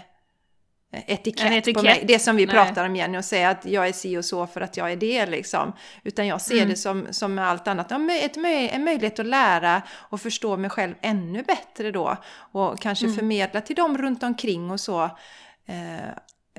etikett, 0.93 1.53
etikett. 1.53 1.77
på 1.77 1.83
mig. 1.83 2.05
Det 2.09 2.19
som 2.19 2.37
vi 2.37 2.47
Nej. 2.47 2.55
pratar 2.55 2.87
om 2.87 2.97
Jenny 2.97 3.19
och 3.19 3.25
säga 3.25 3.51
att 3.51 3.65
jag 3.65 3.89
är 3.89 3.93
si 3.93 4.17
och 4.17 4.25
så 4.25 4.47
för 4.47 4.61
att 4.61 4.77
jag 4.77 4.93
är 4.93 4.97
det 4.97 5.27
liksom. 5.27 5.73
Utan 6.05 6.27
jag 6.27 6.41
ser 6.41 6.55
Mm. 6.57 6.69
det 6.69 6.77
som, 6.77 7.07
som 7.11 7.39
allt 7.39 7.69
annat, 7.69 7.87
ja, 7.91 8.13
ett, 8.13 8.37
en 8.73 8.85
möjlighet 8.85 9.19
att 9.19 9.27
lära 9.27 9.83
och 9.91 10.21
förstå 10.21 10.57
mig 10.57 10.71
själv 10.71 10.95
ännu 11.01 11.43
bättre 11.43 11.91
då. 11.91 12.17
Och 12.53 12.81
kanske 12.81 13.05
Mm. 13.07 13.17
förmedla 13.17 13.61
till 13.61 13.77
dem 13.77 13.99
runt 13.99 14.23
omkring 14.23 14.71
och 14.71 14.81
så. 14.81 15.05
Eh, 15.67 16.09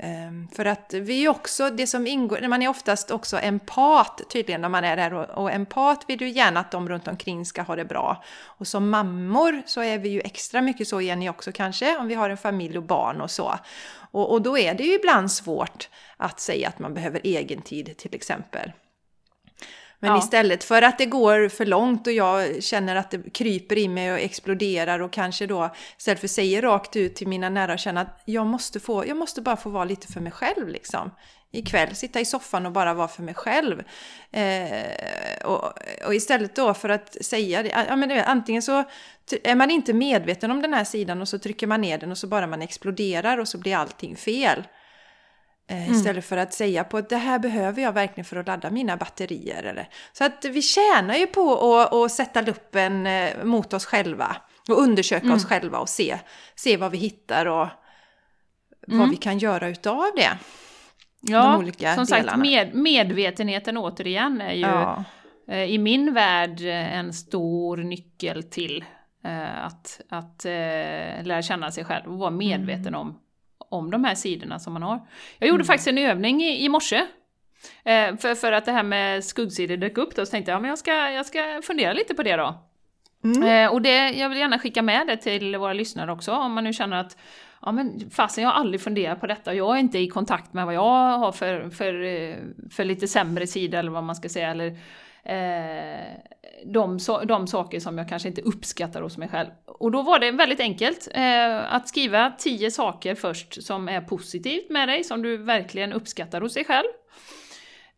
ehm, 0.02 0.48
för 0.48 0.64
att 0.64 0.94
vi 0.94 1.24
är 1.24 1.28
också, 1.28 1.70
det 1.70 1.86
som 1.86 2.06
ingår, 2.06 2.48
man 2.48 2.62
är 2.62 2.68
oftast 2.68 3.10
också 3.10 3.38
empat 3.38 4.20
tydligen 4.32 4.60
när 4.60 4.68
man 4.68 4.84
är 4.84 4.96
där 4.96 5.14
och, 5.14 5.42
och 5.42 5.52
empat 5.52 6.04
vill 6.08 6.20
ju 6.20 6.28
gärna 6.28 6.60
att 6.60 6.70
de 6.70 6.88
runt 6.88 7.08
omkring 7.08 7.46
ska 7.46 7.62
ha 7.62 7.76
det 7.76 7.84
bra. 7.84 8.24
Och 8.44 8.66
som 8.66 8.90
mammor 8.90 9.62
så 9.66 9.82
är 9.82 9.98
vi 9.98 10.08
ju 10.08 10.20
extra 10.20 10.60
mycket 10.60 10.88
så, 10.88 11.00
Jenny 11.00 11.28
också 11.28 11.52
kanske, 11.52 11.96
om 11.96 12.06
vi 12.06 12.14
har 12.14 12.30
en 12.30 12.36
familj 12.36 12.78
och 12.78 12.84
barn 12.84 13.20
och 13.20 13.30
så. 13.30 13.54
Och, 14.10 14.32
och 14.32 14.42
då 14.42 14.58
är 14.58 14.74
det 14.74 14.84
ju 14.84 14.94
ibland 14.94 15.32
svårt 15.32 15.88
att 16.16 16.40
säga 16.40 16.68
att 16.68 16.78
man 16.78 16.94
behöver 16.94 17.20
egen 17.24 17.62
tid 17.62 17.96
till 17.96 18.14
exempel. 18.14 18.72
Men 20.02 20.10
Ja. 20.10 20.18
istället 20.18 20.64
för 20.64 20.82
att 20.82 20.98
det 20.98 21.06
går 21.06 21.48
för 21.48 21.66
långt 21.66 22.06
och 22.06 22.12
jag 22.12 22.62
känner 22.62 22.96
att 22.96 23.10
det 23.10 23.30
kryper 23.34 23.78
i 23.78 23.88
mig 23.88 24.12
och 24.12 24.18
exploderar 24.18 25.00
och 25.00 25.12
kanske 25.12 25.46
då 25.46 25.70
istället 25.98 26.20
för 26.20 26.26
att 26.26 26.30
säga 26.30 26.62
rakt 26.62 26.96
ut 26.96 27.14
till 27.14 27.28
mina 27.28 27.48
nära 27.48 27.72
och 27.72 27.78
känna 27.78 28.00
att 28.00 28.22
jag 28.24 28.46
måste, 28.46 28.80
få, 28.80 29.06
jag 29.06 29.16
måste 29.16 29.40
bara 29.40 29.56
få 29.56 29.70
vara 29.70 29.84
lite 29.84 30.06
för 30.12 30.20
mig 30.20 30.32
själv 30.32 30.68
liksom. 30.68 31.10
Ikväll, 31.52 31.94
sitta 31.96 32.20
i 32.20 32.24
soffan 32.24 32.66
och 32.66 32.72
bara 32.72 32.94
vara 32.94 33.08
för 33.08 33.22
mig 33.22 33.34
själv. 33.34 33.82
Eh, 34.32 35.44
och, 35.44 35.72
och 36.06 36.14
istället 36.14 36.56
då 36.56 36.74
för 36.74 36.88
att 36.88 37.24
säga 37.24 37.62
det, 37.62 37.68
ja 37.88 37.96
men 37.96 38.08
du 38.08 38.14
vet, 38.14 38.26
antingen 38.26 38.62
så 38.62 38.84
är 39.42 39.54
man 39.54 39.70
inte 39.70 39.92
medveten 39.92 40.50
om 40.50 40.62
den 40.62 40.74
här 40.74 40.84
sidan 40.84 41.20
och 41.20 41.28
så 41.28 41.38
trycker 41.38 41.66
man 41.66 41.80
ner 41.80 41.98
den 41.98 42.10
och 42.10 42.18
så 42.18 42.26
bara 42.26 42.46
man 42.46 42.62
exploderar 42.62 43.38
och 43.38 43.48
så 43.48 43.58
blir 43.58 43.76
allting 43.76 44.16
fel. 44.16 44.64
Eh, 45.70 45.90
Istället 45.90 46.24
för 46.24 46.36
att 46.36 46.52
säga 46.54 46.84
på 46.84 46.96
att 46.98 47.08
det 47.08 47.16
här 47.16 47.38
behöver 47.38 47.82
jag 47.82 47.92
verkligen 47.92 48.24
för 48.24 48.36
att 48.36 48.46
ladda 48.46 48.70
mina 48.70 48.96
batterier. 48.96 49.62
Eller. 49.62 49.88
Så 50.12 50.24
att 50.24 50.44
vi 50.44 50.62
tjänar 50.62 51.14
ju 51.14 51.26
på 51.26 51.74
att, 51.80 51.92
att 51.94 52.12
sätta 52.12 52.40
luppen 52.40 53.06
eh, 53.06 53.44
mot 53.44 53.72
oss 53.72 53.84
själva 53.86 54.36
och 54.68 54.78
undersöka 54.82 55.32
oss 55.34 55.44
själva 55.44 55.78
och 55.78 55.88
se, 55.88 56.18
se 56.54 56.76
vad 56.76 56.90
vi 56.92 56.98
hittar 56.98 57.46
och 57.46 57.68
vad 58.86 59.10
vi 59.10 59.16
kan 59.16 59.38
göra 59.38 59.68
utav 59.68 60.04
det. 60.16 60.30
Ja, 61.20 61.62
som 61.94 62.06
sagt, 62.06 62.22
delarna. 62.22 62.42
med, 62.42 62.74
medvetenheten 62.74 63.76
återigen 63.76 64.40
är 64.40 64.52
ju 64.52 64.60
Ja. 64.60 65.04
eh, 65.48 65.62
i 65.64 65.78
min 65.78 66.14
värld 66.14 66.60
en 66.60 67.12
stor 67.12 67.76
nyckel 67.76 68.42
till 68.42 68.84
att, 69.62 70.00
att 70.08 70.44
lära 71.24 71.42
känna 71.42 71.70
sig 71.70 71.84
själv 71.84 72.12
och 72.12 72.18
vara 72.18 72.30
medveten 72.30 72.86
Mm. 72.86 73.00
om, 73.00 73.18
om 73.70 73.90
de 73.90 74.04
här 74.04 74.14
sidorna 74.14 74.58
som 74.58 74.72
man 74.72 74.82
har. 74.82 75.00
Jag 75.38 75.48
gjorde 75.48 75.64
faktiskt 75.64 75.88
en 75.88 75.98
övning 75.98 76.42
i, 76.42 76.64
i 76.64 76.68
morse. 76.68 77.06
Eh, 77.84 78.16
för, 78.16 78.34
för 78.34 78.52
att 78.52 78.64
det 78.64 78.72
här 78.72 78.82
med 78.82 79.24
skuggsidor 79.24 79.76
dök 79.76 79.98
upp 79.98 80.16
då, 80.16 80.26
så 80.26 80.30
tänkte 80.30 80.50
jag 80.50 80.56
ja, 80.56 80.60
men 80.60 80.68
jag, 80.68 80.78
ska, 80.78 81.10
jag 81.10 81.26
ska 81.26 81.60
fundera 81.62 81.92
lite 81.92 82.14
på 82.14 82.22
det 82.22 82.36
då. 82.36 82.54
Mm. 83.24 83.42
Eh, 83.42 83.72
och 83.72 83.82
det, 83.82 84.10
jag 84.10 84.28
vill 84.28 84.38
gärna 84.38 84.58
skicka 84.58 84.82
med 84.82 85.06
det 85.06 85.16
till 85.16 85.56
våra 85.56 85.72
lyssnare 85.72 86.12
också, 86.12 86.32
om 86.32 86.52
man 86.52 86.64
nu 86.64 86.72
känner 86.72 86.96
att 86.96 87.16
ja 87.62 87.72
men 87.72 88.10
fasen 88.10 88.44
jag 88.44 88.50
har 88.50 88.60
aldrig 88.60 88.80
funderat 88.80 89.20
på 89.20 89.26
detta, 89.26 89.54
jag 89.54 89.76
är 89.76 89.80
inte 89.80 89.98
i 89.98 90.08
kontakt 90.08 90.52
med 90.52 90.66
vad 90.66 90.74
jag 90.74 91.18
har 91.18 91.32
för, 91.32 91.70
för, 91.70 92.02
eh, 92.02 92.36
för 92.70 92.84
lite 92.84 93.08
sämre 93.08 93.46
sida 93.46 93.78
eller 93.78 93.90
vad 93.90 94.04
man 94.04 94.16
ska 94.16 94.28
säga, 94.28 94.50
eller 94.50 94.76
eh, 95.24 96.14
de, 96.66 96.98
so- 96.98 97.24
de 97.24 97.46
saker 97.46 97.80
som 97.80 97.98
jag 97.98 98.08
kanske 98.08 98.28
inte 98.28 98.42
uppskattar 98.42 99.02
hos 99.02 99.18
mig 99.18 99.28
själv. 99.28 99.48
Och 99.66 99.90
då 99.90 100.02
var 100.02 100.18
det 100.18 100.30
väldigt 100.30 100.60
enkelt 100.60 101.08
eh, 101.14 101.74
att 101.74 101.88
skriva 101.88 102.32
tio 102.38 102.70
saker 102.70 103.14
först 103.14 103.62
som 103.62 103.88
är 103.88 104.00
positivt 104.00 104.70
med 104.70 104.88
dig, 104.88 105.04
som 105.04 105.22
du 105.22 105.36
verkligen 105.36 105.92
uppskattar 105.92 106.40
hos 106.40 106.54
dig 106.54 106.64
själv. 106.64 106.86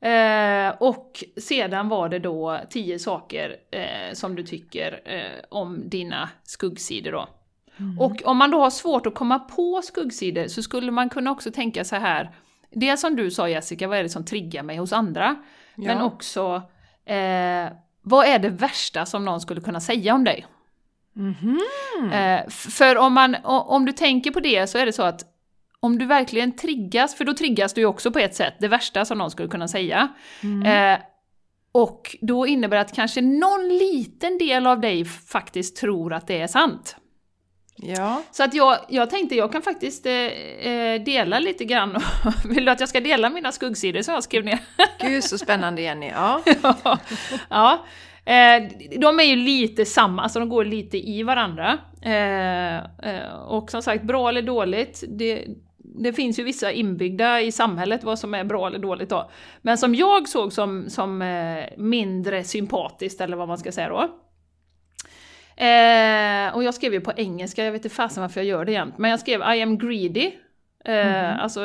Eh, 0.00 0.74
och 0.80 1.24
sedan 1.36 1.88
var 1.88 2.08
det 2.08 2.18
då 2.18 2.60
tio 2.70 2.98
saker 2.98 3.56
eh, 3.70 4.12
som 4.12 4.36
du 4.36 4.42
tycker 4.42 5.00
eh, 5.04 5.44
om 5.48 5.88
dina 5.88 6.28
skuggsidor 6.42 7.12
då. 7.12 7.28
Och 8.00 8.22
om 8.24 8.36
man 8.36 8.50
då 8.50 8.60
har 8.60 8.70
svårt 8.70 9.06
att 9.06 9.14
komma 9.14 9.38
på 9.38 9.80
skuggsidor 9.84 10.46
så 10.48 10.62
skulle 10.62 10.90
man 10.92 11.08
kunna 11.08 11.30
också 11.30 11.50
tänka 11.50 11.84
så 11.84 11.96
här. 11.96 12.30
Det 12.70 12.96
som 12.96 13.16
du 13.16 13.30
sa 13.30 13.48
Jessica, 13.48 13.88
vad 13.88 13.98
är 13.98 14.02
det 14.02 14.08
som 14.08 14.24
triggar 14.24 14.62
mig 14.62 14.76
hos 14.76 14.92
andra? 14.92 15.36
Men 15.74 15.98
Ja. 15.98 16.04
också, 16.04 16.62
eh, 17.06 17.72
vad 18.02 18.26
är 18.26 18.38
det 18.38 18.48
värsta 18.48 19.06
som 19.06 19.24
någon 19.24 19.40
skulle 19.40 19.60
kunna 19.60 19.80
säga 19.80 20.14
om 20.14 20.24
dig? 20.24 20.46
Mhm. 21.12 21.60
Eh, 22.12 22.48
för 22.48 22.96
om, 22.96 23.12
man, 23.12 23.36
om 23.44 23.84
du 23.84 23.92
tänker 23.92 24.30
på 24.30 24.40
det 24.40 24.66
så 24.66 24.78
är 24.78 24.86
det 24.86 24.92
så 24.92 25.02
att 25.02 25.24
om 25.80 25.98
du 25.98 26.06
verkligen 26.06 26.56
triggas, 26.56 27.14
för 27.14 27.24
då 27.24 27.34
triggas 27.34 27.74
du 27.74 27.80
ju 27.80 27.86
också 27.86 28.10
på 28.10 28.18
ett 28.18 28.34
sätt, 28.34 28.54
det 28.60 28.68
värsta 28.68 29.04
som 29.04 29.18
någon 29.18 29.30
skulle 29.30 29.48
kunna 29.48 29.68
säga. 29.68 30.08
Eh, 30.66 30.98
och 31.72 32.16
då 32.20 32.46
innebär 32.46 32.76
det 32.76 32.80
att 32.80 32.94
kanske 32.94 33.20
någon 33.20 33.68
liten 33.68 34.38
del 34.38 34.66
av 34.66 34.80
dig 34.80 35.04
faktiskt 35.04 35.76
tror 35.76 36.12
att 36.12 36.26
det 36.26 36.40
är 36.40 36.46
sant. 36.46 36.96
Ja. 37.76 38.22
Så 38.30 38.44
att 38.44 38.54
jag, 38.54 38.78
jag 38.88 39.10
tänkte 39.10 39.34
jag 39.34 39.52
kan 39.52 39.62
faktiskt 39.62 40.06
eh, 40.06 40.12
eh, 40.12 41.02
dela 41.02 41.38
lite 41.38 41.64
grann. 41.64 41.98
Vill 42.48 42.64
du 42.64 42.70
att 42.70 42.80
jag 42.80 42.88
ska 42.88 43.00
dela 43.00 43.30
mina 43.30 43.52
skuggsidor 43.52 44.02
som 44.02 44.14
jag 44.14 44.24
skrev 44.24 44.44
ner? 44.44 44.58
Gud 45.00 45.24
så 45.24 45.38
spännande 45.38 45.82
Jenny. 45.82 46.08
Ja. 46.08 46.42
ja. 47.48 47.86
Eh, 48.24 48.62
de 48.98 49.20
är 49.20 49.24
ju 49.24 49.36
lite 49.36 49.84
samma, 49.84 50.22
alltså 50.22 50.38
de 50.38 50.48
går 50.48 50.64
lite 50.64 50.98
i 50.98 51.22
varandra. 51.22 51.78
Eh, 52.02 52.76
eh, 52.76 53.34
och 53.48 53.70
som 53.70 53.82
sagt, 53.82 54.04
bra 54.04 54.28
eller 54.28 54.42
dåligt, 54.42 55.04
det, 55.08 55.44
det 55.78 56.12
finns 56.12 56.38
ju 56.38 56.42
vissa 56.42 56.72
inbyggda 56.72 57.40
i 57.40 57.52
samhället 57.52 58.04
vad 58.04 58.18
som 58.18 58.34
är 58.34 58.44
bra 58.44 58.66
eller 58.66 58.78
dåligt 58.78 59.08
då. 59.08 59.30
Men 59.62 59.78
som 59.78 59.94
jag 59.94 60.28
såg 60.28 60.52
som, 60.52 60.90
som 60.90 61.22
eh, 61.22 61.64
mindre 61.76 62.44
sympatiskt, 62.44 63.20
eller 63.20 63.36
vad 63.36 63.48
man 63.48 63.58
ska 63.58 63.72
säga 63.72 63.88
då. 63.88 64.08
Eh, 65.56 66.54
och 66.54 66.64
jag 66.64 66.74
skrev 66.74 66.92
ju 66.94 67.00
på 67.00 67.12
engelska, 67.16 67.64
jag 67.64 67.72
vet 67.72 67.84
inte 67.84 67.96
fasen 67.96 68.20
varför 68.20 68.40
jag 68.40 68.46
gör 68.46 68.64
det 68.64 68.72
jämt, 68.72 68.98
men 68.98 69.10
jag 69.10 69.20
skrev 69.20 69.40
I 69.40 69.62
am 69.62 69.78
greedy. 69.78 70.30
Eh, 70.84 71.42
Alltså 71.42 71.60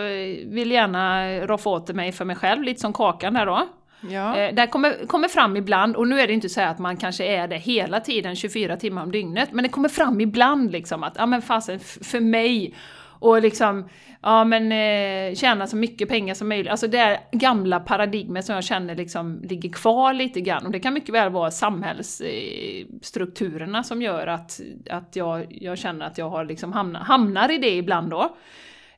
vill 0.46 0.72
gärna 0.72 1.30
roffa 1.40 1.70
åt 1.70 1.94
mig 1.96 2.12
för 2.12 2.26
mig 2.26 2.36
själv, 2.36 2.64
lite 2.64 2.82
som 2.82 2.94
Kakan 2.94 3.34
där 3.34 3.46
då. 3.46 3.68
Ja. 4.10 4.38
Eh, 4.38 4.54
det 4.56 4.68
kommer, 4.68 5.06
kommer 5.08 5.28
fram 5.28 5.58
ibland, 5.58 5.96
och 5.96 6.08
nu 6.08 6.20
är 6.22 6.28
det 6.28 6.34
inte 6.34 6.50
så 6.50 6.62
att 6.62 6.80
man 6.80 6.98
kanske 6.98 7.26
är 7.26 7.48
det 7.48 7.58
hela 7.58 8.00
tiden, 8.00 8.36
24 8.36 8.78
timmar 8.78 9.04
om 9.04 9.12
dygnet, 9.12 9.52
men 9.52 9.64
det 9.64 9.70
kommer 9.70 9.90
fram 9.90 10.22
ibland 10.22 10.72
liksom 10.72 11.04
att, 11.04 11.14
ja 11.18 11.26
men 11.26 11.42
fasen, 11.42 11.80
för 11.80 12.20
mig, 12.20 12.76
och 13.20 13.42
liksom, 13.42 13.90
ja 14.22 14.44
men 14.44 14.72
eh, 14.72 15.36
tjäna 15.36 15.68
så 15.68 15.78
mycket 15.78 16.10
pengar 16.10 16.34
som 16.34 16.50
möjligt. 16.50 16.72
Alltså 16.72 16.88
det 16.88 16.98
är 16.98 17.20
gamla 17.32 17.80
paradigmet 17.80 18.46
som 18.46 18.56
jag 18.56 18.64
känner 18.64 18.96
liksom 18.96 19.42
ligger 19.44 19.70
kvar 19.70 20.14
lite 20.14 20.42
grann. 20.42 20.66
Och 20.66 20.72
det 20.72 20.80
kan 20.80 20.94
mycket 20.94 21.16
väl 21.16 21.32
vara 21.32 21.52
samhällsstrukturerna 21.52 23.84
som 23.84 24.02
gör 24.02 24.28
att, 24.28 24.62
att 24.90 25.16
jag, 25.16 25.46
jag 25.50 25.78
känner 25.78 26.06
att 26.06 26.18
jag 26.18 26.30
har 26.30 26.46
liksom 26.46 26.74
hamnar, 26.74 27.00
hamnar 27.00 27.52
i 27.52 27.58
det 27.58 27.78
ibland 27.78 28.10
då. 28.10 28.36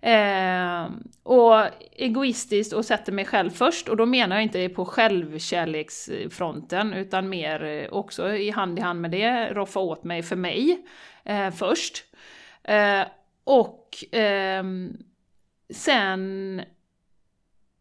Eh, 0.01 0.87
och 1.23 1.65
egoistiskt 1.91 2.73
och 2.73 2.85
sätter 2.85 3.11
mig 3.11 3.25
själv 3.25 3.49
först, 3.49 3.89
och 3.89 3.97
då 3.97 4.05
menar 4.05 4.35
jag 4.35 4.43
inte 4.43 4.69
på 4.69 4.85
självkärleksfronten, 4.85 6.93
utan 6.93 7.29
mer 7.29 7.63
eh, 7.63 7.87
också 7.91 8.33
i 8.33 8.49
hand 8.49 8.79
i 8.79 8.81
hand 8.81 9.01
med 9.01 9.11
det, 9.11 9.53
roffa 9.53 9.79
åt 9.79 10.03
mig 10.03 10.23
för 10.23 10.35
mig 10.35 10.85
eh, 11.25 11.51
först. 11.51 12.03
Eh, 12.63 13.01
och 13.43 13.78
ehm, 14.11 14.97
sen 15.73 16.61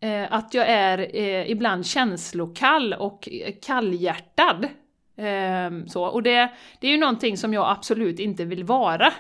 eh, 0.01 0.33
att 0.33 0.55
jag 0.55 0.69
är 0.69 1.17
eh, 1.17 1.51
ibland 1.51 1.87
känslokall 1.87 2.95
och 2.95 3.29
kallhjärtad. 3.63 4.69
Ehm, 5.17 5.89
så. 5.89 6.05
Och 6.05 6.23
det, 6.23 6.53
det 6.81 6.87
är 6.87 6.91
ju 6.91 7.01
någonting 7.01 7.37
som 7.37 7.55
jag 7.55 7.71
absolut 7.71 8.19
inte 8.19 8.45
vill 8.45 8.65
vara. 8.65 9.13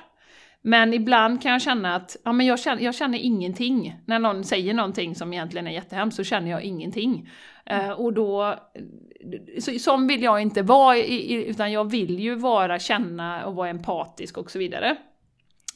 Men 0.62 0.94
ibland 0.94 1.42
kan 1.42 1.52
jag 1.52 1.62
känna 1.62 1.94
att 1.94 2.16
ja, 2.24 2.32
men 2.32 2.46
jag, 2.46 2.60
känner, 2.60 2.82
jag 2.82 2.94
känner 2.94 3.18
ingenting. 3.18 3.96
När 4.06 4.18
någon 4.18 4.44
säger 4.44 4.74
någonting 4.74 5.14
som 5.14 5.32
egentligen 5.32 5.66
är 5.66 5.70
jättehemskt 5.70 6.16
så 6.16 6.24
känner 6.24 6.50
jag 6.50 6.62
ingenting. 6.62 7.30
Mm. 7.64 7.90
Uh, 7.90 7.92
och 7.92 8.12
då, 8.12 8.54
så, 9.58 9.78
som 9.78 10.06
vill 10.06 10.22
jag 10.22 10.40
inte 10.40 10.62
vara, 10.62 10.98
utan 10.98 11.72
jag 11.72 11.90
vill 11.90 12.18
ju 12.18 12.34
vara, 12.34 12.78
känna 12.78 13.46
och 13.46 13.54
vara 13.54 13.68
empatisk 13.68 14.38
och 14.38 14.50
så 14.50 14.58
vidare. 14.58 14.96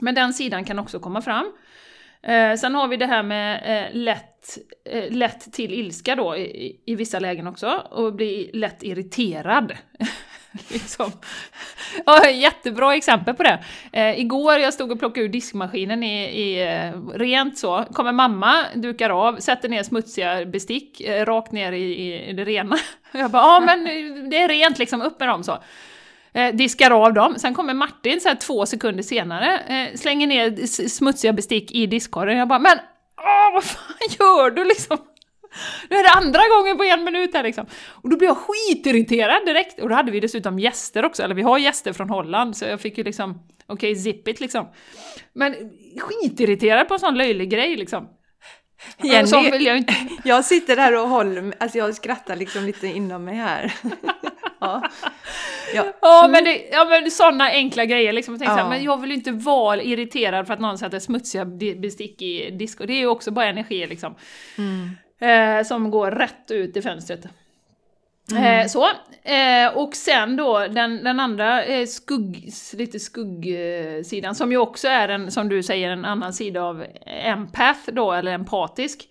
Men 0.02 0.14
den 0.14 0.32
sidan 0.32 0.64
kan 0.64 0.78
också 0.78 1.00
komma 1.00 1.22
fram. 1.22 1.52
Eh, 2.22 2.54
sen 2.54 2.74
har 2.74 2.88
vi 2.88 2.96
det 2.96 3.06
här 3.06 3.22
med 3.22 3.62
eh, 3.64 3.96
lätt, 3.96 4.58
eh, 4.84 5.10
lätt 5.10 5.52
till 5.52 5.72
ilska 5.72 6.16
då 6.16 6.36
i, 6.36 6.80
i, 6.86 6.94
vissa 6.94 7.18
lägen 7.18 7.46
också, 7.46 7.66
och 7.90 8.14
bli 8.14 8.50
lätt 8.54 8.82
irriterad. 8.82 9.72
liksom. 10.68 11.12
Ja, 12.06 12.30
jättebra 12.30 12.94
exempel 12.94 13.34
på 13.34 13.42
det. 13.42 13.64
Eh, 13.92 14.20
igår 14.20 14.58
jag 14.58 14.74
stod 14.74 14.92
och 14.92 14.98
plockade 14.98 15.26
ur 15.26 15.28
diskmaskinen 15.28 16.02
i, 16.02 16.24
i 16.24 16.62
eh, 16.62 17.18
rent 17.18 17.58
så, 17.58 17.84
kommer 17.92 18.12
mamma, 18.12 18.64
dukar 18.74 19.10
av, 19.10 19.36
sätter 19.36 19.68
ner 19.68 19.82
smutsiga 19.82 20.46
bestick 20.46 21.00
eh, 21.00 21.24
rakt 21.24 21.52
ner 21.52 21.72
i, 21.72 22.28
i 22.28 22.32
det 22.32 22.44
rena. 22.44 22.76
Jag 23.12 23.30
bara, 23.30 23.42
ja 23.42 23.60
men 23.60 23.84
det 24.30 24.36
är 24.42 24.48
rent 24.48 24.78
liksom, 24.78 25.02
upp 25.02 25.20
med 25.20 25.28
dem 25.28 25.44
så. 25.44 25.58
Eh, 26.34 26.54
diskar 26.54 26.90
av 26.90 27.14
dem, 27.14 27.34
sen 27.38 27.54
kommer 27.54 27.74
Martin 27.74 28.20
så 28.20 28.28
här 28.28 28.36
två 28.36 28.66
sekunder 28.66 29.02
senare, 29.02 29.58
eh, 29.58 29.96
slänger 29.96 30.26
ner 30.26 30.66
smutsiga 30.88 31.32
bestick 31.32 31.72
i 31.72 31.86
diskkorgen. 31.86 32.38
Jag 32.38 32.48
bara, 32.48 32.58
men 32.58 32.78
åh, 33.18 33.54
vad 33.54 33.64
fan 33.64 33.96
gör 34.18 34.50
du 34.50 34.64
liksom? 34.64 34.98
Nu 35.90 35.96
är 35.96 36.02
det 36.02 36.26
andra 36.26 36.40
gången 36.56 36.76
på 36.76 36.84
en 36.84 37.04
minut 37.04 37.34
här 37.34 37.42
liksom. 37.42 37.66
Och 37.88 38.10
då 38.10 38.16
blev 38.16 38.28
jag 38.28 38.36
skitirriterad 38.36 39.46
direkt. 39.46 39.80
Och 39.80 39.88
då 39.88 39.94
hade 39.94 40.10
vi 40.10 40.20
dessutom 40.20 40.58
gäster 40.58 41.04
också, 41.04 41.22
eller 41.22 41.34
vi 41.34 41.42
har 41.42 41.58
gäster 41.58 41.92
från 41.92 42.10
Holland, 42.10 42.56
så 42.56 42.64
jag 42.64 42.80
fick 42.80 42.98
ju 42.98 43.04
liksom, 43.04 43.30
okej, 43.66 43.92
okay, 43.92 44.02
zip 44.02 44.28
it 44.28 44.40
liksom. 44.40 44.68
Men 45.32 45.54
skitirriterad 46.00 46.88
på 46.88 46.94
en 46.94 47.00
sån 47.00 47.14
löjlig 47.14 47.50
grej 47.50 47.76
liksom. 47.76 48.08
Jenny, 49.02 49.50
vill 49.50 49.66
jag, 49.66 49.76
inte. 49.76 49.94
jag 50.24 50.44
sitter 50.44 50.76
där 50.76 51.02
och 51.02 51.08
håller 51.08 51.54
alltså 51.60 51.78
jag 51.78 51.94
skrattar 51.94 52.36
liksom 52.36 52.64
lite 52.64 52.86
inom 52.86 53.24
mig 53.24 53.34
här. 53.34 53.74
ja. 54.62 54.82
Ja. 55.74 55.84
Ja, 56.00 56.28
men 56.30 56.44
det, 56.44 56.68
ja 56.72 56.84
men 56.84 57.10
sådana 57.10 57.44
enkla 57.44 57.84
grejer 57.84 58.12
liksom. 58.12 58.36
Jag, 58.40 58.48
ja. 58.48 58.54
här, 58.54 58.68
men 58.68 58.84
jag 58.84 59.00
vill 59.00 59.12
inte 59.12 59.32
vara 59.32 59.82
irriterad 59.82 60.46
för 60.46 60.54
att 60.54 60.60
någon 60.60 60.78
sätter 60.78 60.98
smutsiga 60.98 61.44
bestick 61.76 62.22
i 62.22 62.50
disco. 62.50 62.86
Det 62.86 62.92
är 62.92 62.98
ju 62.98 63.06
också 63.06 63.30
bara 63.30 63.46
energi 63.46 63.86
liksom. 63.86 64.14
Mm 64.58 64.90
eh, 65.22 65.64
som 65.64 65.90
går 65.90 66.10
rätt 66.10 66.50
ut 66.50 66.76
i 66.76 66.82
fönstret. 66.82 67.26
Mm. 68.30 68.44
Eh, 68.44 68.66
så, 68.66 68.84
eh, 69.22 69.74
och 69.74 69.96
sen 69.96 70.36
då 70.36 70.58
den, 70.58 71.04
den 71.04 71.20
andra 71.20 71.64
eh, 71.64 71.86
skugg, 71.86 72.50
lite 72.74 73.00
skuggsidan 73.00 74.34
som 74.34 74.52
ju 74.52 74.58
också 74.58 74.88
är 74.88 75.08
en, 75.08 75.30
som 75.30 75.48
du 75.48 75.62
säger, 75.62 75.90
en 75.90 76.04
annan 76.04 76.32
sida 76.32 76.62
av 76.62 76.86
empath 77.06 77.90
då, 77.92 78.12
eller 78.12 78.32
empatisk. 78.32 79.08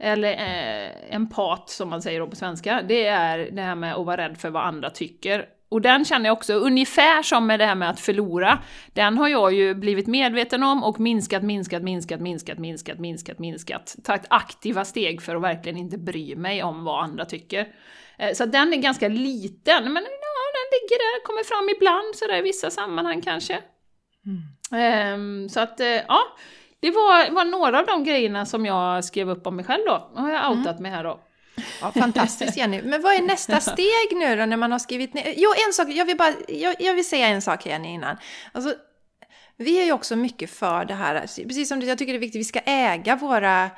Eller 0.00 0.32
eh, 0.32 1.14
empat 1.14 1.70
som 1.70 1.88
man 1.88 2.02
säger 2.02 2.20
då 2.20 2.26
på 2.26 2.36
svenska, 2.36 2.82
det 2.88 3.06
är 3.06 3.38
det 3.38 3.62
här 3.62 3.74
med 3.74 3.94
att 3.94 4.06
vara 4.06 4.16
rädd 4.16 4.38
för 4.38 4.50
vad 4.50 4.64
andra 4.64 4.90
tycker. 4.90 5.46
Och 5.68 5.80
den 5.80 6.04
känner 6.04 6.26
jag 6.26 6.32
också, 6.32 6.52
ungefär 6.52 7.22
som 7.22 7.46
med 7.46 7.60
det 7.60 7.66
här 7.66 7.74
med 7.74 7.90
att 7.90 8.00
förlora, 8.00 8.58
den 8.92 9.18
har 9.18 9.28
jag 9.28 9.52
ju 9.52 9.74
blivit 9.74 10.06
medveten 10.06 10.62
om 10.62 10.84
och 10.84 11.00
minskat, 11.00 11.42
minskat, 11.42 11.82
minskat, 11.82 12.20
minskat, 12.20 12.58
minskat, 12.58 12.98
minskat, 12.98 13.38
minskat. 13.38 13.96
Tagit 14.04 14.26
aktiva 14.30 14.84
steg 14.84 15.22
för 15.22 15.36
att 15.36 15.42
verkligen 15.42 15.78
inte 15.78 15.98
bry 15.98 16.36
mig 16.36 16.62
om 16.62 16.84
vad 16.84 17.04
andra 17.04 17.24
tycker. 17.24 17.68
Eh, 18.18 18.32
så 18.34 18.46
den 18.46 18.72
är 18.72 18.76
ganska 18.76 19.08
liten, 19.08 19.92
men 19.92 20.02
ja, 20.02 20.44
den 20.58 20.68
ligger 20.72 20.98
där, 20.98 21.24
kommer 21.24 21.44
fram 21.44 21.68
ibland 21.76 22.16
sådär 22.16 22.38
i 22.38 22.42
vissa 22.42 22.70
sammanhang 22.70 23.20
kanske. 23.20 23.58
Mm. 24.26 25.14
Um, 25.14 25.48
så 25.48 25.60
att, 25.60 25.80
eh, 25.80 25.86
ja, 25.86 26.20
det 26.80 26.90
var, 26.90 27.30
var 27.30 27.44
några 27.44 27.78
av 27.78 27.86
de 27.86 28.04
grejerna 28.04 28.46
som 28.46 28.66
jag 28.66 29.04
skrev 29.04 29.30
upp 29.30 29.46
om 29.46 29.56
mig 29.56 29.64
själv 29.64 29.82
då. 29.86 30.10
Nu 30.14 30.20
har 30.20 30.30
jag 30.30 30.50
outat 30.50 30.66
mm. 30.66 30.82
mig 30.82 30.90
här 30.90 31.04
då. 31.04 31.20
Ja, 31.80 31.92
fantastiskt 31.92 32.56
Jenny. 32.56 32.82
Men 32.82 33.02
vad 33.02 33.14
är 33.14 33.22
nästa 33.22 33.60
steg 33.60 34.16
nu 34.16 34.36
då 34.36 34.46
när 34.46 34.56
man 34.56 34.72
har 34.72 34.78
skrivit 34.78 35.14
ner? 35.14 35.34
Jo, 35.36 35.50
en 35.66 35.72
sak, 35.72 35.88
jag 35.88 36.04
vill, 36.04 36.16
bara, 36.16 36.32
jag, 36.48 36.76
jag 36.78 36.94
vill 36.94 37.08
säga 37.08 37.26
en 37.26 37.42
sak 37.42 37.66
Jenny 37.66 37.88
innan. 37.88 38.16
Alltså, 38.52 38.74
vi 39.56 39.80
är 39.80 39.84
ju 39.84 39.92
också 39.92 40.16
mycket 40.16 40.50
för 40.50 40.84
det 40.84 40.94
här, 40.94 41.20
precis 41.20 41.68
som 41.68 41.80
du, 41.80 41.86
jag 41.86 41.98
tycker 41.98 42.12
det 42.12 42.18
är 42.18 42.20
viktigt, 42.20 42.40
vi 42.40 42.44
ska 42.44 42.60
äga 42.60 43.16
våra, 43.16 43.70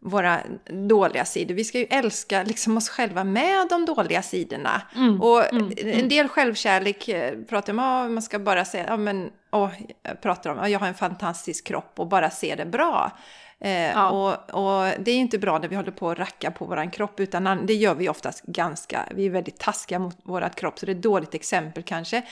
våra 0.00 0.40
dåliga 0.88 1.24
sidor. 1.24 1.54
Vi 1.54 1.64
ska 1.64 1.78
ju 1.78 1.86
älska 1.90 2.42
liksom 2.42 2.76
oss 2.76 2.88
själva 2.88 3.24
med 3.24 3.68
de 3.68 3.84
dåliga 3.84 4.22
sidorna. 4.22 4.82
Mm, 4.96 5.22
och 5.22 5.52
mm, 5.52 5.72
en 5.76 5.88
mm. 5.88 6.08
del 6.08 6.28
självkärlek 6.28 7.08
eh, 7.08 7.38
pratar 7.48 7.72
man 7.72 8.06
om, 8.06 8.14
man 8.14 8.22
ska 8.22 8.38
bara 8.38 8.64
säga, 8.64 8.84
ja 8.86 8.96
men, 8.96 9.30
åh, 9.50 9.70
jag 10.02 10.20
pratar 10.20 10.50
om, 10.50 10.70
jag 10.70 10.80
har 10.80 10.86
en 10.86 10.94
fantastisk 10.94 11.66
kropp 11.66 11.92
och 11.96 12.06
bara 12.06 12.30
se 12.30 12.54
det 12.54 12.66
bra. 12.66 13.12
Eh, 13.60 13.90
ja. 13.90 14.10
och, 14.10 14.54
och, 14.54 14.94
det 14.98 15.10
är 15.10 15.16
inte 15.16 15.38
bra 15.38 15.58
när 15.58 15.68
vi 15.68 15.76
håller 15.76 15.90
på 15.90 16.10
att 16.10 16.18
racka 16.18 16.50
på 16.50 16.64
våran 16.64 16.90
kropp, 16.90 17.20
utan 17.20 17.66
det 17.66 17.74
gör 17.74 17.94
vi 17.94 18.08
oftast 18.08 18.42
ganska, 18.42 19.04
vi 19.14 19.26
är 19.26 19.30
väldigt 19.30 19.58
taskiga 19.58 19.98
mot 19.98 20.16
vårat 20.22 20.54
kropp, 20.54 20.78
så 20.78 20.86
det 20.86 20.92
är 20.92 20.96
ett 20.96 21.02
dåligt 21.02 21.34
exempel 21.34 21.82
kanske. 21.82 22.22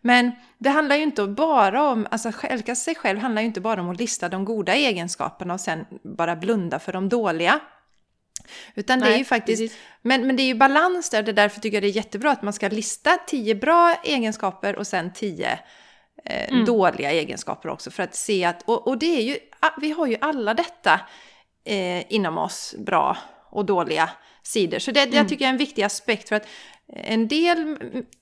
Men 0.00 0.32
det 0.58 0.70
handlar 0.70 0.96
ju 0.96 1.02
inte 1.02 1.26
bara 1.26 1.90
om, 1.90 2.06
alltså 2.10 2.32
älska 2.42 2.74
sig 2.74 2.94
själv 2.94 3.18
handlar 3.18 3.42
ju 3.42 3.46
inte 3.46 3.60
bara 3.60 3.80
om 3.80 3.90
att 3.90 3.98
lista 3.98 4.28
de 4.28 4.44
goda 4.44 4.74
egenskaperna 4.74 5.54
och 5.54 5.60
sen 5.60 5.86
bara 6.02 6.36
blunda 6.36 6.78
för 6.78 6.92
de 6.92 7.08
dåliga. 7.08 7.60
Utan 8.74 8.98
Nej, 8.98 9.08
det 9.08 9.14
är 9.14 9.18
ju 9.18 9.24
faktiskt, 9.24 9.74
men, 10.02 10.26
men 10.26 10.36
det 10.36 10.42
är 10.42 10.46
ju 10.46 10.54
balans 10.54 11.10
där, 11.10 11.22
det 11.22 11.30
är 11.30 11.32
därför 11.32 11.60
tycker 11.60 11.76
jag 11.76 11.82
det 11.82 11.88
är 11.88 11.96
jättebra 11.96 12.30
att 12.30 12.42
man 12.42 12.52
ska 12.52 12.68
lista 12.68 13.18
tio 13.26 13.54
bra 13.54 13.94
egenskaper 14.04 14.76
och 14.76 14.86
sen 14.86 15.12
tio 15.12 15.58
eh, 16.26 16.52
mm. 16.52 16.64
dåliga 16.64 17.10
egenskaper 17.10 17.68
också. 17.68 17.90
För 17.90 18.02
att 18.02 18.14
se 18.14 18.44
att, 18.44 18.62
och, 18.62 18.88
och, 18.88 18.98
det 18.98 19.16
är 19.16 19.22
ju, 19.22 19.36
vi 19.80 19.90
har 19.90 20.06
ju 20.06 20.16
alla 20.20 20.54
detta 20.54 21.00
eh, 21.64 22.12
inom 22.12 22.38
oss, 22.38 22.74
bra 22.78 23.16
och 23.50 23.64
dåliga 23.64 24.10
sidor. 24.42 24.78
Så 24.78 24.90
det, 24.90 25.00
mm. 25.00 25.14
jag 25.14 25.28
tycker 25.28 25.44
jag 25.44 25.48
är 25.48 25.52
en 25.52 25.58
viktig 25.58 25.82
aspekt 25.82 26.28
för 26.28 26.36
att 26.36 26.48
en 26.88 27.28
del, 27.28 27.58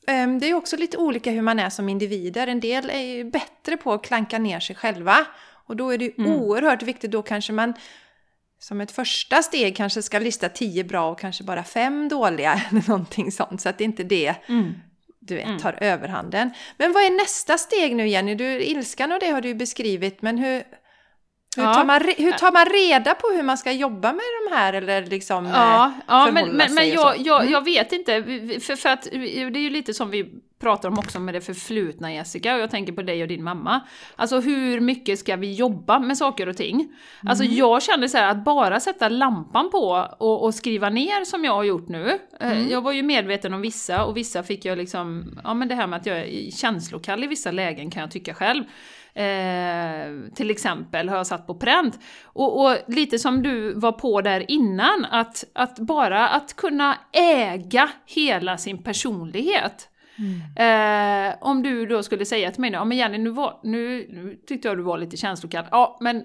eh, 0.07 0.29
det 0.41 0.47
är 0.51 0.55
också 0.55 0.77
lite 0.77 0.97
olika 0.97 1.31
hur 1.31 1.43
man 1.43 1.59
är 1.59 1.71
som 1.71 1.89
individer. 1.89 2.47
En 2.47 2.61
del 2.61 2.91
är 2.91 3.01
ju 3.01 3.25
bättre 3.25 3.77
på 3.77 3.93
att 3.93 4.05
klanka 4.05 4.39
ner 4.39 4.61
sig 4.61 4.77
själva. 4.77 5.17
Och 5.67 5.77
då 5.77 5.91
är 5.91 5.99
det 5.99 6.05
ju 6.05 6.13
mm. 6.19 6.33
oerhört 6.33 6.83
viktigt, 6.83 7.11
då 7.11 7.23
kanske 7.23 7.53
man 7.53 7.75
som 8.59 8.81
ett 8.81 8.93
första 8.93 9.43
steg 9.43 9.77
kanske 9.77 10.03
ska 10.03 10.19
lista 10.19 10.49
tio 10.49 10.85
bra 10.85 11.11
och 11.11 11.19
kanske 11.19 11.45
bara 11.45 11.65
fem 11.65 12.09
dåliga 12.09 12.61
eller 12.71 12.89
någonting 12.89 13.33
sånt. 13.33 13.61
Så 13.61 13.69
att 13.69 13.79
det 13.79 13.85
inte 13.85 14.05
det 14.05 14.35
mm 14.49 14.75
du 15.27 15.35
vet, 15.35 15.45
mm. 15.45 15.59
tar 15.59 15.79
överhanden. 15.81 16.51
Men 16.77 16.93
vad 16.93 17.05
är 17.05 17.11
nästa 17.11 17.59
steg 17.59 17.97
nu 17.97 18.09
Jenny? 18.09 18.35
Du, 18.35 18.63
ilskan 18.63 19.13
och 19.13 19.21
det 19.21 19.27
har 19.27 19.41
du 19.41 19.49
ju 19.49 19.55
beskrivit, 19.55 20.23
men 20.23 20.39
hur, 20.39 20.55
hur, 21.57 21.63
ja. 21.63 21.75
tar 21.75 21.85
man, 21.85 22.01
hur 22.17 22.33
tar 22.33 22.53
man 22.53 22.67
reda 22.67 23.15
på 23.15 23.29
hur 23.29 23.43
man 23.43 23.59
ska 23.59 23.73
jobba 23.73 24.13
med 24.13 24.25
de 24.45 24.57
här 24.57 24.73
eller 24.73 25.07
liksom 25.07 25.47
Ja, 25.47 25.87
eh, 25.87 25.93
ja 26.07 26.31
men, 26.33 26.51
men, 26.51 26.75
men 26.75 26.89
jag, 26.89 27.19
jag, 27.19 27.41
mm. 27.41 27.53
jag, 27.53 27.65
vet 27.65 27.93
inte, 27.93 28.23
för, 28.61 28.77
för 28.77 28.89
att 28.89 29.03
det 29.03 29.39
är 29.39 29.59
ju 29.59 29.71
lite 29.71 29.95
som 29.95 30.11
vi 30.11 30.33
pratar 30.65 30.89
om 30.89 30.99
också 30.99 31.21
med 31.21 31.35
det 31.35 31.41
förflutna 31.41 32.13
Jessica, 32.13 32.55
och 32.55 32.61
jag 32.61 32.71
tänker 32.71 32.93
på 32.93 33.03
dig 33.03 33.23
och 33.23 33.29
din 33.29 33.45
mamma. 33.45 33.81
Alltså 34.17 34.41
hur 34.41 34.81
mycket 34.81 35.19
ska 35.19 35.37
vi 35.37 35.53
jobba 35.53 35.99
med 35.99 36.19
saker 36.19 36.49
och 36.49 36.57
ting? 36.57 36.93
Alltså 37.27 37.45
mm. 37.45 37.57
jag 37.57 37.83
känner 37.83 38.09
så 38.09 38.19
här 38.19 38.31
att 38.31 38.45
bara 38.45 38.81
sätta 38.81 39.09
lampan 39.09 39.71
på 39.71 40.09
och, 40.19 40.45
och 40.45 40.55
skriva 40.55 40.91
ner 40.91 41.25
som 41.25 41.45
jag 41.45 41.53
har 41.53 41.65
gjort 41.65 41.89
nu. 41.89 42.19
Eh, 42.41 42.53
mm. 42.53 42.71
Jag 42.71 42.81
var 42.81 42.93
ju 42.93 43.03
medveten 43.03 43.55
om 43.55 43.61
vissa 43.61 44.05
och 44.05 44.17
vissa 44.17 44.43
fick 44.43 44.65
jag 44.65 44.79
liksom, 44.79 45.39
ja 45.45 45.55
men 45.55 45.69
det 45.69 45.75
här 45.75 45.87
med 45.87 45.97
att 46.01 46.07
jag 46.07 46.19
är 46.19 46.51
känslokall 46.51 47.25
i 47.25 47.27
vissa 47.27 47.51
lägen 47.51 47.91
kan 47.91 48.01
jag 48.01 48.11
tycka 48.11 48.35
själv. 48.35 48.65
Eh, 49.15 50.35
till 50.35 50.51
exempel 50.51 51.09
har 51.09 51.17
jag 51.17 51.27
satt 51.27 51.47
på 51.47 51.55
pränt. 51.55 51.99
Och, 52.25 52.65
och, 52.65 52.77
lite 52.87 53.19
som 53.19 53.43
du 53.43 53.73
var 53.73 53.93
på 53.93 54.21
där 54.21 54.51
innan, 54.51 55.07
att, 55.11 55.45
att 55.55 55.79
bara 55.79 56.29
att 56.29 56.57
kunna 56.57 56.97
äga 57.13 57.91
hela 58.07 58.59
sin 58.59 58.83
personlighet. 58.83 59.89
Eh, 60.57 61.35
om 61.41 61.63
du 61.63 61.87
då 61.87 62.03
skulle 62.03 62.25
säga 62.25 62.51
till 62.51 62.61
mig, 62.61 62.71
ja 62.73 62.85
men 62.85 62.99
Jenny 62.99 63.19
nu, 63.19 63.31
var, 63.31 63.61
nu, 63.63 64.07
nu 64.11 64.39
tyckte 64.47 64.69
jag 64.69 64.77
du 64.77 64.83
var 64.83 64.99
lite 64.99 65.17
känslokall. 65.17 65.65
Ja, 65.71 65.99
men 66.01 66.25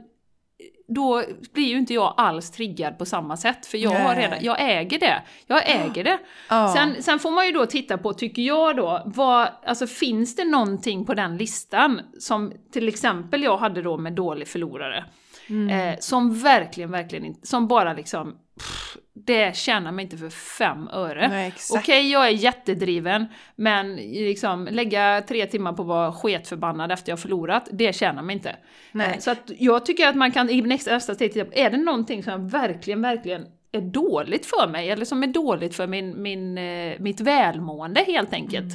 då 0.88 1.24
blir 1.54 1.66
ju 1.68 1.78
inte 1.78 1.94
jag 1.94 2.14
alls 2.18 2.52
triggad 2.52 2.98
på 2.98 3.06
samma 3.06 3.38
sätt, 3.38 3.66
för 3.66 3.78
jag, 3.78 3.92
har 3.92 4.16
redan, 4.16 4.38
jag 4.42 4.58
äger 4.60 5.00
det. 5.00 5.22
Jag 5.48 5.70
äger 5.70 6.04
det. 6.04 6.18
Ja. 6.50 6.74
Sen, 6.78 7.04
sen 7.04 7.20
får 7.20 7.32
man 7.32 7.46
ju 7.46 7.52
då 7.52 7.66
titta 7.66 7.98
på, 7.98 8.14
tycker 8.14 8.42
jag 8.42 8.78
då, 8.78 9.02
vad, 9.06 9.48
alltså 9.66 9.88
finns 9.88 10.36
det 10.36 10.46
någonting 10.46 11.06
på 11.06 11.14
den 11.14 11.38
listan 11.38 12.02
som 12.20 12.54
till 12.72 12.88
exempel 12.88 13.44
jag 13.44 13.58
hade 13.58 13.82
då 13.82 13.98
med 13.98 14.14
dålig 14.14 14.48
förlorare, 14.48 15.06
Mm. 15.50 15.70
eh, 15.90 15.96
som 16.00 16.40
verkligen, 16.40 16.92
verkligen 16.92 17.26
inte, 17.26 17.48
som 17.48 17.68
bara 17.68 17.94
liksom, 17.94 18.36
pff, 18.60 18.98
det 19.26 19.56
tjänar 19.56 19.92
mig 19.92 20.04
inte 20.04 20.18
för 20.18 20.30
fem 20.30 20.88
öre. 20.88 21.52
Okej, 21.74 22.12
jag 22.12 22.28
är 22.28 22.32
jättedriven, 22.32 23.26
men 23.56 23.96
liksom 23.96 24.68
lägga 24.72 25.24
tre 25.28 25.46
timmar 25.46 25.74
på 25.74 25.82
att 25.82 25.88
vara 25.88 26.14
sketförbannad 26.14 26.92
efter 26.92 27.12
jag 27.12 27.20
förlorat, 27.20 27.70
det 27.72 27.96
tjänar 27.96 28.22
mig 28.22 28.36
inte. 28.36 28.56
Nej. 28.92 29.22
Så 29.22 29.32
att 29.32 29.52
jag 29.58 29.86
tycker 29.86 30.08
att 30.08 30.16
man 30.16 30.32
kan 30.32 30.50
i 30.50 30.62
nästa, 30.62 31.00
steg 31.00 31.34
titta 31.34 31.46
på, 31.46 31.52
är 31.54 31.70
det 31.70 31.78
någonting 31.78 32.24
som 32.24 32.48
verkligen, 32.48 33.02
verkligen 33.02 33.46
är 33.72 33.82
dåligt 33.82 34.46
för 34.46 34.68
mig, 34.68 34.90
eller 34.90 35.06
som 35.06 35.24
är 35.24 35.28
dåligt 35.28 35.76
för 35.76 35.88
min, 35.88 36.22
min, 36.22 36.58
eh, 36.58 37.00
mitt 37.00 37.22
välmående 37.22 38.04
helt 38.08 38.34
enkelt. 38.34 38.74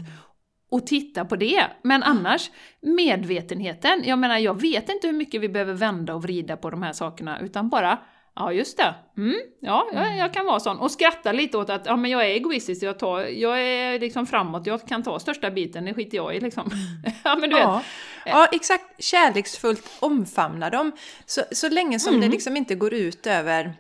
Och 0.70 0.86
titta 0.86 1.24
på 1.24 1.36
det. 1.36 1.64
Men 1.82 2.02
annars, 2.02 2.50
medvetenheten, 2.80 4.02
jag 4.04 4.18
menar 4.18 4.38
jag 4.38 4.60
vet 4.60 4.88
inte 4.88 5.06
hur 5.06 5.14
mycket 5.14 5.40
vi 5.40 5.48
behöver 5.48 5.74
vända 5.74 6.14
och 6.14 6.22
vrida 6.22 6.56
på 6.56 6.70
de 6.70 6.82
här 6.82 6.92
sakerna, 6.92 7.40
utan 7.40 7.68
bara 7.68 7.98
Ja 8.36 8.52
just 8.52 8.76
det, 8.76 8.94
mm, 9.16 9.34
ja 9.60 9.88
jag, 9.92 10.16
jag 10.16 10.34
kan 10.34 10.46
vara 10.46 10.60
sån. 10.60 10.78
Och 10.78 10.90
skratta 10.90 11.32
lite 11.32 11.58
åt 11.58 11.70
att 11.70 11.86
ja, 11.86 11.96
men 11.96 12.10
jag 12.10 12.22
är 12.22 12.28
egoistisk, 12.28 12.82
jag, 12.82 12.98
tar, 12.98 13.20
jag 13.20 13.62
är 13.62 14.00
liksom 14.00 14.26
framåt, 14.26 14.66
jag 14.66 14.88
kan 14.88 15.02
ta 15.02 15.18
största 15.18 15.50
biten, 15.50 15.84
det 15.84 15.94
skiter 15.94 16.16
jag 16.16 16.36
i 16.36 16.40
liksom. 16.40 16.70
ja 17.24 17.36
men 17.36 17.50
du 17.50 17.56
vet. 17.56 17.64
Ja. 17.64 17.82
ja, 18.26 18.48
exakt. 18.52 19.02
Kärleksfullt 19.04 19.90
omfamna 20.00 20.70
dem. 20.70 20.92
Så, 21.26 21.42
så 21.52 21.68
länge 21.68 21.98
som 21.98 22.14
Mm. 22.14 22.20
det 22.20 22.28
liksom 22.28 22.56
inte 22.56 22.74
går 22.74 22.94
ut 22.94 23.26
över 23.26 23.74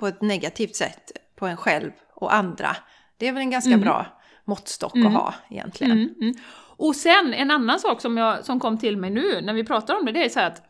på 0.00 0.06
ett 0.06 0.22
negativt 0.22 0.76
sätt 0.76 1.12
på 1.36 1.46
en 1.46 1.56
själv 1.56 1.90
och 2.14 2.34
andra. 2.34 2.76
Det 3.18 3.28
är 3.28 3.32
väl 3.32 3.40
en 3.40 3.50
ganska 3.50 3.76
bra 3.76 4.06
måttstock 4.44 4.96
att 4.96 5.12
ha 5.12 5.34
egentligen. 5.50 5.92
Mm, 5.92 6.14
mm. 6.20 6.34
Och 6.76 6.96
sen 6.96 7.34
en 7.34 7.50
annan 7.50 7.80
sak 7.80 8.00
som, 8.00 8.16
jag, 8.16 8.44
som 8.44 8.60
kom 8.60 8.78
till 8.78 8.96
mig 8.96 9.10
nu 9.10 9.40
när 9.40 9.52
vi 9.52 9.64
pratar 9.64 9.96
om 9.96 10.04
det, 10.04 10.12
det 10.12 10.24
är 10.24 10.28
så 10.28 10.40
här 10.40 10.46
att 10.46 10.62
ja, 10.62 10.67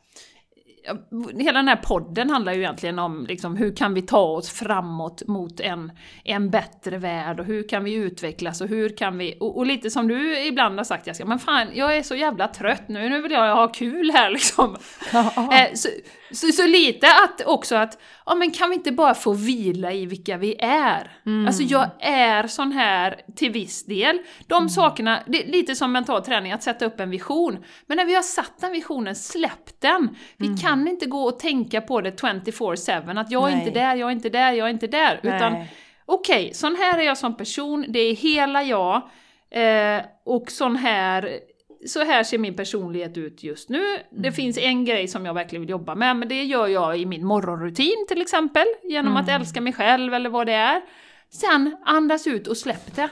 Hela 1.38 1.58
den 1.58 1.68
här 1.68 1.76
podden 1.76 2.30
handlar 2.30 2.52
ju 2.52 2.58
egentligen 2.58 2.98
om 2.98 3.26
liksom, 3.26 3.56
hur 3.56 3.76
kan 3.76 3.94
vi 3.94 4.02
ta 4.02 4.20
oss 4.20 4.50
framåt 4.50 5.22
mot 5.26 5.60
en, 5.60 5.92
en 6.24 6.50
bättre 6.50 6.98
värld? 6.98 7.40
Och 7.40 7.46
hur 7.46 7.68
kan 7.68 7.84
vi 7.84 7.94
utvecklas? 7.94 8.60
Och 8.60 8.68
hur 8.68 8.96
kan 8.96 9.18
vi... 9.18 9.36
Och, 9.40 9.56
och 9.56 9.66
lite 9.66 9.90
som 9.90 10.08
du 10.08 10.46
ibland 10.46 10.78
har 10.78 10.84
sagt 10.84 11.06
Jessica, 11.06 11.28
men 11.28 11.38
fan 11.38 11.66
jag 11.74 11.96
är 11.96 12.02
så 12.02 12.14
jävla 12.14 12.48
trött 12.48 12.88
nu, 12.88 13.08
nu 13.08 13.22
vill 13.22 13.32
jag 13.32 13.56
ha 13.56 13.68
kul 13.68 14.10
här 14.10 14.30
liksom. 14.30 14.76
Eh, 15.52 15.74
så, 15.74 15.88
så, 16.30 16.52
så 16.52 16.66
lite 16.66 17.06
att 17.24 17.46
också 17.46 17.76
att, 17.76 17.98
ja 18.26 18.34
men 18.34 18.50
kan 18.50 18.70
vi 18.70 18.76
inte 18.76 18.92
bara 18.92 19.14
få 19.14 19.32
vila 19.32 19.92
i 19.92 20.06
vilka 20.06 20.36
vi 20.36 20.56
är? 20.58 21.10
Alltså 21.46 21.62
jag 21.62 21.90
är 22.00 22.46
sån 22.46 22.72
här 22.72 23.20
till 23.36 23.50
viss 23.50 23.84
del. 23.86 24.18
De 24.46 24.68
sakerna, 24.68 25.22
det 25.26 25.44
är 25.44 25.48
lite 25.48 25.74
som 25.74 25.92
mental 25.92 26.24
träning, 26.24 26.52
att 26.52 26.62
sätta 26.62 26.84
upp 26.84 27.00
en 27.00 27.10
vision. 27.10 27.64
Men 27.86 27.96
när 27.96 28.04
vi 28.04 28.14
har 28.14 28.22
satt 28.22 28.60
den 28.60 28.72
visionen, 28.72 29.14
släpp 29.14 29.80
den! 29.80 30.16
Vi 30.36 30.56
kan 30.56 30.88
inte 30.88 31.06
gå 31.06 31.22
och 31.22 31.38
tänka 31.38 31.80
på 31.80 32.00
det 32.00 32.22
24-7, 32.22 33.20
att 33.20 33.30
jag 33.30 33.48
är 33.48 33.56
Nej. 33.56 33.58
inte 33.58 33.80
där, 33.80 33.96
jag 33.96 34.08
är 34.08 34.12
inte 34.12 34.28
där, 34.28 34.52
jag 34.52 34.68
är 34.68 34.72
inte 34.72 34.86
där. 34.86 35.20
Utan 35.22 35.52
Nej. 35.52 35.72
okej, 36.06 36.54
sån 36.54 36.76
här 36.76 36.98
är 36.98 37.02
jag 37.02 37.18
som 37.18 37.36
person, 37.36 37.84
det 37.88 38.00
är 38.00 38.16
hela 38.16 38.62
jag. 38.62 39.02
Eh, 39.50 40.02
och 40.24 40.50
sån 40.50 40.76
här, 40.76 41.40
så 41.86 42.04
här 42.04 42.24
ser 42.24 42.38
min 42.38 42.56
personlighet 42.56 43.16
ut 43.16 43.42
just 43.42 43.68
nu. 43.68 43.82
Det 44.10 44.32
finns 44.32 44.58
en 44.58 44.84
grej 44.84 45.08
som 45.08 45.26
jag 45.26 45.34
verkligen 45.34 45.60
vill 45.60 45.70
jobba 45.70 45.94
med, 45.94 46.16
men 46.16 46.28
det 46.28 46.44
gör 46.44 46.66
jag 46.66 46.98
i 46.98 47.06
min 47.06 47.26
morgonrutin 47.26 48.06
till 48.08 48.22
exempel, 48.22 48.66
genom 48.84 49.16
att 49.16 49.28
älska 49.28 49.60
mig 49.60 49.72
själv 49.72 50.14
eller 50.14 50.30
vad 50.30 50.46
det 50.46 50.52
är. 50.52 50.82
Sen 51.30 51.76
andas 51.84 52.26
ut 52.26 52.46
och 52.46 52.56
släpp 52.56 52.96
det. 52.96 53.08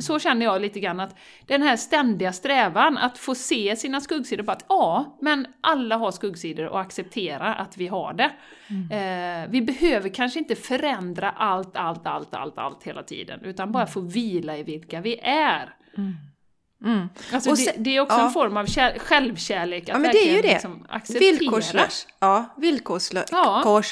Så 0.00 0.18
känner 0.18 0.46
jag 0.46 0.62
lite 0.62 0.80
grann 0.80 1.00
att 1.00 1.16
den 1.46 1.62
här 1.62 1.76
ständiga 1.76 2.32
strävan 2.32 2.98
att 2.98 3.18
få 3.18 3.34
se 3.34 3.76
sina 3.76 4.00
skuggsidor 4.00 4.44
på 4.44 4.52
att 4.52 4.64
ja, 4.68 5.18
men 5.20 5.46
alla 5.60 5.96
har 5.96 6.10
skuggsidor 6.10 6.66
och 6.66 6.80
acceptera 6.80 7.54
att 7.54 7.76
vi 7.76 7.86
har 7.86 8.12
det. 8.12 8.30
Eh, 8.94 9.50
vi 9.50 9.62
behöver 9.62 10.08
kanske 10.08 10.38
inte 10.38 10.54
förändra 10.56 11.30
allt, 11.30 11.76
allt, 11.76 12.06
allt, 12.06 12.34
allt, 12.34 12.58
allt 12.58 12.82
hela 12.82 13.02
tiden, 13.02 13.40
utan 13.44 13.72
bara 13.72 13.86
få 13.86 14.00
vila 14.00 14.56
i 14.56 14.62
vilka 14.62 15.00
vi 15.00 15.18
är. 15.22 15.74
Mm. 15.96 16.14
Alltså 17.32 17.50
Och 17.50 17.56
det, 17.56 17.62
sen- 17.62 17.82
det 17.82 17.96
är 17.96 18.00
också 18.00 18.16
ja. 18.16 18.26
en 18.26 18.32
form 18.32 18.56
av 18.56 18.66
kär, 18.66 18.98
självkärlek, 18.98 19.82
att 19.82 19.88
Ja, 19.88 19.98
men 19.98 20.10
det 20.12 20.18
är 20.28 20.36
ju 20.36 20.42
det. 20.42 20.52
Liksom. 20.52 20.86
Villkorslös. 21.08 22.06
Ja, 22.18 22.54
villkorslös 22.58 23.28
Ja. 23.32 23.82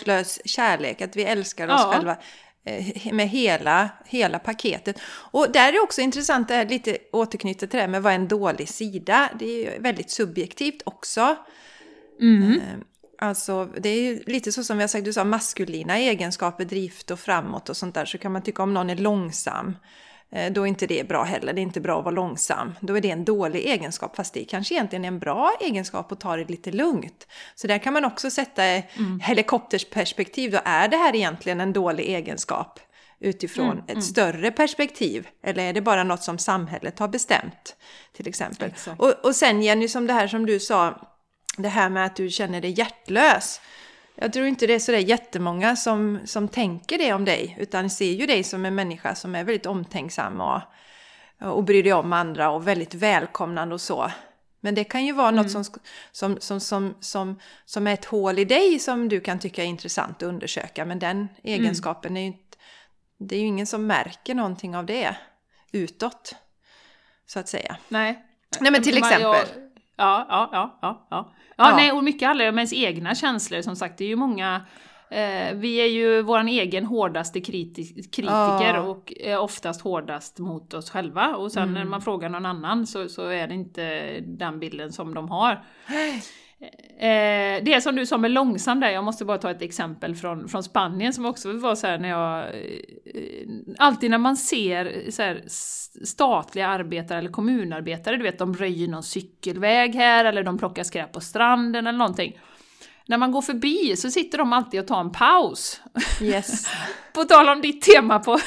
kärlek. 0.45 1.01
Att 1.01 1.17
vi 1.17 1.23
älskar 1.25 1.69
oss 1.69 1.81
Ja. 1.85 1.93
själva 1.93 2.17
eh, 2.67 3.13
med 3.15 3.29
hela, 3.29 3.89
hela 4.07 4.39
paketet. 4.39 5.01
Och 5.07 5.53
där 5.53 5.69
är 5.69 5.73
det 5.73 5.81
också 5.81 6.01
intressant, 6.01 6.49
det 6.49 6.55
här 6.55 6.67
lite 6.69 6.99
återknyta 7.13 7.59
till 7.67 7.77
det 7.77 7.81
här 7.81 7.89
med 7.89 8.03
vad 8.03 8.13
är 8.13 8.17
en 8.17 8.29
dålig 8.29 8.69
sida. 8.69 9.31
Det 9.39 9.45
är 9.47 9.73
ju 9.75 9.79
väldigt 9.83 10.11
subjektivt 10.11 10.83
också. 10.87 11.37
Mm. 12.21 12.51
Eh, 12.53 12.59
Alltså, 13.19 13.65
det 13.65 13.89
är 13.89 14.03
ju 14.03 14.23
lite 14.27 14.53
så 14.53 14.65
som 14.65 14.77
vi 14.77 14.83
har 14.83 14.89
sagt, 14.89 15.05
du 15.05 15.13
sa 15.13 15.25
maskulina 15.25 15.99
egenskaper, 15.99 16.65
drift 16.65 17.11
och 17.11 17.19
framåt 17.21 17.69
och 17.69 17.77
sånt 17.77 17.95
där, 17.95 18.05
så 18.05 18.19
kan 18.19 18.33
man 18.33 18.43
tycka 18.43 18.63
om 18.63 18.75
någon 18.75 18.91
är 18.91 18.97
långsam. 18.97 19.77
Eh, 20.33 20.53
Då 20.53 20.63
är 20.63 20.67
inte 20.67 20.87
det 20.87 21.09
bra 21.09 21.23
heller, 21.23 21.53
det 21.53 21.61
är 21.61 21.63
inte 21.63 21.81
bra 21.81 21.99
att 21.99 22.05
vara 22.05 22.15
långsam. 22.15 22.75
Då 22.81 22.97
är 22.97 23.01
det 23.01 23.11
en 23.11 23.25
dålig 23.25 23.67
egenskap, 23.67 24.17
fast 24.17 24.35
det 24.35 24.45
kanske 24.45 24.75
egentligen 24.75 25.05
är 25.05 25.09
en 25.09 25.19
bra 25.19 25.53
egenskap 25.61 26.13
att 26.13 26.21
ta 26.21 26.37
det 26.37 26.45
lite 26.45 26.73
lugnt. 26.73 27.27
Så 27.55 27.67
där 27.67 27.79
kan 27.79 27.93
man 27.93 28.05
också 28.05 28.31
sätta 28.31 28.67
eh, 28.67 28.85
helikoptersperspektiv, 29.23 30.51
då 30.51 30.61
är 30.65 30.89
det 30.89 30.97
här 30.97 31.17
egentligen 31.17 31.61
en 31.61 31.73
dålig 31.73 32.09
egenskap 32.09 32.81
utifrån 33.21 33.83
ett 33.89 34.05
större 34.05 34.51
perspektiv? 34.51 35.29
Eller 35.43 35.63
är 35.63 35.73
det 35.73 35.81
bara 35.81 36.05
något 36.05 36.23
som 36.23 36.39
samhället 36.39 36.99
har 36.99 37.09
bestämt? 37.09 37.77
Till 38.17 38.29
exempel. 38.29 38.75
Och, 38.99 39.11
och 39.25 39.37
sen 39.37 39.63
Jenny, 39.63 39.89
som 39.89 40.07
det 40.07 40.13
här 40.13 40.29
som 40.29 40.47
du 40.47 40.61
sa, 40.61 41.01
det 41.57 41.69
här 41.69 41.89
med 41.89 42.07
att 42.07 42.17
du 42.17 42.31
känner 42.31 42.61
dig 42.61 42.71
hjärtlös. 42.79 43.61
Jag 44.17 44.33
tror 44.33 44.47
inte 44.47 44.67
det 44.67 44.75
är 44.75 44.79
sådär 44.79 44.99
jättemånga 44.99 45.77
som, 45.77 46.19
som 46.25 46.49
tänker 46.49 46.99
det 46.99 47.13
om 47.13 47.25
dig, 47.25 47.57
utan 47.61 47.91
ser 47.91 48.13
ju 48.13 48.27
dig 48.27 48.45
som 48.45 48.65
en 48.65 48.75
människa 48.75 49.15
som 49.15 49.35
är 49.35 49.45
väldigt 49.45 49.67
omtänksam 49.67 50.41
och, 50.41 50.61
och 51.41 51.65
bryr 51.65 51.83
dig 51.83 51.93
om 51.93 52.13
andra 52.13 52.51
och 52.51 52.69
väldigt 52.69 52.95
välkomnande 52.95 53.75
och 53.75 53.81
så. 53.81 54.11
Men 54.61 54.75
det 54.75 54.85
kan 54.85 55.07
ju 55.07 55.13
vara 55.13 55.31
något 55.31 55.51
som, 55.51 55.63
sk- 55.63 55.81
som, 56.13 56.37
som, 56.41 56.61
som, 56.61 56.95
som, 57.01 57.41
som 57.65 57.87
är 57.87 57.93
ett 57.93 58.05
hål 58.05 58.39
i 58.39 58.45
dig 58.45 58.79
som 58.79 59.09
du 59.09 59.21
kan 59.21 59.39
tycka 59.39 59.63
är 59.63 59.67
intressant 59.67 60.17
att 60.17 60.23
undersöka, 60.29 60.85
men 60.85 60.99
den 60.99 61.29
egenskapen 61.43 62.17
är 62.17 62.21
ju 62.21 62.27
inte, 62.27 62.57
det 63.19 63.37
är 63.37 63.41
ju 63.41 63.47
ingen 63.47 63.67
som 63.67 63.87
märker 63.87 64.35
någonting 64.35 64.77
av 64.77 64.87
det 64.87 65.17
utåt, 65.73 66.35
så 67.27 67.39
att 67.39 67.49
säga. 67.49 67.77
Nej. 67.89 68.25
Nej, 68.61 68.73
men 68.73 68.83
till 68.83 68.99
exempel. 68.99 69.47
Ja, 69.97 70.27
ja, 70.29 70.49
ja, 70.53 70.79
ja. 70.83 71.07
ja. 71.11 71.33
Ja. 71.57 71.65
ja 71.71 71.77
nej, 71.77 71.93
och 71.93 72.05
mycket 72.05 72.29
handlar 72.29 72.49
om 72.49 72.59
ens 72.59 72.73
egna 72.73 73.15
känslor, 73.15 73.63
som 73.63 73.77
sagt. 73.77 73.99
Det 73.99 74.05
är 74.05 74.09
ju 74.09 74.17
många... 74.17 74.61
Eh, 75.11 75.55
vi 75.55 75.77
är 75.77 75.87
ju 75.87 76.23
vår 76.23 76.41
egen 76.49 76.85
hårdaste 76.85 77.39
kriti- 77.41 78.11
kritiker 78.13 78.75
Ja. 78.75 78.81
och 78.81 79.13
är 79.21 79.39
oftast 79.39 79.81
hårdast 79.81 80.39
mot 80.39 80.75
oss 80.75 80.91
själva. 80.91 81.37
Och 81.37 81.53
sen 81.53 81.63
Mm. 81.63 81.75
när 81.75 81.85
man 81.85 82.01
frågar 82.03 82.29
någon 82.29 82.47
annan 82.47 82.87
så, 82.87 83.09
så 83.09 83.27
är 83.29 83.49
det 83.49 83.55
inte 83.55 84.21
den 84.21 84.61
bilden 84.61 84.93
som 84.93 85.15
de 85.15 85.29
har. 85.29 85.65
Eh, 86.99 87.65
det 87.65 87.83
som 87.83 87.97
du 87.97 88.07
sa 88.07 88.19
med 88.19 88.31
långsam 88.31 88.81
där, 88.81 88.91
jag 88.91 89.05
måste 89.05 89.25
bara 89.25 89.39
ta 89.39 89.51
ett 89.51 89.63
exempel 89.63 90.17
från, 90.17 90.49
från 90.49 90.63
Spanien 90.63 91.13
som 91.13 91.27
också 91.27 91.53
var 91.53 91.75
så 91.75 91.87
här 91.87 91.99
när 91.99 92.09
jag... 92.09 92.39
Eh, 92.39 93.49
alltid 93.79 94.11
när 94.11 94.19
man 94.19 94.37
ser 94.37 95.11
så 95.11 95.23
här, 95.23 95.43
statliga 96.05 96.69
arbetare 96.69 97.19
eller 97.19 97.31
kommunarbetare, 97.31 98.17
du 98.17 98.23
vet 98.23 98.39
de 98.39 98.55
röjer 98.55 98.89
någon 98.89 99.03
cykelväg 99.03 99.95
här 99.95 100.25
eller 100.25 100.43
de 100.43 100.59
plockar 100.59 100.83
skräp 100.83 101.13
på 101.13 101.21
stranden 101.21 101.87
eller 101.87 101.99
någonting. 101.99 102.39
När 103.07 103.19
man 103.19 103.33
går 103.33 103.43
förbi 103.43 103.97
så 103.97 104.11
sitter 104.11 104.39
de 104.39 104.53
alltid 104.53 104.81
och 104.81 104.87
tar 104.87 105.01
en 105.01 105.13
paus. 105.13 105.81
Yes. 106.23 106.67
På 107.13 107.25
tal 107.25 107.49
om 107.49 107.61
ditt 107.61 107.83
tema 107.83 108.19
på, 108.19 108.39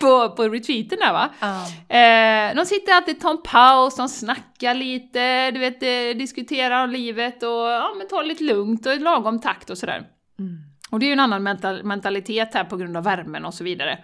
på, 0.00 0.30
på 0.30 0.48
retreaten 0.48 0.98
där 0.98 1.12
va? 1.12 1.30
Ja. 1.40 1.66
Eh, 1.96 2.54
de 2.56 2.66
sitter 2.66 2.92
alltid 2.92 3.16
och 3.16 3.20
tar 3.20 3.30
en 3.30 3.42
paus, 3.42 3.96
de 3.96 4.08
snackar 4.08 4.74
lite, 4.74 5.50
du 5.50 5.60
vet, 5.60 5.82
eh, 5.82 6.18
diskuterar 6.18 6.84
om 6.84 6.90
livet 6.90 7.42
och 7.42 7.48
ja, 7.50 7.94
men 7.98 8.08
tar 8.08 8.24
lite 8.24 8.44
lugnt 8.44 8.86
och 8.86 8.92
i 8.92 8.98
lagom 8.98 9.40
takt 9.40 9.70
och 9.70 9.78
sådär. 9.78 10.06
Och 10.90 11.00
det 11.00 11.06
är 11.06 11.08
ju 11.08 11.12
en 11.12 11.20
annan 11.20 11.42
mental, 11.42 11.84
mentalitet 11.84 12.54
här 12.54 12.64
på 12.64 12.76
grund 12.76 12.96
av 12.96 13.04
värmen 13.04 13.44
och 13.44 13.54
så 13.54 13.64
vidare. 13.64 13.98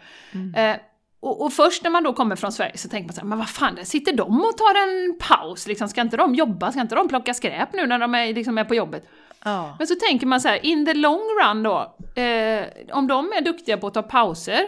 Eh, 0.57 0.76
och, 1.20 1.43
och 1.45 1.53
först 1.53 1.82
när 1.82 1.91
man 1.91 2.03
då 2.03 2.12
kommer 2.12 2.37
från 2.37 2.53
Sverige 2.53 2.78
så 2.78 2.89
tänker 2.89 3.07
man 3.07 3.14
så 3.14 3.20
här, 3.20 3.28
men 3.28 3.39
vad 3.39 3.49
fan, 3.49 3.78
sitter 3.84 4.12
de 4.12 4.41
och 4.41 4.57
tar 4.57 4.89
en 4.89 5.18
paus? 5.18 5.66
Liksom, 5.66 5.89
ska 5.89 6.01
inte 6.01 6.16
de 6.16 6.34
jobba? 6.34 6.72
Ska 6.72 6.80
inte 6.80 6.95
de 6.95 7.09
plocka 7.09 7.34
skräp 7.34 7.68
nu 7.72 7.87
när 7.87 7.99
de 7.99 8.14
är, 8.14 8.34
liksom, 8.34 8.59
är 8.59 8.64
på 8.64 8.74
jobbet? 8.74 9.09
Ja. 9.47 9.76
Men 9.78 9.86
så 9.86 9.94
tänker 9.94 10.26
man 10.26 10.40
så 10.40 10.49
här, 10.49 10.66
in 10.66 10.86
the 10.86 10.94
long 10.94 11.20
run 11.42 11.62
då, 11.62 11.97
eh, 12.22 12.66
om 12.92 13.07
de 13.07 13.32
är 13.32 13.40
duktiga 13.40 13.76
på 13.76 13.86
att 13.86 13.94
ta 13.94 14.03
pauser 14.03 14.61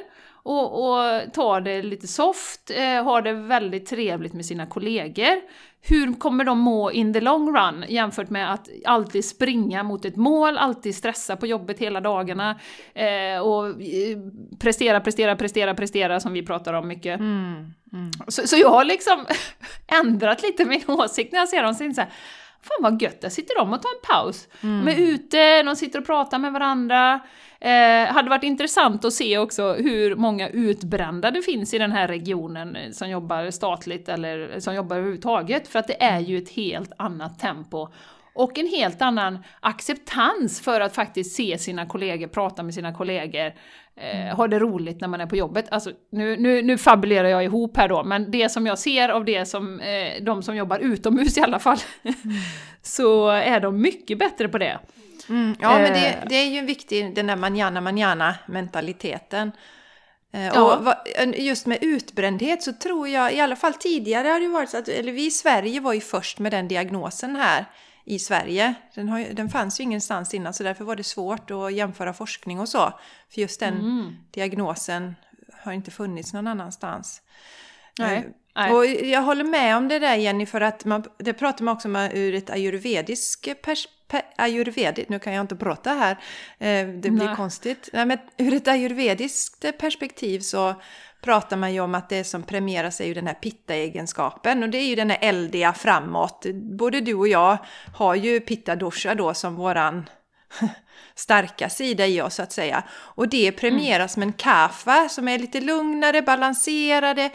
och, 0.42 0.88
och 0.88 1.32
tar 1.32 1.60
det 1.60 1.82
lite 1.82 2.06
soft, 2.06 2.70
eh, 2.70 3.04
har 3.04 3.22
det 3.22 3.32
väldigt 3.32 3.86
trevligt 3.86 4.32
med 4.32 4.46
sina 4.46 4.66
kollegor. 4.66 5.40
Hur 5.80 6.14
kommer 6.14 6.44
de 6.44 6.58
må 6.58 6.90
in 6.90 7.12
the 7.12 7.20
long 7.20 7.56
run 7.56 7.84
jämfört 7.88 8.30
med 8.30 8.52
att 8.52 8.68
alltid 8.84 9.24
springa 9.24 9.82
mot 9.82 10.04
ett 10.04 10.16
mål, 10.16 10.58
alltid 10.58 10.94
stressa 10.94 11.36
på 11.36 11.46
jobbet 11.46 11.78
hela 11.78 12.00
dagarna 12.00 12.60
eh, 12.94 13.40
och 13.40 13.66
eh, 13.68 14.18
prestera, 14.58 15.00
prestera, 15.00 15.36
prestera, 15.36 15.74
prestera 15.74 16.20
som 16.20 16.32
vi 16.32 16.46
pratar 16.46 16.72
om 16.74 16.88
mycket. 16.88 17.20
Mm, 17.20 17.74
mm. 17.92 18.10
Så, 18.28 18.46
så 18.46 18.56
jag 18.56 18.70
har 18.70 18.84
liksom 18.84 19.26
ändrat 20.04 20.42
lite 20.42 20.64
min 20.64 20.82
åsikt 20.86 21.32
när 21.32 21.38
jag 21.38 21.48
ser 21.48 21.62
dem. 21.62 21.74
Så 21.74 21.92
så 21.94 22.00
här, 22.00 22.10
Fan 22.62 22.82
vad 22.92 23.02
gött, 23.02 23.20
där 23.20 23.28
sitter 23.28 23.58
de 23.58 23.72
och 23.72 23.82
tar 23.82 23.88
en 23.88 24.16
paus. 24.16 24.48
Mm. 24.62 24.84
De 24.84 24.92
är 24.92 24.96
ute, 24.96 25.62
de 25.62 25.76
sitter 25.76 25.98
och 25.98 26.06
pratar 26.06 26.38
med 26.38 26.52
varandra. 26.52 27.20
Eh, 27.60 28.06
hade 28.06 28.30
varit 28.30 28.42
intressant 28.42 29.04
att 29.04 29.12
se 29.12 29.38
också 29.38 29.72
hur 29.72 30.16
många 30.16 30.48
utbrända 30.48 31.30
det 31.30 31.42
finns 31.42 31.74
i 31.74 31.78
den 31.78 31.92
här 31.92 32.08
regionen 32.08 32.76
som 32.92 33.10
jobbar 33.10 33.50
statligt 33.50 34.08
eller 34.08 34.60
som 34.60 34.74
jobbar 34.74 34.96
överhuvudtaget. 34.96 35.68
För 35.68 35.78
att 35.78 35.86
det 35.86 36.02
är 36.02 36.20
ju 36.20 36.38
ett 36.38 36.50
helt 36.50 36.92
annat 36.98 37.38
tempo. 37.38 37.88
Och 38.38 38.58
en 38.58 38.66
helt 38.66 39.02
annan 39.02 39.38
acceptans 39.60 40.60
för 40.60 40.80
att 40.80 40.94
faktiskt 40.94 41.36
se 41.36 41.58
sina 41.58 41.86
kollegor, 41.86 42.26
prata 42.26 42.62
med 42.62 42.74
sina 42.74 42.92
kollegor, 42.94 43.52
eh, 43.96 44.36
ha 44.36 44.48
det 44.48 44.58
roligt 44.58 45.00
när 45.00 45.08
man 45.08 45.20
är 45.20 45.26
på 45.26 45.36
jobbet. 45.36 45.66
Alltså, 45.70 45.90
nu, 46.12 46.36
nu, 46.36 46.62
nu 46.62 46.78
fabulerar 46.78 47.28
jag 47.28 47.44
ihop 47.44 47.76
här 47.76 47.88
då, 47.88 48.04
men 48.04 48.30
det 48.30 48.48
som 48.48 48.66
jag 48.66 48.78
ser 48.78 49.08
av 49.08 49.24
det 49.24 49.46
som, 49.46 49.80
eh, 49.80 50.22
de 50.22 50.42
som 50.42 50.56
jobbar 50.56 50.78
utomhus 50.78 51.38
i 51.38 51.40
alla 51.40 51.58
fall, 51.58 51.78
så 52.82 53.28
är 53.28 53.60
de 53.60 53.80
mycket 53.80 54.18
bättre 54.18 54.48
på 54.48 54.58
det. 54.58 54.78
Mm, 55.28 55.56
ja, 55.60 55.78
men 55.78 55.92
det, 55.92 56.08
Eh. 56.08 56.14
det 56.28 56.34
är 56.34 56.46
ju 56.46 56.58
en 56.58 56.66
viktig, 56.66 57.14
den 57.14 57.26
där 57.26 57.36
manjana 57.36 57.80
manjana 57.80 58.34
mentaliteten. 58.46 59.52
Eh, 60.32 60.46
Ja. 60.46 60.76
Och 60.76 60.94
just 61.36 61.66
med 61.66 61.78
utbrändhet 61.80 62.62
så 62.62 62.72
tror 62.72 63.08
jag, 63.08 63.34
i 63.34 63.40
alla 63.40 63.56
fall 63.56 63.74
tidigare 63.74 64.28
har 64.28 64.40
det 64.40 64.48
varit 64.48 64.70
så 64.70 64.78
att, 64.78 64.88
eller 64.88 65.12
vi 65.12 65.26
i 65.26 65.30
Sverige 65.30 65.80
var 65.80 65.92
ju 65.92 66.00
först 66.00 66.38
med 66.38 66.52
den 66.52 66.68
diagnosen 66.68 67.36
här 67.36 67.64
i 68.08 68.18
Sverige. 68.18 68.74
Den, 68.94 69.08
har, 69.08 69.20
den 69.32 69.48
fanns 69.48 69.80
ju 69.80 69.84
ingenstans 69.84 70.34
innan 70.34 70.54
så 70.54 70.62
därför 70.62 70.84
var 70.84 70.96
det 70.96 71.04
svårt 71.04 71.50
att 71.50 71.72
jämföra 71.72 72.12
forskning 72.12 72.60
och 72.60 72.68
så. 72.68 72.92
För 73.30 73.40
just 73.40 73.60
den 73.60 73.74
Mm. 73.74 74.16
diagnosen 74.30 75.14
har 75.62 75.72
inte 75.72 75.90
funnits 75.90 76.32
någon 76.32 76.46
annanstans. 76.46 77.22
Nej. 77.98 78.16
Eh, 78.16 78.22
Nej. 78.56 78.72
Och 78.72 78.86
jag 78.86 79.22
håller 79.22 79.44
med 79.44 79.76
om 79.76 79.88
det 79.88 79.98
där 79.98 80.14
Jenny, 80.14 80.46
för 80.46 80.60
att 80.60 80.84
man, 80.84 81.04
det 81.18 81.32
pratar 81.32 81.64
man 81.64 81.74
också 81.74 81.88
om 81.88 81.96
ur 81.96 82.34
ett 82.34 82.50
ayurvediskt 82.50 83.62
perspektiv. 83.62 83.94
Ayurvediskt, 84.36 85.08
nu 85.08 85.18
kan 85.18 85.32
jag 85.32 85.40
inte 85.40 85.56
prata 85.56 85.90
här, 85.90 86.12
eh, 86.58 86.88
det 86.88 87.10
blir 87.10 87.26
Nej. 87.26 87.36
konstigt. 87.36 87.88
Nej, 87.92 88.06
men 88.06 88.18
ur 88.36 88.54
ett 88.54 88.68
ayurvediskt 88.68 89.78
perspektiv 89.78 90.40
så 90.40 90.74
pratar 91.28 91.56
man 91.56 91.74
ju 91.74 91.80
om 91.80 91.94
att 91.94 92.08
det 92.08 92.24
som 92.24 92.42
premieras 92.42 93.00
är 93.00 93.04
ju 93.04 93.14
den 93.14 93.26
här 93.26 93.34
pitta-egenskapen 93.34 94.62
och 94.62 94.68
det 94.68 94.78
är 94.78 94.86
ju 94.86 94.94
den 94.94 95.10
här 95.10 95.18
eldiga 95.20 95.72
framåt. 95.72 96.46
Både 96.78 97.00
du 97.00 97.14
och 97.14 97.28
jag 97.28 97.58
har 97.94 98.14
ju 98.14 98.40
pitta-dosha 98.40 99.14
då 99.14 99.34
som 99.34 99.54
våran 99.54 100.08
starka 101.14 101.68
sida 101.68 102.06
i 102.06 102.20
oss 102.22 102.34
så 102.34 102.42
att 102.42 102.52
säga. 102.52 102.82
Och 102.90 103.28
det 103.28 103.52
premieras 103.52 104.16
med 104.16 104.26
en 104.26 104.32
kafa 104.32 105.08
som 105.08 105.28
är 105.28 105.38
lite 105.38 105.60
lugnare, 105.60 106.22
balanserade. 106.22 107.30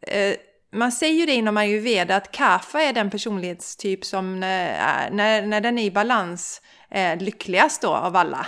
Eh, 0.00 0.34
man 0.72 0.92
säger 0.92 1.20
ju 1.20 1.26
det 1.26 1.34
inom 1.34 1.56
ayurveda 1.56 2.16
att 2.16 2.32
kafa 2.32 2.82
är 2.82 2.92
den 2.92 3.10
personlighetstyp 3.10 4.04
som 4.04 4.40
när, 4.40 5.10
när, 5.10 5.46
när 5.46 5.60
den 5.60 5.78
är 5.78 5.84
i 5.84 5.90
balans 5.90 6.62
är 6.90 7.16
lyckligast 7.16 7.82
då 7.82 7.94
av 7.94 8.16
alla. 8.16 8.46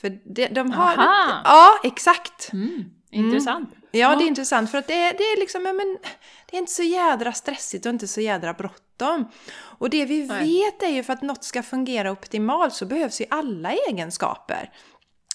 För 0.00 0.34
de, 0.34 0.48
de 0.48 0.72
har... 0.72 0.98
Aha. 0.98 1.40
Ja, 1.44 1.68
exakt. 1.84 2.52
Mm. 2.52 2.84
Intressant. 3.10 3.70
Ja, 3.98 4.16
det 4.16 4.24
är 4.24 4.28
intressant 4.28 4.70
för 4.70 4.78
att 4.78 4.86
det, 4.86 4.94
är- 4.94 5.12
det 5.12 5.22
är 5.24 5.40
liksom, 5.40 5.62
men, 5.62 5.98
det 6.50 6.56
är 6.56 6.58
inte 6.58 6.72
så 6.72 6.82
jädra 6.82 7.32
stressigt 7.32 7.86
och 7.86 7.90
inte 7.90 8.08
så 8.08 8.20
jädra 8.20 8.52
bråttom. 8.52 9.30
Och 9.78 9.90
det 9.90 10.04
vi 10.04 10.26
Nej. 10.26 10.42
vet 10.44 10.82
är 10.82 10.88
ju 10.88 11.02
för 11.02 11.12
att 11.12 11.22
något 11.22 11.44
ska 11.44 11.62
fungera 11.62 12.10
optimalt 12.12 12.74
så 12.74 12.86
behövs 12.86 13.20
ju 13.20 13.24
alla 13.30 13.72
egenskaper. 13.72 14.70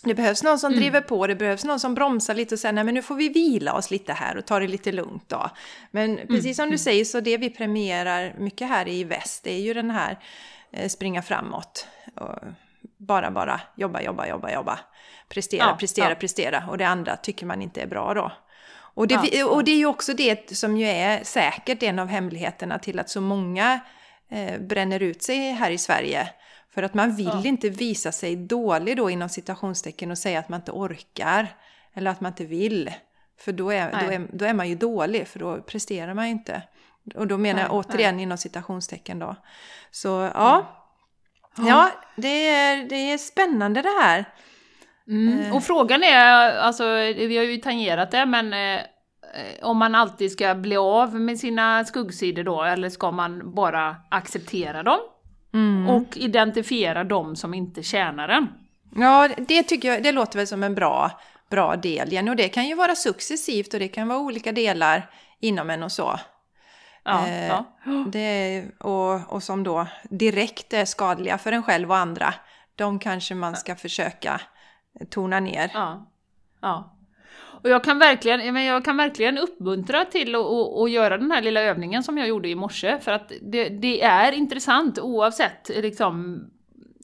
Det 0.04 0.14
behövs 0.14 0.44
någon 0.44 0.60
som 0.60 0.72
driver 0.76 1.02
på, 1.02 1.28
det 1.28 1.36
behövs 1.36 1.64
någon 1.64 1.80
som 1.80 1.96
bromsar 1.96 2.34
lite 2.36 2.56
och 2.56 2.60
säger 2.60 2.74
nej 2.74 2.84
men 2.84 2.94
nu 2.94 3.02
får 3.02 3.16
vi 3.16 3.30
vila 3.30 3.74
oss 3.74 3.92
lite 3.92 4.14
här 4.14 4.38
och 4.38 4.46
ta 4.46 4.60
det 4.60 4.68
lite 4.68 4.92
lugnt 4.92 5.30
då. 5.30 5.50
Men 5.92 6.20
precis 6.28 6.58
som 6.58 6.70
du 6.70 6.78
säger 6.78 7.06
så 7.06 7.20
det 7.20 7.38
vi 7.38 7.50
premierar 7.50 8.36
mycket 8.40 8.68
här 8.68 8.88
i 8.88 9.04
väst 9.04 9.48
är 9.48 9.58
ju 9.58 9.74
den 9.74 9.92
här 9.92 10.20
eh, 10.72 10.88
springa 10.90 11.22
framåt. 11.22 11.88
Och 12.16 12.36
bara, 12.98 13.32
bara 13.32 13.62
jobba, 13.76 14.02
jobba, 14.02 14.28
jobba, 14.28 14.52
jobba. 14.54 14.80
Prestera, 15.30 15.66
Ja, 15.66 15.76
prestera, 15.80 16.10
ja. 16.10 16.16
prestera. 16.16 16.64
Och 16.70 16.78
det 16.78 16.88
andra 16.88 17.16
tycker 17.18 17.46
man 17.46 17.62
inte 17.62 17.82
är 17.82 17.88
bra 17.88 18.14
då. 18.14 18.32
Och 19.00 19.08
det, 19.08 19.30
Ja, 19.32 19.46
och 19.46 19.64
det 19.64 19.72
är 19.72 19.78
ju 19.78 19.86
också 19.86 20.14
det 20.14 20.58
som 20.58 20.78
ju 20.78 20.88
är 20.88 21.24
säkert 21.24 21.84
en 21.84 22.00
av 22.00 22.08
hemligheterna 22.08 22.80
till 22.80 23.00
att 23.00 23.10
så 23.10 23.22
många 23.22 23.80
eh, 24.30 24.60
bränner 24.62 25.00
ut 25.00 25.24
sig 25.24 25.52
här 25.52 25.72
i 25.72 25.78
Sverige. 25.78 26.30
För 26.74 26.84
att 26.84 26.94
man 26.94 27.16
vill 27.16 27.26
Ja. 27.26 27.46
inte 27.46 27.70
visa 27.70 28.12
sig 28.12 28.36
dålig 28.36 28.98
då 28.98 29.10
inom 29.10 29.30
citationstecken 29.30 30.12
och 30.12 30.18
säga 30.18 30.40
att 30.40 30.50
man 30.50 30.60
inte 30.60 30.72
orkar. 30.72 31.48
Eller 31.94 32.12
att 32.12 32.22
man 32.22 32.32
inte 32.32 32.46
vill. 32.46 32.94
För 33.40 33.52
då 33.52 33.72
är, 33.72 33.92
då 33.92 33.98
Nej. 34.08 34.16
är, 34.16 34.28
då 34.34 34.46
är 34.46 34.54
man 34.54 34.70
ju 34.70 34.76
dålig, 34.76 35.28
för 35.28 35.40
då 35.40 35.62
presterar 35.62 36.14
man 36.14 36.26
ju 36.26 36.32
inte. 36.32 36.62
Och 37.16 37.28
då 37.28 37.38
menar 37.38 37.62
jag 37.62 37.70
Nej, 37.70 37.80
återigen 37.80 38.20
inom 38.20 38.38
citationstecken 38.38 39.20
då. 39.20 39.36
Så 39.92 40.32
ja, 40.34 40.76
ja 41.58 41.92
det, 42.16 42.48
är, 42.50 42.90
det 42.90 42.96
är 42.96 43.18
spännande 43.18 43.82
det 43.82 44.02
här. 44.02 44.26
Mm. 45.10 45.40
Eh. 45.40 45.56
Och 45.56 45.64
frågan 45.64 46.04
är, 46.04 46.58
alltså 46.58 46.84
vi 47.16 47.38
har 47.38 47.44
ju 47.44 47.58
tangerat 47.58 48.12
det, 48.12 48.26
men 48.26 48.54
eh, 48.54 48.82
om 49.62 49.78
man 49.78 49.96
alltid 49.96 50.32
ska 50.32 50.56
bli 50.56 50.78
av 50.78 51.16
med 51.16 51.40
sina 51.40 51.86
skuggsidor 51.86 52.44
då, 52.44 52.64
eller 52.64 52.90
ska 52.90 53.12
man 53.12 53.56
bara 53.56 53.96
acceptera 54.12 54.84
dem? 54.84 55.00
Mm. 55.54 55.90
Och 55.90 56.18
identifiera 56.18 57.04
dem 57.04 57.36
som 57.36 57.54
inte 57.54 57.84
tjänar 57.84 58.30
en? 58.30 58.48
Ja, 58.96 59.30
det 59.38 59.64
tycker 59.64 59.88
jag, 59.92 60.04
det 60.04 60.12
låter 60.12 60.38
väl 60.38 60.48
som 60.48 60.64
en 60.64 60.76
bra, 60.76 61.12
bra 61.50 61.76
del, 61.76 62.14
Jenny. 62.14 62.32
Och 62.32 62.36
det 62.36 62.50
kan 62.50 62.68
ju 62.68 62.76
vara 62.76 62.96
successivt 62.96 63.74
och 63.74 63.80
det 63.80 63.88
kan 63.88 64.08
vara 64.08 64.20
olika 64.20 64.52
delar 64.52 65.10
inom 65.40 65.70
en 65.70 65.84
och 65.84 65.92
så. 65.92 66.20
Ja, 67.04 67.28
Eh, 67.28 67.48
ja. 67.48 67.66
Det, 68.12 68.66
och, 68.80 69.34
och 69.34 69.44
som 69.44 69.64
då 69.64 69.88
direkt 70.10 70.74
är 70.74 70.86
skadliga 70.86 71.38
för 71.38 71.52
en 71.52 71.64
själv 71.64 71.92
och 71.92 71.98
andra. 71.98 72.34
De 72.76 73.00
kanske 73.00 73.36
man 73.36 73.56
ska 73.56 73.76
försöka 73.76 74.42
tona 75.10 75.40
ner. 75.40 75.72
Ja. 75.74 76.12
ja. 76.62 76.96
Och 77.64 77.70
jag 77.70 77.84
kan 77.84 78.00
verkligen, 78.00 78.56
jag 78.66 78.86
kan 78.86 78.98
verkligen 78.98 79.38
uppmuntra 79.38 80.06
till 80.06 80.36
att 80.36 80.42
att- 80.42 80.78
att 80.82 80.92
göra 80.92 81.18
den 81.18 81.32
här 81.32 81.42
lilla 81.42 81.62
övningen 81.62 82.04
som 82.04 82.18
jag 82.18 82.28
gjorde 82.28 82.50
i 82.50 82.56
morse, 82.56 83.00
för 83.00 83.12
att 83.12 83.32
det, 83.42 83.70
det 83.70 84.02
är 84.02 84.32
intressant 84.32 85.00
oavsett 85.00 85.70
liksom 85.70 86.46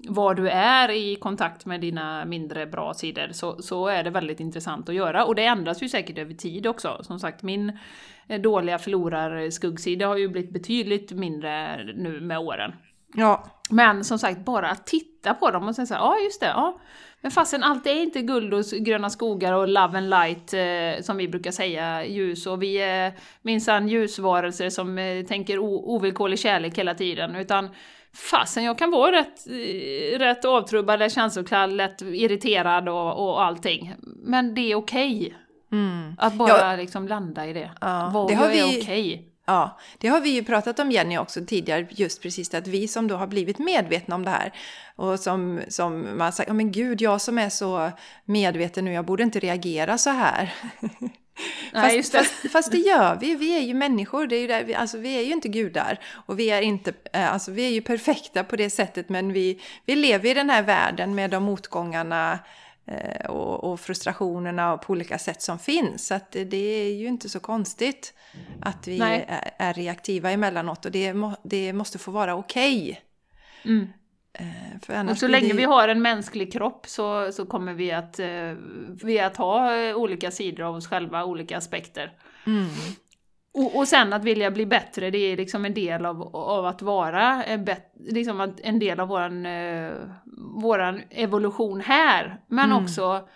var 0.09 0.33
du 0.35 0.49
är 0.49 0.89
i 0.91 1.15
kontakt 1.15 1.65
med 1.65 1.81
dina 1.81 2.25
mindre 2.25 2.65
bra 2.65 2.93
sidor 2.93 3.27
så, 3.31 3.61
så 3.61 3.87
är 3.87 4.03
det 4.03 4.09
väldigt 4.09 4.39
intressant 4.39 4.89
att 4.89 4.95
göra. 4.95 5.25
Och 5.25 5.35
det 5.35 5.45
ändras 5.45 5.83
ju 5.83 5.89
säkert 5.89 6.17
över 6.17 6.33
tid 6.33 6.67
också. 6.67 6.97
Som 7.03 7.19
sagt, 7.19 7.43
min 7.43 7.79
eh, 8.27 8.41
dåliga 8.41 8.77
förlorar-skuggsida 8.77 10.07
har 10.07 10.17
ju 10.17 10.27
blivit 10.27 10.51
betydligt 10.53 11.11
mindre 11.11 11.83
nu 11.83 12.21
med 12.21 12.39
åren. 12.39 12.73
Ja, 13.13 13.43
Men 13.69 14.03
som 14.03 14.19
sagt, 14.19 14.39
bara 14.45 14.69
att 14.69 14.87
titta 14.87 15.33
på 15.33 15.51
dem 15.51 15.67
och 15.67 15.75
säga 15.75 15.85
så 15.85 15.93
här, 15.93 16.01
ja 16.01 16.17
just 16.23 16.39
det, 16.41 16.47
ja. 16.47 16.79
Men 17.25 17.31
fastän 17.31 17.63
allt 17.63 17.87
är 17.87 18.01
inte 18.03 18.21
guld 18.21 18.53
och 18.53 18.63
gröna 18.65 19.09
skogar 19.09 19.53
och 19.53 19.67
love 19.67 19.97
and 19.97 20.09
light 20.09 20.53
eh, 20.53 21.03
som 21.03 21.17
vi 21.17 21.27
brukar 21.27 21.51
säga, 21.51 22.05
ljus 22.05 22.47
och 22.47 22.63
vi 22.63 22.77
är 22.77 23.13
minsann 23.41 23.87
ljusvarelser 23.87 24.69
som 24.69 24.97
eh, 24.97 25.25
tänker 25.25 25.59
ovillkorlig 25.59 26.39
kärlek 26.39 26.77
hela 26.77 26.93
tiden, 26.95 27.35
utan 27.35 27.69
fasen 28.31 28.63
jag 28.63 28.77
kan 28.77 28.91
vara 28.91 29.11
rätt, 29.11 29.47
eh, 29.47 30.19
rätt 30.19 30.45
avtrubbad, 30.45 31.11
känslokall, 31.11 31.75
lätt 31.75 32.01
irriterad 32.01 32.89
och, 32.89 33.29
och 33.29 33.43
allting. 33.43 33.93
Men 34.23 34.55
det 34.55 34.71
är 34.71 34.75
okej. 34.75 35.35
mm. 35.71 36.15
Att 36.17 36.33
bara 36.33 36.75
liksom 36.75 37.07
landa 37.07 37.47
i 37.47 37.53
det. 37.53 37.71
Ja, 37.81 38.09
Vad 38.13 38.27
det 38.27 38.33
har 38.35 38.45
jag 38.49 38.57
är 38.59 38.67
vi- 38.73 38.81
okej. 38.81 39.31
Ja, 39.45 39.79
det 39.97 40.07
har 40.07 40.21
vi 40.21 40.29
ju 40.29 40.43
pratat 40.43 40.79
om 40.79 40.91
Jenny 40.91 41.17
också 41.17 41.45
tidigare, 41.45 41.87
just 41.89 42.21
precis 42.21 42.53
att 42.53 42.67
vi 42.67 42.87
som 42.87 43.07
då 43.07 43.15
har 43.15 43.27
blivit 43.27 43.59
medvetna 43.59 44.15
om 44.15 44.25
det 44.25 44.31
här 44.31 44.53
och 44.95 45.19
som, 45.19 45.61
som 45.67 46.17
man 46.17 46.33
sagt, 46.33 46.47
ja 46.47 46.53
men 46.53 46.71
gud, 46.71 47.01
jag 47.01 47.21
som 47.21 47.37
är 47.37 47.49
så 47.49 47.91
medveten 48.25 48.85
nu, 48.85 48.93
jag 48.93 49.05
borde 49.05 49.23
inte 49.23 49.39
reagera 49.39 49.97
så 49.97 50.09
här. 50.09 50.53
Nej, 51.73 52.03
fast. 52.03 52.11
Fast, 52.11 52.51
fast 52.51 52.71
det 52.71 52.77
gör 52.77 53.17
vi, 53.21 53.35
vi 53.35 53.57
är 53.57 53.61
ju 53.61 53.73
människor, 53.73 54.27
det 54.27 54.35
är 54.35 54.41
ju 54.41 54.47
där, 54.47 54.63
vi, 54.63 54.75
alltså 54.75 54.97
vi 54.97 55.17
är 55.17 55.21
ju 55.21 55.31
inte 55.31 55.47
gudar. 55.47 55.99
Och 56.25 56.39
vi 56.39 56.49
är, 56.49 56.61
inte, 56.61 56.93
eh, 57.13 57.33
alltså 57.33 57.51
vi 57.51 57.65
är 57.65 57.69
ju 57.69 57.81
perfekta 57.81 58.43
på 58.43 58.55
det 58.55 58.69
sättet, 58.69 59.09
men 59.09 59.33
vi, 59.33 59.61
vi 59.85 59.95
lever 59.95 60.29
i 60.29 60.33
den 60.33 60.49
här 60.49 60.63
världen 60.63 61.15
med 61.15 61.29
de 61.29 61.43
motgångarna 61.43 62.39
och, 63.29 63.63
och 63.63 63.79
frustrationerna 63.79 64.77
på 64.77 64.91
olika 64.91 65.17
sätt 65.19 65.41
som 65.41 65.59
finns. 65.59 66.07
Så 66.07 66.19
det, 66.29 66.57
är 66.57 66.93
ju 66.93 67.07
inte 67.07 67.29
så 67.29 67.39
konstigt 67.39 68.13
att 68.61 68.87
vi 68.87 68.99
är, 69.01 69.25
är 69.57 69.73
reaktiva 69.73 70.31
emellanåt 70.31 70.85
och 70.85 70.91
det, 70.91 71.13
må, 71.13 71.35
det 71.43 71.73
måste 71.73 71.97
få 71.97 72.11
vara 72.11 72.35
okej. 72.35 73.01
Mm. 73.65 73.87
Eh, 74.89 75.09
Och 75.09 75.17
så 75.17 75.27
länge 75.27 75.47
det- 75.47 75.53
vi 75.53 75.63
har 75.63 75.87
en 75.87 76.01
mänsklig 76.01 76.53
kropp 76.53 76.87
så, 76.87 77.31
så 77.31 77.45
kommer 77.45 77.73
vi 77.73 77.91
att, 77.91 78.19
eh, 78.19 78.51
vi 79.03 79.19
att 79.19 79.37
ha 79.37 79.75
eh, 79.75 79.95
olika 79.95 80.31
sidor 80.31 80.63
av 80.63 80.75
oss 80.75 80.87
själva, 80.87 81.25
olika 81.25 81.57
aspekter. 81.57 82.13
Mm. 82.47 82.67
Och, 83.55 83.75
och 83.77 83.87
sen 83.87 84.13
att 84.13 84.23
vilja 84.23 84.51
bli 84.51 84.65
bättre, 84.65 85.09
det 85.09 85.17
är 85.17 85.37
liksom 85.37 85.65
en 85.65 85.73
del 85.73 86.05
av, 86.05 86.35
av 86.35 86.65
att 86.65 86.81
vara 86.81 87.43
en, 87.43 87.65
bet, 87.65 87.93
liksom 88.07 88.53
en 88.63 88.79
del 88.79 88.99
av 88.99 89.07
våran, 89.07 89.45
eh, 89.45 89.91
våran 90.61 91.01
evolution 91.09 91.81
här. 91.81 92.39
Men 92.47 92.71
Mm. 92.71 92.83
också 92.83 93.27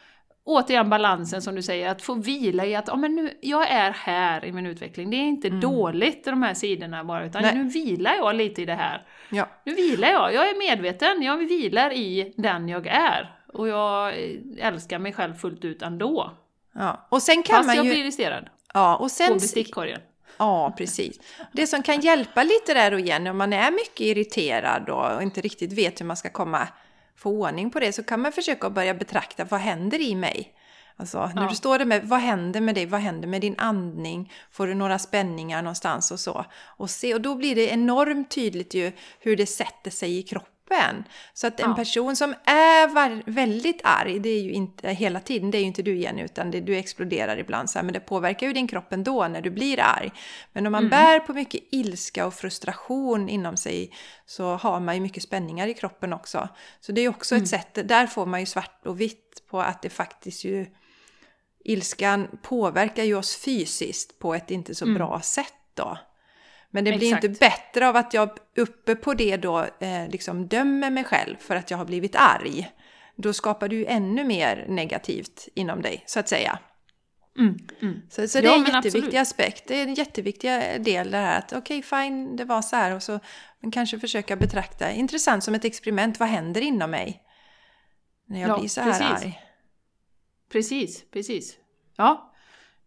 återigen 0.43 0.89
balansen 0.89 1.41
som 1.41 1.55
du 1.55 1.61
säger, 1.61 1.89
att 1.89 2.01
få 2.01 2.13
vila 2.13 2.65
i 2.65 2.75
att 2.75 2.87
ja, 2.87 2.95
men 2.95 3.15
nu, 3.15 3.33
jag 3.41 3.69
är 3.71 3.91
här 3.91 4.45
i 4.45 4.51
min 4.51 4.65
utveckling. 4.65 5.09
Det 5.09 5.17
är 5.17 5.27
inte 5.27 5.49
dåligt 5.49 6.25
de 6.25 6.43
här 6.43 6.53
sidorna 6.53 7.03
bara, 7.03 7.25
utan 7.25 7.43
Mm. 7.43 7.55
Nej. 7.55 7.63
nu 7.63 7.69
vilar 7.69 8.13
jag 8.15 8.35
lite 8.35 8.61
i 8.61 8.65
det 8.65 8.73
här. 8.75 9.05
Ja. 9.29 9.47
Nu 9.65 9.73
vilar 9.73 10.09
jag, 10.09 10.33
jag 10.33 10.49
är 10.49 10.57
medveten, 10.69 11.21
jag 11.21 11.37
vilar 11.37 11.93
i 11.93 12.33
den 12.37 12.69
jag 12.69 12.87
är. 12.87 13.35
Och 13.53 13.67
jag 13.67 14.07
eh, 14.07 14.37
älskar 14.67 14.99
mig 14.99 15.13
själv 15.13 15.33
fullt 15.33 15.65
ut 15.65 15.81
ändå. 15.81 16.31
Ja. 16.75 17.07
Och 17.09 17.21
sen 17.21 17.43
kan 17.43 17.55
Fast 17.55 17.67
man 17.67 17.75
jag 17.75 17.85
ju... 17.85 17.91
blir 17.91 18.01
irriterad 18.03 18.49
Ja, 18.73 18.95
och 18.95 19.01
på 19.05 19.09
sen... 19.09 19.33
bestickkorgen. 19.33 19.99
Ja, 20.39 20.73
precis. 20.77 21.19
Det 21.53 21.67
som 21.67 21.83
kan 21.83 22.01
hjälpa 22.01 22.43
lite 22.43 22.73
där 22.73 22.93
och 22.93 22.99
igen, 22.99 23.27
om 23.27 23.37
man 23.37 23.53
är 23.53 23.71
mycket 23.71 24.01
irriterad 24.01 24.89
och 24.89 25.23
inte 25.23 25.41
riktigt 25.41 25.73
vet 25.73 26.01
hur 26.01 26.05
man 26.05 26.17
ska 26.17 26.29
komma 26.29 26.67
få 27.15 27.29
ordning 27.31 27.71
på 27.71 27.79
det, 27.79 27.93
så 27.93 28.03
kan 28.03 28.21
man 28.21 28.31
försöka 28.31 28.69
börja 28.69 28.93
betrakta 28.93 29.45
vad 29.45 29.59
händer 29.59 30.01
i 30.01 30.15
mig? 30.15 30.53
Alltså, 30.95 31.31
när 31.35 31.41
Ja. 31.41 31.49
du 31.49 31.55
står 31.55 31.77
där 31.79 31.85
med 31.85 32.03
vad 32.07 32.19
händer 32.19 32.61
med 32.61 32.75
dig, 32.75 32.85
vad 32.85 32.99
händer 33.01 33.27
med 33.27 33.41
din 33.41 33.55
andning, 33.57 34.31
får 34.51 34.67
du 34.67 34.73
några 34.73 34.99
spänningar 34.99 35.61
någonstans 35.61 36.11
och 36.11 36.19
så. 36.19 36.45
Och, 36.77 36.89
se, 36.89 37.13
och 37.13 37.21
då 37.21 37.35
blir 37.35 37.55
det 37.55 37.69
enormt 37.69 38.31
tydligt 38.31 38.73
ju 38.73 38.91
hur 39.19 39.35
det 39.35 39.45
sätter 39.45 39.91
sig 39.91 40.17
i 40.17 40.23
kroppen. 40.23 40.49
Så 41.33 41.47
att 41.47 41.59
en 41.59 41.69
Ja. 41.69 41.75
person 41.75 42.15
som 42.15 42.33
är 42.45 43.31
väldigt 43.31 43.81
arg, 43.83 44.19
det 44.19 44.29
är 44.29 44.41
ju 44.41 44.51
inte 44.51 44.89
hela 44.89 45.19
tiden, 45.19 45.51
det 45.51 45.57
är 45.57 45.59
ju 45.59 45.65
inte 45.65 45.81
du 45.81 45.95
igen, 45.95 46.19
utan 46.19 46.51
det, 46.51 46.59
du 46.61 46.75
exploderar 46.77 47.37
ibland 47.37 47.69
så 47.69 47.79
här, 47.79 47.83
men 47.83 47.93
det 47.93 47.99
påverkar 47.99 48.47
ju 48.47 48.53
din 48.53 48.67
kropp 48.67 48.93
ändå 48.93 49.27
när 49.27 49.41
du 49.41 49.49
blir 49.49 49.79
arg. 49.79 50.11
Men 50.53 50.65
om 50.65 50.71
man 50.71 50.89
bär 50.89 51.19
på 51.19 51.33
mycket 51.33 51.61
ilska 51.71 52.25
och 52.27 52.33
frustration 52.33 53.29
inom 53.29 53.57
sig 53.57 53.91
så 54.25 54.55
har 54.55 54.79
man 54.79 54.95
ju 54.95 55.01
mycket 55.01 55.23
spänningar 55.23 55.67
i 55.67 55.73
kroppen 55.73 56.13
också. 56.13 56.49
Så 56.79 56.91
det 56.91 57.01
är 57.01 57.09
också 57.09 57.35
ett 57.35 57.47
sätt, 57.47 57.79
där 57.87 58.07
får 58.07 58.25
man 58.25 58.39
ju 58.39 58.45
svart 58.45 58.85
och 58.85 59.01
vitt 59.01 59.43
på 59.49 59.61
att 59.61 59.81
det 59.81 59.89
faktiskt 59.89 60.43
ju 60.43 60.65
ilskan 61.65 62.27
påverkar 62.41 63.03
ju 63.03 63.15
oss 63.15 63.35
fysiskt 63.35 64.19
på 64.19 64.33
ett 64.35 64.51
inte 64.51 64.75
så 64.75 64.85
bra 64.85 65.21
sätt 65.21 65.53
då. 65.73 65.97
Men 66.71 66.83
det 66.83 66.91
blir 66.97 67.07
Exakt. 67.07 67.23
inte 67.23 67.39
bättre 67.39 67.89
av 67.89 67.95
att 67.95 68.13
jag 68.13 68.29
uppe 68.55 68.95
på 68.95 69.13
det 69.13 69.37
då 69.37 69.59
eh, 69.79 70.09
liksom 70.09 70.47
dömer 70.47 70.89
mig 70.89 71.03
själv 71.03 71.35
för 71.39 71.55
att 71.55 71.71
jag 71.71 71.77
har 71.77 71.85
blivit 71.85 72.15
arg. 72.15 72.71
Då 73.15 73.33
skapar 73.33 73.67
du 73.67 73.75
ju 73.75 73.85
ännu 73.85 74.23
mer 74.23 74.65
negativt 74.69 75.47
inom 75.53 75.81
dig, 75.81 76.03
så 76.05 76.19
att 76.19 76.29
säga. 76.29 76.59
Mm, 77.37 77.57
mm. 77.81 78.01
Så, 78.09 78.27
så 78.27 78.37
det 78.41 78.45
Ja, 78.45 78.51
är 78.53 78.57
en 78.57 78.65
jätteviktig 78.65 78.99
absolut. 78.99 79.15
aspekt. 79.21 79.67
Det 79.67 79.75
är 79.75 79.83
en 79.83 79.93
jätteviktig 79.93 80.49
del 80.83 81.11
det 81.11 81.17
här 81.17 81.37
att 81.37 81.53
okej, 81.53 81.81
fine, 81.81 82.35
det 82.35 82.45
var 82.45 82.61
så 82.61 82.75
här 82.75 82.95
och 82.95 83.03
så 83.03 83.19
kanske 83.71 83.99
försöka 83.99 84.35
betrakta, 84.35 84.91
intressant 84.91 85.43
som 85.43 85.55
ett 85.55 85.65
experiment, 85.65 86.19
vad 86.19 86.29
händer 86.29 86.61
inom 86.61 86.91
mig? 86.91 87.23
När 88.27 88.41
jag 88.41 88.49
Ja, 88.49 88.59
blir 88.59 88.69
så 88.69 88.81
här 88.81 88.91
precis. 88.91 89.23
arg. 89.25 89.39
Precis, 90.51 91.11
precis. 91.11 91.57
Ja. 91.95 92.28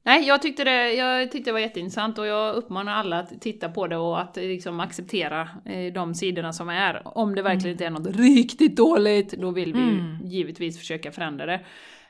Nej, 0.05 0.27
jag 0.27 0.43
tyckte, 0.43 0.65
det, 0.65 0.93
jag 0.95 1.31
tyckte 1.33 1.51
det 1.51 1.53
var 1.53 1.61
jätteintressant 1.61 2.19
och 2.19 2.27
jag 2.27 2.55
uppmanar 2.55 2.93
alla 2.93 3.19
att 3.19 3.41
titta 3.41 3.69
på 3.69 3.87
det 3.87 3.97
och 3.97 4.21
att 4.21 4.37
liksom 4.37 4.81
acceptera 4.81 5.49
eh, 5.65 5.93
de 5.93 6.15
sidorna 6.15 6.53
som 6.53 6.69
är. 6.69 7.19
Om 7.19 7.35
det 7.35 7.43
verkligen 7.43 7.73
inte 7.75 7.87
är 7.87 7.91
något 7.91 8.17
riktigt 8.17 8.77
dåligt, 8.77 9.33
då 9.33 9.51
vill 9.51 9.73
vi 9.75 9.81
Mm. 9.81 10.19
givetvis 10.25 10.79
försöka 10.79 11.13
förändra 11.13 11.47
det. 11.47 11.61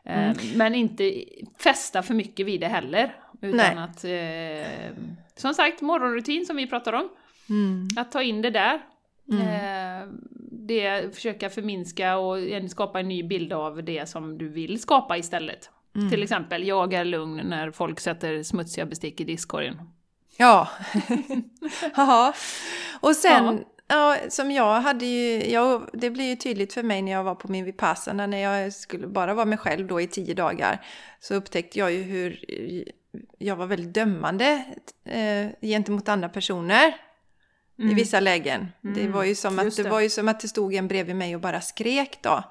Eh, 0.05 0.33
Men 0.57 0.75
inte 0.75 1.25
fästa 1.63 2.03
för 2.03 2.15
mycket 2.15 2.47
vid 2.47 2.61
det 2.61 2.69
heller. 2.69 3.15
Utan 3.43 3.57
Nej. 3.57 3.77
att, 3.77 4.05
eh, 4.05 4.97
som 5.37 5.55
sagt, 5.55 5.81
morgonrutin 5.81 6.47
som 6.47 6.57
vi 6.57 6.67
pratar 6.67 6.93
om. 6.93 7.09
Mm. 7.51 7.89
Att 7.97 8.13
ta 8.13 8.23
in 8.23 8.43
det 8.43 8.51
där. 8.51 8.75
Eh, 9.33 10.09
det, 10.51 11.15
försöka 11.15 11.51
förminska 11.51 12.17
och 12.19 12.41
en- 12.41 12.69
skapa 12.69 13.01
en 13.01 13.09
ny 13.09 13.23
bild 13.23 13.53
av 13.53 13.85
det 13.85 14.09
som 14.09 14.39
du 14.39 14.49
vill 14.49 14.81
skapa 14.81 15.17
istället. 15.17 15.71
Mm. 15.95 16.11
Till 16.11 16.23
exempel, 16.23 16.67
jag 16.67 16.93
är 16.93 17.05
lugn 17.05 17.49
när 17.49 17.71
folk 17.71 18.01
sätter 18.01 18.43
smutsiga 18.43 18.87
bestick 18.87 19.21
i 19.21 19.25
diskkorgen. 19.25 19.79
Ja. 20.37 20.69
Jaha. 21.97 22.33
Och 23.01 23.17
sen, 23.17 23.65
ja. 23.89 24.17
som 24.29 24.51
jag 24.51 24.81
hade 24.81 25.07
ju, 25.07 25.51
jag, 25.51 25.89
det 25.93 26.11
blev 26.11 26.27
ju 26.27 26.37
tydligt 26.37 26.73
för 26.73 26.83
mig 26.83 27.03
när 27.03 27.13
jag 27.13 27.25
var 27.25 27.35
på 27.35 27.49
min 27.49 27.65
Vipassana, 27.65 28.27
när 28.27 28.39
jag 28.39 28.73
skulle 28.73 29.07
bara 29.07 29.35
vara 29.35 29.47
mig 29.47 29.59
själv 29.59 29.87
då 29.87 30.01
i 30.01 30.07
tio 30.07 30.35
dagar, 30.35 30.85
så 31.21 31.35
upptäckte 31.35 31.79
jag 31.79 31.93
ju 31.93 32.03
hur 32.03 32.45
jag 33.39 33.57
var 33.57 33.67
väldigt 33.67 33.95
dömande 33.95 34.65
eh, 35.05 35.69
gentemot 35.69 36.09
andra 36.09 36.29
personer. 36.29 36.97
I 37.79 37.95
vissa 37.95 38.21
lägen. 38.21 38.69
Det, 38.81 39.09
var 39.09 39.25
ju 39.25 39.35
som 39.35 39.59
att, 39.59 39.77
det 39.77 39.83
det. 39.83 39.89
var 39.89 40.01
ju 40.01 40.11
som 40.11 40.29
att 40.29 40.41
det 40.41 40.49
stod 40.49 40.75
en 40.75 40.89
bredvid 40.89 41.17
mig 41.17 41.35
och 41.35 41.41
bara 41.41 41.61
skrek 41.61 42.19
då. 42.23 42.45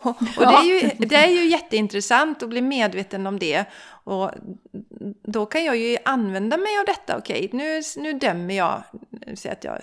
Och 0.00 0.08
och 0.36 0.46
det, 0.46 0.54
är 0.54 0.64
ju, 0.64 0.90
det 1.06 1.16
är 1.16 1.28
ju 1.30 1.50
jätteintressant 1.50 2.42
att 2.42 2.48
bli 2.48 2.62
medveten 2.62 3.26
om 3.26 3.38
det. 3.38 3.64
Och 4.04 4.30
då 5.22 5.46
kan 5.46 5.64
jag 5.64 5.76
ju 5.76 5.96
använda 6.04 6.56
mig 6.56 6.78
av 6.78 6.84
detta. 6.86 7.16
Okej, 7.16 7.50
nu, 7.52 7.82
nu 7.96 8.12
dömer 8.12 8.54
jag. 8.54 8.82
Säg 9.34 9.50
att 9.50 9.64
jag 9.64 9.78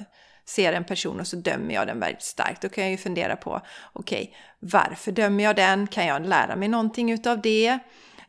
ser 0.45 0.73
en 0.73 0.83
person 0.83 1.19
och 1.19 1.27
så 1.27 1.35
dömer 1.35 1.73
jag 1.73 1.87
den 1.87 1.99
väldigt 1.99 2.23
starkt. 2.23 2.61
Då 2.61 2.69
kan 2.69 2.83
jag 2.83 2.91
ju 2.91 2.97
fundera 2.97 3.35
på, 3.35 3.61
okej, 3.93 4.35
varför 4.59 5.11
dömer 5.11 5.43
jag 5.43 5.55
den? 5.55 5.87
Kan 5.87 6.05
jag 6.05 6.25
lära 6.25 6.55
mig 6.55 6.67
någonting 6.67 7.11
utav 7.11 7.41
det? 7.41 7.79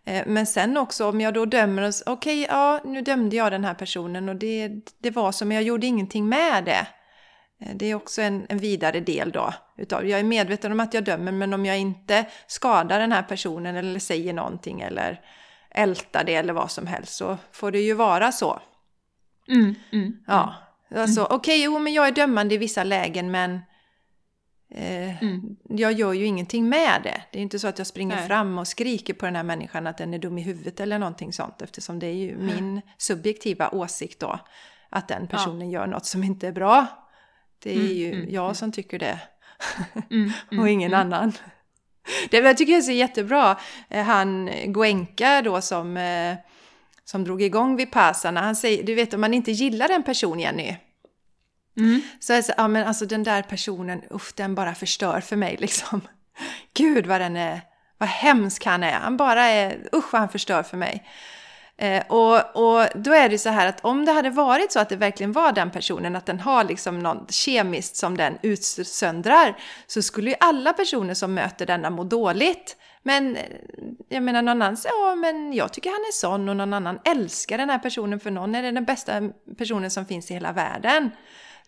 Eh, 0.04 0.22
Men 0.26 0.46
sen 0.46 0.76
också 0.76 1.08
om 1.08 1.20
jag 1.20 1.34
då 1.34 1.44
dömer, 1.44 1.92
okej, 2.06 2.46
ja, 2.50 2.80
nu 2.84 3.02
dömde 3.02 3.36
jag 3.36 3.52
den 3.52 3.64
här 3.64 3.74
personen 3.74 4.28
och 4.28 4.36
det, 4.36 4.70
det 4.98 5.10
var 5.10 5.32
som, 5.32 5.52
jag 5.52 5.62
gjorde 5.62 5.86
ingenting 5.86 6.28
med 6.28 6.64
det. 6.64 6.86
Eh, 7.60 7.74
Det 7.74 7.86
är 7.86 7.94
också 7.94 8.22
en, 8.22 8.46
en 8.48 8.58
vidare 8.58 9.00
del 9.00 9.30
då. 9.30 9.54
Utav, 9.77 10.07
jag 10.09 10.20
är 10.20 10.25
medveten 10.25 10.72
om 10.72 10.81
att 10.81 10.95
jag 10.95 11.05
dömer, 11.05 11.33
men 11.33 11.55
om 11.55 11.66
jag 11.66 11.79
inte 11.79 12.25
skadar 12.47 13.01
den 13.01 13.12
här 13.12 13.22
personen 13.22 13.77
eller 13.77 14.01
säger 14.01 14.33
någonting 14.33 14.81
eller 14.81 15.20
ältar 15.70 16.25
det 16.25 16.35
eller 16.35 16.53
vad 16.53 16.70
som 16.70 16.87
helst 16.87 17.14
så 17.16 17.39
får 17.53 17.70
det 17.70 17.81
ju 17.81 17.95
vara 17.95 18.33
så. 18.33 18.61
Mm, 19.49 19.75
mm. 19.93 20.12
Ja, 20.27 20.55
alltså 20.97 21.25
okej, 21.31 21.62
jo 21.64 21.79
men 21.79 21.93
jag 21.93 22.09
är 22.09 22.12
dömande 22.12 22.55
i 22.55 22.59
vissa 22.59 22.85
lägen 22.85 23.31
men 23.31 23.61
eh, 24.75 25.22
Mm. 25.22 25.57
jag 25.68 25.93
gör 25.93 26.12
ju 26.12 26.25
ingenting 26.27 26.68
med 26.68 27.01
det. 27.03 27.22
Det 27.33 27.39
är 27.39 27.43
inte 27.43 27.59
så 27.59 27.68
att 27.68 27.79
jag 27.79 27.87
springer 27.87 28.16
Nej. 28.16 28.27
fram 28.27 28.59
och 28.59 28.68
skriker 28.68 29.14
på 29.14 29.27
den 29.27 29.37
här 29.37 29.43
människan 29.43 29.87
att 29.87 29.99
den 29.99 30.14
är 30.14 30.18
dum 30.18 30.39
i 30.39 30.43
huvudet 30.43 30.81
eller 30.81 30.99
någonting 30.99 31.33
sånt 31.33 31.62
eftersom 31.62 31.99
det 31.99 32.07
är 32.07 32.14
ju 32.14 32.37
min 32.37 32.81
subjektiva 32.99 33.68
åsikt 33.68 34.20
då 34.20 34.39
att 34.91 35.09
den 35.09 35.27
personen 35.29 35.70
gör 35.70 35.87
något 35.87 36.07
som 36.07 36.25
inte 36.25 36.49
är 36.49 36.53
bra. 36.53 36.87
Det 37.62 37.70
är 37.70 37.75
Mm, 37.81 37.87
ju 37.97 38.12
mm, 38.12 38.27
jag 38.31 38.57
som 38.57 38.72
tycker 38.72 38.99
det 38.99 39.18
Mm, 40.10 40.32
mm, 40.52 40.62
och 40.62 40.68
ingen 40.68 40.94
annan. 40.94 41.32
Det 42.30 42.36
jag 42.36 42.56
tycker 42.56 42.72
jag 42.72 42.88
är 42.88 42.92
jättebra. 42.92 43.56
Eh, 43.90 44.04
Han 44.04 44.50
Goenka 44.66 45.42
då 45.42 45.60
som, 45.60 45.96
eh, 45.96 46.36
som 47.04 47.24
drog 47.24 47.42
igång 47.42 47.76
Vipassana, 47.76 48.40
han 48.40 48.56
säger, 48.56 48.82
du 48.82 48.94
vet 48.94 49.14
om 49.14 49.20
man 49.20 49.34
inte 49.34 49.52
gillar 49.52 49.88
en 49.88 50.02
person 50.02 50.40
Jenny, 50.40 50.76
Mm. 51.76 52.00
så 52.20 52.32
är 52.32 52.36
det 52.36 52.42
så, 52.42 52.52
ja 52.56 52.68
men 52.68 52.86
alltså 52.86 53.06
den 53.06 53.22
där 53.22 53.42
personen, 53.42 54.02
uff 54.10 54.32
den 54.34 54.54
bara 54.54 54.74
förstör 54.74 55.20
för 55.20 55.36
mig 55.36 55.56
liksom. 55.60 56.00
Gud 56.74 57.06
vad 57.06 57.20
den 57.20 57.36
är, 57.36 57.60
vad 57.98 58.08
hemsk 58.08 58.64
han 58.64 58.82
är, 58.82 58.92
han 58.92 59.16
bara 59.16 59.44
är, 59.44 59.88
usch 59.92 60.12
vad 60.12 60.20
han 60.20 60.28
förstör 60.28 60.62
för 60.62 60.76
mig. 60.76 61.06
Eh, 61.77 62.03
och, 62.09 62.37
och 62.37 62.89
då 62.95 63.12
är 63.12 63.29
det 63.29 63.39
så 63.39 63.49
här 63.49 63.66
att 63.66 63.85
om 63.85 64.05
det 64.05 64.12
hade 64.12 64.31
varit 64.31 64.72
så 64.72 64.81
att 64.81 64.89
det 64.89 64.97
verkligen 64.97 65.33
var 65.33 65.53
den 65.53 65.70
personen, 65.70 66.16
att 66.16 66.27
den 66.27 66.41
har 66.41 66.64
liksom 66.64 66.99
något 66.99 67.33
kemiskt 67.33 67.97
som 67.97 68.16
den 68.16 68.39
utsöndrar, 68.43 69.59
så 69.87 70.03
skulle 70.03 70.31
ju 70.31 70.37
alla 70.41 70.72
personer 70.72 71.14
som 71.14 71.35
möter 71.35 71.66
denna 71.66 71.91
må 71.91 72.05
dåligt. 72.05 72.77
Men 73.03 73.37
eh, 73.37 73.43
jag 74.09 74.22
menar 74.22 74.43
någon 74.43 74.62
annan 74.62 74.77
säger, 74.77 75.09
ja 75.09 75.14
men 75.14 75.53
jag 75.53 75.72
tycker 75.72 75.91
han 75.91 76.01
är 76.01 76.12
sån 76.12 76.49
och 76.49 76.57
någon 76.57 76.75
annan 76.75 76.99
älskar 77.05 77.59
den 77.59 77.70
här 77.70 77.79
personen 77.79 78.20
för 78.20 78.31
någon 78.31 78.55
är 78.55 78.62
det 78.62 78.70
den 78.70 78.85
bästa 78.85 79.31
personen 79.59 79.91
som 79.91 80.07
finns 80.07 80.31
i 80.31 80.35
hela 80.35 80.53
världen. 80.53 81.11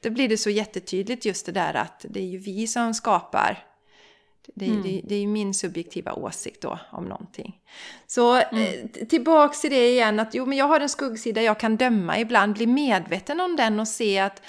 Då 0.01 0.11
blir 0.11 0.29
det 0.29 0.37
så 0.37 0.51
jättetydligt 0.51 1.25
just 1.25 1.47
det 1.47 1.53
där 1.53 1.75
att 1.75 2.05
det 2.09 2.21
är 2.21 2.27
ju 2.27 2.39
vi 2.39 2.67
som 2.67 2.95
skapar. 2.95 3.66
Det 4.55 4.67
är, 4.67 4.71
det, 4.83 5.01
det 5.05 5.15
är 5.15 5.21
ju 5.21 5.27
min 5.27 5.55
subjektiva 5.55 6.13
åsikt 6.13 6.63
då 6.63 6.79
om 6.91 7.05
någonting. 7.05 7.55
Så 8.07 8.37
eh, 8.37 8.45
t- 8.95 9.07
tillbaks 9.07 9.61
till 9.61 9.71
det 9.71 9.89
igen 9.91 10.21
att 10.21 10.35
jo 10.35 10.47
men 10.47 10.59
jag 10.59 10.67
har 10.69 10.81
en 10.81 10.89
skuggsida 10.89 11.43
jag 11.43 11.61
kan 11.61 11.77
döma 11.77 12.19
ibland, 12.19 12.55
bli 12.55 12.67
medveten 12.67 13.41
om 13.41 13.57
den 13.57 13.81
och 13.81 13.89
se 13.89 14.19
att 14.19 14.43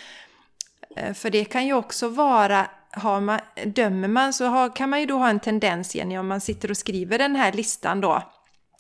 eh, 0.96 1.14
för 1.14 1.30
det 1.30 1.46
kan 1.46 1.66
ju 1.66 1.74
också 1.74 2.10
vara 2.10 2.68
har 2.92 3.22
man, 3.22 3.40
dömer 3.66 4.08
man 4.08 4.34
så 4.34 4.46
har, 4.46 4.76
kan 4.76 4.90
man 4.90 5.00
ju 5.00 5.06
då 5.06 5.18
ha 5.18 5.30
en 5.30 5.40
tendens 5.40 5.96
igen 5.96 6.12
om 6.18 6.28
man 6.28 6.42
sitter 6.42 6.72
och 6.72 6.78
skriver 6.78 7.18
den 7.18 7.36
här 7.36 7.52
listan 7.52 8.02
då 8.02 8.24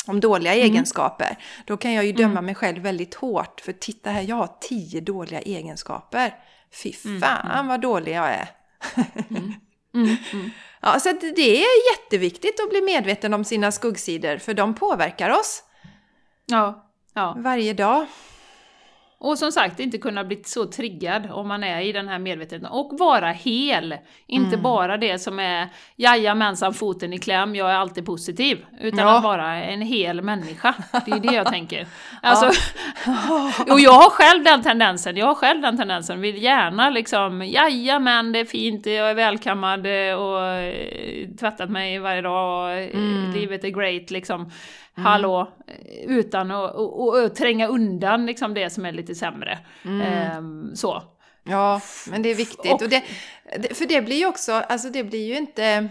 om 0.07 0.19
dåliga 0.19 0.53
egenskaper. 0.53 1.37
Då 1.65 1.77
kan 1.77 1.93
jag 1.93 2.05
ju 2.05 2.11
döma 2.11 2.41
mig 2.41 2.55
själv 2.55 2.83
väldigt 2.83 3.13
hårt 3.15 3.61
för 3.61 3.71
titta 3.73 4.09
här, 4.09 4.21
jag 4.21 4.35
har 4.35 4.49
tio 4.61 5.01
dåliga 5.01 5.39
egenskaper. 5.39 6.35
Fy 6.83 6.93
fan 7.19 7.67
vad 7.67 7.81
dålig 7.81 8.13
jag 8.15 8.29
är. 8.29 8.49
Ja, 10.81 10.99
så 10.99 11.11
det 11.35 11.63
är 11.63 11.91
jätteviktigt 11.93 12.59
att 12.59 12.69
bli 12.69 12.81
medveten 12.81 13.33
om 13.33 13.43
sina 13.43 13.71
skuggsidor 13.71 14.37
för 14.37 14.53
de 14.53 14.73
påverkar 14.73 15.29
oss 15.29 15.63
Ja, 16.45 16.89
ja. 17.13 17.35
varje 17.37 17.73
dag. 17.73 18.05
Och 19.19 19.37
som 19.37 19.51
sagt, 19.51 19.79
inte 19.79 19.97
kunna 19.97 20.23
bli 20.23 20.41
så 20.45 20.65
triggad 20.65 21.31
om 21.31 21.47
man 21.47 21.63
är 21.63 21.81
i 21.81 21.91
den 21.91 22.07
här 22.07 22.19
medvetenheten. 22.19 22.71
Och 22.71 22.99
vara 22.99 23.31
hel! 23.31 23.95
Inte 24.27 24.47
Mm. 24.47 24.61
bara 24.63 24.97
det 24.97 25.19
som 25.19 25.39
är 25.39 25.67
jajamensan, 25.95 26.73
foten 26.73 27.13
i 27.13 27.17
kläm, 27.19 27.55
jag 27.55 27.69
är 27.71 27.75
alltid 27.75 28.05
positiv. 28.05 28.65
Utan 28.81 28.99
Ja. 28.99 29.17
att 29.17 29.23
vara 29.23 29.55
en 29.55 29.81
hel 29.81 30.21
människa. 30.21 30.73
Det 31.05 31.11
är 31.11 31.19
det 31.19 31.33
jag 31.35 31.47
tänker. 31.47 31.87
Alltså, 32.21 32.45
och 33.73 33.79
jag 33.79 33.91
har 33.93 34.09
själv 34.09 34.43
den 34.43 34.63
tendensen, 34.63 35.17
jag 35.17 35.25
har 35.25 35.35
själv 35.35 35.61
den 35.61 35.77
tendensen. 35.77 36.21
Vill 36.21 36.43
gärna 36.43 36.89
liksom, 36.89 37.41
jajamän 37.45 38.31
det 38.31 38.39
är 38.39 38.45
fint, 38.45 38.85
jag 38.85 39.09
är 39.09 39.13
välkammad 39.15 39.79
och 40.19 40.43
eh, 40.45 41.27
tvättat 41.39 41.69
mig 41.69 41.99
varje 41.99 42.21
dag 42.21 42.63
och 42.63 42.71
eh, 42.71 42.87
Mm. 42.97 43.31
livet 43.33 43.63
är 43.63 43.69
great 43.69 44.11
liksom. 44.11 44.51
Hallå! 44.97 45.51
Utan 46.07 46.51
att 46.51 46.75
och, 46.75 47.01
och, 47.01 47.23
och 47.23 47.35
tränga 47.35 47.67
undan 47.67 48.25
liksom 48.25 48.53
det 48.53 48.69
som 48.69 48.85
är 48.85 48.91
lite 48.91 49.15
sämre. 49.15 49.59
Mm. 49.85 50.01
Ehm, 50.01 50.75
så. 50.75 51.03
Ja, 51.43 51.81
men 52.09 52.21
det 52.21 52.29
är 52.29 52.35
viktigt. 52.35 52.71
Och- 52.71 52.81
Och 52.81 52.89
det, 52.89 53.03
för 53.77 53.85
det 53.85 54.01
blir 54.01 54.17
ju 54.17 54.25
också, 54.25 54.51
alltså 54.53 54.89
det 54.89 55.03
blir 55.03 55.27
ju 55.27 55.37
inte... 55.37 55.89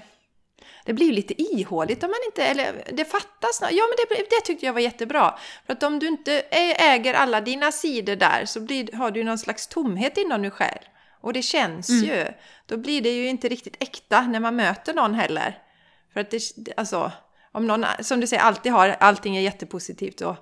Det 0.84 0.92
blir 0.92 1.06
ju 1.06 1.12
lite 1.12 1.42
ihåligt 1.42 2.02
om 2.02 2.10
man 2.10 2.18
inte, 2.26 2.44
eller 2.46 2.84
det 2.92 3.04
fattas 3.04 3.60
nå- 3.62 3.68
Ja 3.70 3.84
men 3.88 4.16
det, 4.18 4.24
det 4.30 4.40
tyckte 4.44 4.66
jag 4.66 4.72
var 4.72 4.80
jättebra. 4.80 5.34
För 5.66 5.72
att 5.72 5.82
om 5.82 5.98
du 5.98 6.08
inte 6.08 6.32
äger 6.78 7.14
alla 7.14 7.40
dina 7.40 7.72
sidor 7.72 8.16
där 8.16 8.44
så 8.44 8.60
blir, 8.60 8.96
har 8.96 9.10
du 9.10 9.20
ju 9.20 9.24
någon 9.24 9.38
slags 9.38 9.66
tomhet 9.66 10.16
inom 10.18 10.42
dig 10.42 10.50
själv. 10.50 10.78
Och 11.20 11.32
det 11.32 11.42
känns 11.42 11.90
ju. 11.90 12.24
Då 12.66 12.76
blir 12.76 13.02
det 13.02 13.10
ju 13.10 13.28
inte 13.28 13.48
riktigt 13.48 13.76
äkta 13.82 14.20
när 14.22 14.40
man 14.40 14.56
möter 14.56 14.94
någon 14.94 15.14
heller. 15.14 15.58
För 16.12 16.20
att 16.20 16.30
det, 16.30 16.40
alltså, 16.76 17.12
om 17.56 17.66
någon, 17.66 17.84
som 18.00 18.20
du 18.20 18.26
säger, 18.26 18.42
alltid 18.42 18.72
har, 18.72 18.96
allting 19.00 19.36
är 19.36 19.40
jättepositivt 19.40 20.20
och 20.20 20.36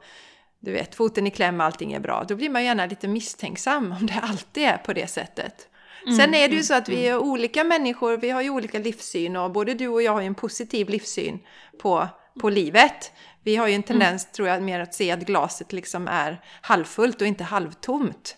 du 0.60 0.72
vet, 0.72 0.94
foten 0.94 1.26
i 1.26 1.30
kläm, 1.30 1.60
allting 1.60 1.92
är 1.92 2.00
bra. 2.00 2.24
Då 2.28 2.36
blir 2.36 2.50
man 2.50 2.64
gärna 2.64 2.86
lite 2.86 3.08
misstänksam 3.08 3.92
om 4.00 4.06
det 4.06 4.20
alltid 4.22 4.64
är 4.64 4.76
på 4.76 4.92
det 4.92 5.06
sättet. 5.06 5.68
Sen 6.16 6.34
är 6.34 6.48
det 6.48 6.54
ju 6.54 6.62
så 6.62 6.74
att 6.74 6.88
vi 6.88 7.08
är 7.08 7.18
olika 7.18 7.64
människor, 7.64 8.16
vi 8.16 8.30
har 8.30 8.42
ju 8.42 8.50
olika 8.50 8.78
livssyn 8.78 9.36
och 9.36 9.50
både 9.50 9.74
du 9.74 9.88
och 9.88 10.02
jag 10.02 10.12
har 10.12 10.20
ju 10.20 10.26
en 10.26 10.34
positiv 10.34 10.88
livssyn 10.88 11.40
på, 11.78 12.08
på 12.40 12.50
livet. 12.50 13.12
Vi 13.42 13.56
har 13.56 13.68
ju 13.68 13.74
en 13.74 13.82
tendens, 13.82 14.32
tror 14.32 14.48
jag, 14.48 14.62
mer 14.62 14.80
att 14.80 14.94
se 14.94 15.10
att 15.10 15.20
glaset 15.20 15.72
liksom 15.72 16.08
är 16.08 16.40
halvfullt 16.60 17.20
och 17.20 17.26
inte 17.26 17.44
halvtomt. 17.44 18.36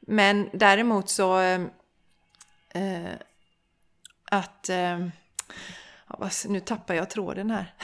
Men 0.00 0.48
däremot 0.52 1.08
så... 1.08 1.40
Eh, 1.40 3.04
att... 4.30 4.70
Vad- 6.18 6.32
nu 6.48 6.60
tappar 6.60 6.94
jag 6.94 7.10
tråden 7.10 7.50
här. 7.50 7.74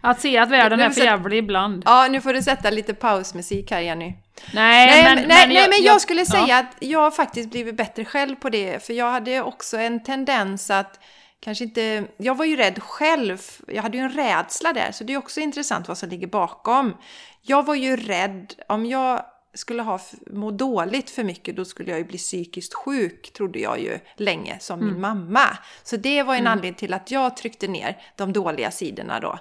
Att 0.00 0.20
se 0.20 0.38
att 0.38 0.50
världen 0.50 0.80
är 0.80 0.90
för 0.90 1.00
jävlig 1.00 1.38
ibland. 1.38 1.82
Ja, 1.86 2.08
nu 2.10 2.20
får 2.20 2.32
du 2.32 2.42
sätta 2.42 2.70
lite 2.70 2.94
pausmusik 2.94 3.70
här 3.70 3.80
Jenny. 3.80 4.14
Nej, 4.54 4.86
Nej, 4.86 5.02
men, 5.02 5.28
nej, 5.28 5.48
nej, 5.48 5.68
men 5.68 5.82
jag, 5.82 6.00
skulle 6.00 6.20
ja. 6.20 6.26
säga 6.26 6.58
att 6.58 6.76
jag 6.80 7.16
faktiskt 7.16 7.50
blivit 7.50 7.76
bättre 7.76 8.04
själv 8.04 8.34
på 8.34 8.50
det. 8.50 8.86
För 8.86 8.92
jag 8.92 9.10
hade 9.10 9.42
också 9.42 9.76
en 9.76 10.02
tendens 10.02 10.70
att 10.70 11.00
kanske 11.40 11.64
inte... 11.64 12.04
Jag 12.16 12.34
var 12.34 12.44
ju 12.44 12.56
rädd 12.56 12.82
själv. 12.82 13.38
Jag 13.66 13.82
hade 13.82 13.98
ju 13.98 14.04
en 14.04 14.12
rädsla 14.12 14.72
där. 14.72 14.92
Så 14.92 15.04
det 15.04 15.12
är 15.12 15.18
också 15.18 15.40
intressant 15.40 15.88
vad 15.88 15.98
som 15.98 16.08
ligger 16.08 16.26
bakom. 16.26 16.96
Jag 17.42 17.66
var 17.66 17.74
ju 17.74 17.96
rädd. 17.96 18.54
Om 18.68 18.86
jag 18.86 19.22
skulle 19.54 19.82
ha 19.82 20.00
må 20.26 20.50
dåligt 20.50 21.10
för 21.10 21.24
mycket 21.24 21.56
då 21.56 21.64
skulle 21.64 21.90
jag 21.90 21.98
ju 21.98 22.04
bli 22.04 22.18
psykiskt 22.18 22.74
sjuk, 22.74 23.32
trodde 23.32 23.58
jag 23.58 23.80
ju 23.80 23.98
länge, 24.16 24.56
som 24.60 24.86
min 24.86 25.00
mamma. 25.00 25.58
Så 25.82 25.96
det 25.96 26.22
var 26.22 26.34
en 26.34 26.46
anledning 26.46 26.74
till 26.74 26.94
att 26.94 27.10
jag 27.10 27.36
tryckte 27.36 27.68
ner 27.68 27.96
de 28.16 28.32
dåliga 28.32 28.70
sidorna 28.70 29.20
då. 29.20 29.38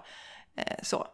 Eh, 0.58 0.78
så. 0.84 1.08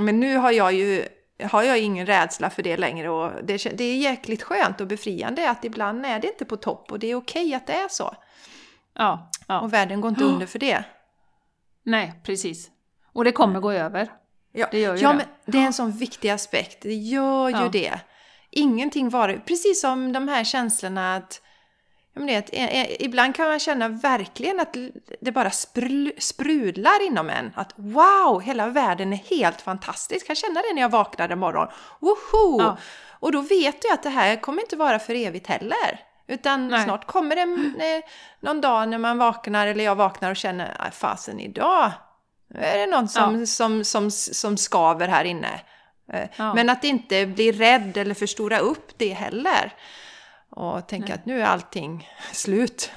Men 0.00 0.20
nu 0.20 0.36
har 0.36 0.50
jag 0.52 0.72
ju 0.72 1.08
har 1.42 1.62
jag 1.62 1.78
ingen 1.78 2.06
rädsla 2.06 2.50
för 2.50 2.62
det 2.62 2.76
längre 2.76 3.08
och 3.10 3.44
det, 3.44 3.56
det 3.78 3.84
är 3.84 3.96
jäkligt 3.96 4.42
skönt 4.42 4.80
och 4.80 4.86
befriande 4.86 5.50
att 5.50 5.64
ibland 5.64 6.06
är 6.06 6.20
det 6.20 6.28
inte 6.28 6.44
på 6.44 6.56
topp 6.56 6.92
och 6.92 6.98
det 6.98 7.06
är 7.06 7.14
okej 7.14 7.54
att 7.54 7.66
det 7.66 7.72
är 7.72 7.88
så. 7.88 8.14
Ja, 8.94 9.30
ja. 9.48 9.60
Och 9.60 9.72
världen 9.72 10.00
går 10.00 10.08
inte 10.08 10.24
under 10.24 10.46
för 10.46 10.58
det. 10.58 10.84
Nej, 11.84 12.12
precis. 12.24 12.70
Och 13.12 13.24
det 13.24 13.32
kommer 13.32 13.60
gå 13.60 13.72
över. 13.72 14.08
Ja, 14.52 14.66
Det 14.70 14.80
gör 14.80 14.96
ju 14.96 15.02
ja 15.02 15.08
det. 15.12 15.14
men 15.16 15.26
det 15.46 15.58
är 15.58 15.62
en 15.66 15.72
sån 15.72 15.90
viktig 15.92 16.28
aspekt. 16.30 16.82
Det 16.82 16.94
gör 16.94 17.48
ju 17.48 17.56
Ja. 17.56 17.68
det. 17.72 18.00
Ingenting 18.50 19.08
varar... 19.08 19.36
Precis 19.46 19.80
som 19.80 20.12
de 20.12 20.28
här 20.28 20.44
känslorna 20.44 21.16
att... 21.16 21.42
Jag 22.14 22.24
menar, 22.24 22.44
eh, 22.52 22.80
eh, 22.80 22.86
ibland 23.02 23.34
kan 23.34 23.48
man 23.48 23.58
känna 23.58 23.88
verkligen 23.88 24.60
att 24.60 24.76
det 25.20 25.32
bara 25.32 25.50
sprudlar 26.18 27.06
inom 27.06 27.30
en. 27.30 27.52
Att 27.54 27.72
wow, 27.76 28.40
hela 28.40 28.66
världen 28.66 29.12
är 29.12 29.16
helt 29.16 29.60
fantastisk. 29.60 30.20
Jag 30.20 30.26
kan 30.26 30.36
känna 30.36 30.62
det 30.62 30.74
när 30.74 30.82
jag 30.82 30.88
vaknar 30.88 31.28
en 31.28 31.38
morgon. 31.38 31.68
Woho! 32.00 32.62
Ja. 32.62 32.76
Och 33.10 33.32
då 33.32 33.40
vet 33.40 33.84
jag 33.84 33.94
att 33.94 34.02
det 34.02 34.10
här 34.10 34.36
kommer 34.36 34.62
inte 34.62 34.76
vara 34.76 34.98
för 34.98 35.14
evigt 35.14 35.46
heller. 35.46 36.00
Utan 36.26 36.68
Nej. 36.68 36.84
snart 36.84 37.06
kommer 37.06 37.36
det 37.36 37.42
eh, 37.96 38.04
någon 38.40 38.60
dag 38.60 38.88
när 38.88 38.98
man 38.98 39.18
vaknar, 39.18 39.66
eller 39.66 39.84
jag 39.84 39.94
vaknar 39.94 40.30
och 40.30 40.36
känner, 40.36 40.76
"Aj, 40.78 40.90
fasen 40.90 41.40
idag 41.40 41.90
är 42.54 42.78
det 42.78 42.86
någon 42.86 43.08
som, 43.08 43.46
som, 43.46 43.84
som, 43.84 44.10
som 44.10 44.56
skaver 44.56 45.08
här 45.08 45.24
inne. 45.24 45.60
Ja. 46.36 46.54
Men 46.54 46.70
att 46.70 46.84
inte 46.84 47.26
bli 47.26 47.52
rädd 47.52 47.96
eller 47.96 48.14
förstora 48.14 48.58
upp 48.58 48.98
det 48.98 49.12
heller. 49.12 49.72
Och 50.52 50.86
tänka 50.88 51.14
att 51.14 51.26
nu 51.26 51.40
är 51.40 51.44
allting 51.44 52.08
slut. 52.32 52.90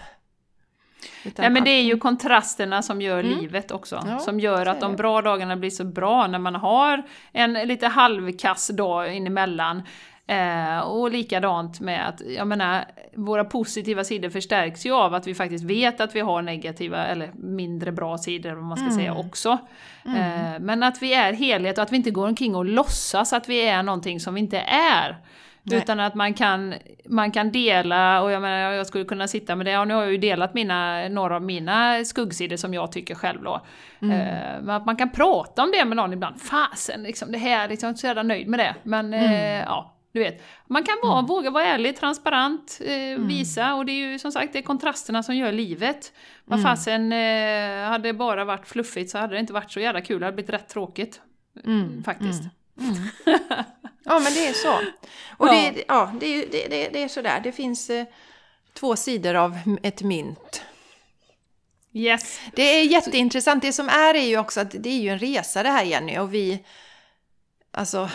Utan 1.24 1.44
Nej 1.44 1.50
men 1.50 1.64
det 1.64 1.70
är 1.70 1.82
ju 1.84 1.98
kontrasterna 1.98 2.82
som 2.82 3.02
gör 3.02 3.24
livet 3.24 3.72
också. 3.72 3.96
Mm. 3.96 4.10
Ja, 4.10 4.20
som 4.20 4.40
gör 4.40 4.66
att 4.66 4.82
de 4.82 4.96
bra 4.96 5.22
dagarna 5.22 5.56
blir 5.56 5.70
så 5.70 5.84
bra 5.84 6.28
när 6.28 6.40
man 6.40 6.56
har 6.56 7.04
en 7.32 7.54
lite 7.54 7.88
halvkass 7.88 8.68
dag 8.68 9.16
inemellan. 9.16 9.84
Eh, 10.28 10.80
och 10.80 11.12
likadant 11.12 11.80
med 11.80 12.08
att, 12.10 12.22
jag 12.38 12.48
menar, 12.48 12.86
våra 13.16 13.44
positiva 13.46 14.04
sidor 14.04 14.30
förstärks 14.30 14.86
ju 14.86 14.94
av 14.94 15.14
att 15.14 15.28
vi 15.28 15.36
faktiskt 15.36 15.64
vet 15.66 16.02
att 16.02 16.16
vi 16.16 16.20
har 16.20 16.42
negativa 16.42 17.06
eller 17.06 17.32
mindre 17.36 17.92
bra 17.92 18.18
sidor, 18.18 18.54
vad 18.54 18.64
man 18.64 18.78
ska 18.78 18.86
Mm. 18.86 18.98
säga 18.98 19.14
också. 19.14 19.58
Eh, 20.06 20.60
men 20.60 20.84
att 20.84 21.02
vi 21.02 21.14
är 21.14 21.34
helhet 21.34 21.78
och 21.78 21.84
att 21.84 21.92
vi 21.92 21.96
inte 21.96 22.12
går 22.12 22.28
omkring 22.28 22.56
och 22.56 22.66
låtsas 22.66 23.34
att 23.34 23.50
vi 23.50 23.62
är 23.68 23.84
någonting 23.84 24.20
som 24.20 24.34
vi 24.34 24.40
inte 24.40 24.60
är. 24.60 25.18
Nej. 25.68 25.78
Utan 25.80 26.00
att 26.00 26.16
man 26.16 26.34
kan, 26.34 26.74
man 27.06 27.32
kan 27.32 27.52
dela, 27.52 28.22
och 28.22 28.32
jag 28.32 28.42
menar 28.42 28.72
jag 28.72 28.88
skulle 28.88 29.06
kunna 29.06 29.28
sitta 29.28 29.56
med 29.56 29.66
det, 29.66 29.78
och 29.78 29.88
nu 29.88 29.94
har 29.94 30.02
jag 30.02 30.12
ju 30.12 30.18
delat 30.18 30.54
mina, 30.54 31.08
några 31.10 31.36
av 31.36 31.42
mina 31.42 32.06
skuggsidor 32.06 32.58
som 32.58 32.74
jag 32.74 32.92
tycker 32.92 33.16
själv 33.16 33.44
då. 33.44 33.56
Eh, 34.02 34.62
men 34.62 34.70
att 34.70 34.86
man 34.86 34.96
kan 34.96 35.10
prata 35.12 35.64
om 35.64 35.72
det 35.72 35.86
med 35.86 35.98
någon 35.98 36.14
ibland, 36.14 36.42
fasen 36.42 37.04
liksom 37.04 37.32
det 37.32 37.38
här, 37.38 37.70
liksom, 37.70 37.88
jag 37.88 37.90
är 37.90 37.92
inte 37.92 38.02
så 38.02 38.08
jävla 38.08 38.24
nöjd 38.24 38.48
med 38.48 38.60
det. 38.60 38.76
Men 38.84 39.14
eh, 39.14 39.60
ja, 39.60 39.96
du 40.12 40.20
vet. 40.20 40.44
Man 40.68 40.84
kan 40.84 40.96
vara, 41.04 41.22
våga 41.22 41.50
vara 41.50 41.66
ärlig, 41.66 41.98
transparent, 41.98 42.80
eh, 42.86 43.26
visa, 43.26 43.74
och 43.76 43.86
det 43.86 43.92
är 43.92 44.12
ju 44.12 44.20
som 44.20 44.32
sagt 44.32 44.54
det 44.54 44.60
är 44.60 44.64
kontrasterna 44.64 45.24
som 45.24 45.36
gör 45.36 45.52
livet. 45.52 46.14
Vad 46.46 46.62
fasen, 46.64 47.12
eh, 47.12 47.90
hade 47.90 48.10
det 48.10 48.14
bara 48.14 48.46
varit 48.46 48.68
fluffigt 48.68 49.12
så 49.12 49.18
hade 49.18 49.34
det 49.36 49.40
inte 49.40 49.54
varit 49.54 49.72
så 49.72 49.80
jävla 49.80 50.02
kul, 50.02 50.20
det 50.20 50.26
hade 50.26 50.36
blivit 50.36 50.54
rätt 50.54 50.70
tråkigt. 50.70 51.22
Mm, 51.66 52.04
Faktiskt. 52.04 52.44
Ja, 54.06 54.20
men 54.20 54.34
det 54.34 54.48
är 54.48 54.54
så. 54.54 54.74
Och 55.38 55.48
Ja. 55.48 55.52
det, 55.52 55.84
ja, 55.88 56.12
det, 56.20 56.26
är- 56.26 56.48
det, 56.52 56.68
det, 56.68 56.90
det 56.90 57.04
är 57.04 57.08
sådär. 57.08 57.40
Det 57.44 57.52
finns 57.52 57.90
eh, 57.90 58.06
två 58.74 58.96
sidor 58.96 59.36
av 59.36 59.60
ett 59.84 60.02
mynt. 60.02 60.62
Yes. 61.94 62.40
Det 62.56 62.62
är 62.64 62.84
jätteintressant. 62.84 63.62
Det 63.62 63.74
som 63.74 63.90
är 63.90 64.14
är 64.14 64.26
ju 64.28 64.38
också 64.38 64.60
att 64.62 64.72
det 64.72 64.90
är 64.90 65.00
ju 65.02 65.10
en 65.10 65.20
resa 65.20 65.64
det 65.64 65.70
här 65.70 65.84
Jenny 65.84 66.18
och 66.18 66.34
vi... 66.34 66.64
Alltså... 67.72 68.10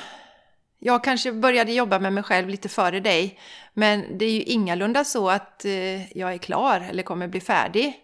Jag 0.82 1.04
kanske 1.04 1.32
började 1.32 1.72
jobba 1.72 1.98
med 1.98 2.12
mig 2.12 2.22
själv 2.22 2.48
lite 2.48 2.68
före 2.68 3.00
dig. 3.00 3.38
Men 3.74 4.18
det 4.18 4.24
är 4.24 4.30
ju 4.30 4.42
ingalunda 4.42 5.04
så 5.04 5.30
att 5.30 5.64
eh, 5.64 6.18
jag 6.18 6.32
är 6.32 6.38
klar 6.38 6.80
eller 6.90 7.02
kommer 7.02 7.28
bli 7.28 7.40
färdig. 7.40 7.94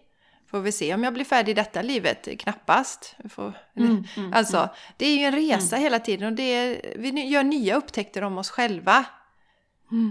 Får 0.57 0.63
vi 0.63 0.73
se 0.73 0.95
om 0.95 1.05
jag 1.05 1.13
blir 1.15 1.25
färdig 1.25 1.53
i 1.53 1.55
detta 1.55 1.83
livet? 1.83 2.29
Knappast. 2.41 3.17
Får, 3.31 3.53
Mm, 3.77 4.05
mm, 4.17 4.33
alltså, 4.35 4.69
det 4.97 5.07
är 5.07 5.17
ju 5.19 5.25
en 5.25 5.33
resa 5.35 5.77
hela 5.77 5.99
tiden 5.99 6.27
och 6.29 6.33
det 6.33 6.43
är, 6.43 6.95
vi 6.99 7.25
gör 7.27 7.43
nya 7.43 7.77
upptäckter 7.77 8.23
om 8.25 8.39
oss 8.39 8.51
själva. 8.51 9.05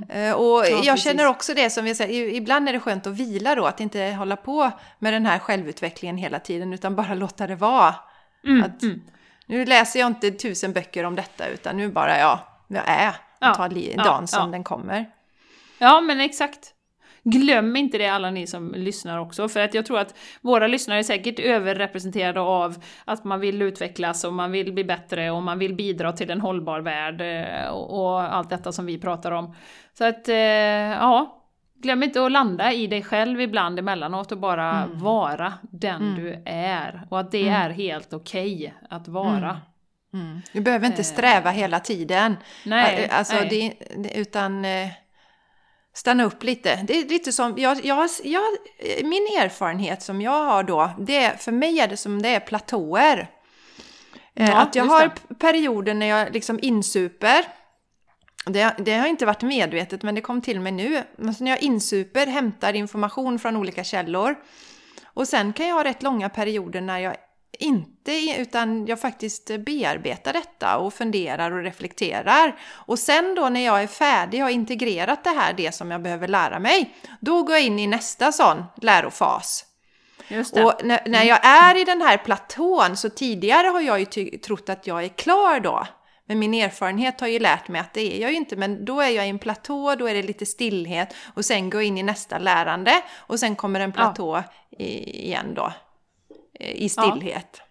Eh, 0.09 0.31
Och 0.33 0.45
Ja, 0.45 0.67
jag 0.67 0.83
precis. 0.85 1.03
känner 1.03 1.25
också 1.27 1.53
det 1.53 1.69
som 1.69 1.85
vi 1.85 1.95
säger, 1.95 2.27
ibland 2.33 2.69
är 2.69 2.73
det 2.73 2.79
skönt 2.79 3.07
att 3.07 3.13
vila 3.13 3.55
då, 3.55 3.65
att 3.65 3.79
inte 3.79 4.03
hålla 4.05 4.35
på 4.35 4.71
med 4.99 5.13
den 5.13 5.25
här 5.25 5.39
självutvecklingen 5.39 6.17
hela 6.17 6.39
tiden, 6.39 6.73
utan 6.73 6.95
bara 6.95 7.13
låta 7.15 7.47
det 7.47 7.55
vara. 7.55 7.95
Mm, 8.47 8.63
Att, 8.63 8.83
mm. 8.83 9.01
Nu 9.45 9.65
läser 9.65 9.99
jag 9.99 10.07
inte 10.07 10.31
tusen 10.31 10.73
böcker 10.73 11.03
om 11.03 11.15
detta, 11.15 11.47
utan 11.47 11.77
nu 11.77 11.89
bara 11.89 12.19
jag, 12.19 12.39
jag 12.67 12.83
är, 12.87 13.15
Ja, 13.39 13.49
och 13.51 13.57
tar 13.57 13.69
li- 13.69 13.93
ja, 13.97 14.03
dagen 14.03 14.27
som 14.27 14.45
ja. 14.45 14.51
den 14.51 14.63
kommer. 14.63 15.05
Ja, 15.77 16.01
men 16.01 16.19
exakt. 16.19 16.71
Glöm 17.25 17.75
inte 17.75 17.97
det 17.97 18.07
alla 18.07 18.29
ni 18.29 18.47
som 18.47 18.73
lyssnar 18.75 19.19
också, 19.19 19.49
för 19.49 19.59
att 19.59 19.73
jag 19.73 19.85
tror 19.85 19.99
att 19.99 20.15
våra 20.41 20.67
lyssnare 20.67 20.99
är 20.99 21.03
säkert 21.03 21.39
överrepresenterade 21.39 22.39
av 22.39 22.75
att 23.05 23.23
man 23.23 23.39
vill 23.39 23.61
utvecklas 23.61 24.23
och 24.23 24.33
man 24.33 24.51
vill 24.51 24.73
bli 24.73 24.83
bättre 24.83 25.31
och 25.31 25.43
man 25.43 25.59
vill 25.59 25.73
bidra 25.73 26.11
till 26.11 26.31
en 26.31 26.41
hållbar 26.41 26.79
värld 26.79 27.21
eh, 27.21 27.69
och, 27.69 28.21
allt 28.21 28.49
detta 28.49 28.71
som 28.71 28.85
vi 28.85 28.97
pratar 28.97 29.31
om. 29.31 29.55
Så 29.93 30.05
att, 30.05 30.29
eh, 30.29 30.35
ja, 30.35 31.43
glöm 31.81 32.03
inte 32.03 32.25
att 32.25 32.31
landa 32.31 32.73
i 32.73 32.87
dig 32.87 33.03
själv 33.03 33.41
ibland 33.41 33.79
emellanåt 33.79 34.31
och 34.31 34.37
bara 34.37 34.71
mm. 34.71 34.99
vara 34.99 35.53
den 35.61 36.01
mm. 36.01 36.15
du 36.15 36.43
är. 36.45 37.07
Och 37.09 37.19
att 37.19 37.31
det 37.31 37.47
mm. 37.47 37.61
är 37.61 37.69
helt 37.69 38.13
okej 38.13 38.55
okay 38.55 38.71
att 38.89 39.07
vara. 39.07 39.61
Mm. 40.13 40.25
mm. 40.27 40.41
Du 40.53 40.61
behöver 40.61 40.87
inte 40.87 41.03
sträva 41.03 41.49
hela 41.49 41.79
tiden. 41.79 42.37
Nej, 42.65 43.09
alltså, 43.11 43.35
nej. 43.35 43.79
Det, 43.97 44.19
utan 44.19 44.65
eh, 44.65 44.89
stanna 45.95 46.23
upp 46.23 46.43
lite. 46.43 46.75
Det 46.87 46.99
är 46.99 47.05
lite 47.05 47.31
som, 47.31 47.53
jag, 47.57 47.85
jag, 47.85 48.09
jag, 48.23 48.43
min 49.03 49.27
erfarenhet 49.39 50.01
som 50.01 50.21
jag 50.21 50.45
har 50.45 50.63
då, 50.63 50.91
det, 50.99 51.41
för 51.41 51.51
mig 51.51 51.79
är 51.79 51.87
det 51.87 51.97
som 51.97 52.21
det 52.21 52.29
är 52.29 52.39
platåer. 52.39 53.29
Eh, 54.35 54.49
ja, 54.49 54.57
att 54.57 54.75
jag 54.75 54.85
har 54.85 55.11
det. 55.27 55.35
perioder 55.35 55.93
när 55.93 56.05
jag 56.05 56.33
liksom 56.33 56.59
insuper 56.61 57.45
det, 58.45 58.75
det, 58.77 58.93
har 58.93 59.07
inte 59.07 59.25
varit 59.25 59.41
medvetet 59.41 60.03
men 60.03 60.15
det 60.15 60.21
kom 60.21 60.41
till 60.41 60.59
mig 60.59 60.71
nu. 60.71 61.03
Alltså 61.25 61.43
när 61.43 61.51
jag 61.51 61.61
insuper, 61.61 62.27
hämtar 62.27 62.73
information 62.73 63.39
från 63.39 63.55
olika 63.55 63.83
källor. 63.83 64.35
Och 65.03 65.27
sen 65.27 65.53
kan 65.53 65.67
jag 65.67 65.75
ha 65.75 65.83
rätt 65.83 66.03
långa 66.03 66.29
perioder 66.29 66.81
när 66.81 66.99
jag 66.99 67.15
inte, 67.59 68.35
utan 68.37 68.85
jag 68.85 68.99
faktiskt 68.99 69.51
bearbetar 69.59 70.33
detta 70.33 70.77
och 70.77 70.93
funderar 70.93 71.51
och 71.51 71.63
reflekterar. 71.63 72.59
Och 72.65 72.99
sen 72.99 73.35
då 73.35 73.49
när 73.49 73.65
jag 73.65 73.83
är 73.83 73.87
färdig 73.87 74.39
och 74.39 74.45
har 74.45 74.51
integrerat 74.51 75.23
det 75.23 75.29
här, 75.29 75.53
det 75.53 75.75
som 75.75 75.91
jag 75.91 76.01
behöver 76.01 76.27
lära 76.27 76.59
mig, 76.59 76.95
då 77.19 77.43
går 77.43 77.55
jag 77.55 77.63
in 77.63 77.79
i 77.79 77.87
nästa 77.87 78.31
sån 78.31 78.63
lärofas. 78.81 79.65
Och 80.63 80.85
när, 80.85 81.09
när 81.09 81.23
jag 81.23 81.45
är 81.45 81.81
i 81.81 81.83
den 81.83 82.01
här 82.01 82.17
platån, 82.17 82.97
så 82.97 83.09
tidigare 83.09 83.67
har 83.67 83.81
jag 83.81 83.99
ju 83.99 84.37
trott 84.37 84.69
att 84.69 84.87
jag 84.87 85.03
är 85.03 85.09
klar 85.09 85.59
då. 85.59 85.87
Men 86.27 86.39
min 86.39 86.53
erfarenhet 86.53 87.21
har 87.21 87.27
ju 87.27 87.39
lärt 87.39 87.67
mig 87.67 87.81
att 87.81 87.93
det 87.93 88.15
är 88.17 88.21
jag 88.21 88.31
ju 88.31 88.37
inte. 88.37 88.55
Men 88.55 88.85
då 88.85 89.01
är 89.01 89.09
jag 89.09 89.25
i 89.25 89.29
en 89.29 89.39
platå, 89.39 89.95
då 89.95 90.09
är 90.09 90.13
det 90.13 90.23
lite 90.23 90.45
stillhet 90.45 91.15
och 91.33 91.45
sen 91.45 91.69
går 91.69 91.81
jag 91.81 91.87
in 91.87 91.97
i 91.97 92.03
nästa 92.03 92.37
lärande 92.37 93.01
och 93.15 93.39
sen 93.39 93.55
kommer 93.55 93.79
en 93.79 93.91
platå 93.91 94.43
ja. 94.69 94.85
igen 94.85 95.53
då. 95.53 95.73
Eh, 96.59 96.83
I 96.83 96.89
stillhet. 96.89 97.49
Ja, 97.57 97.63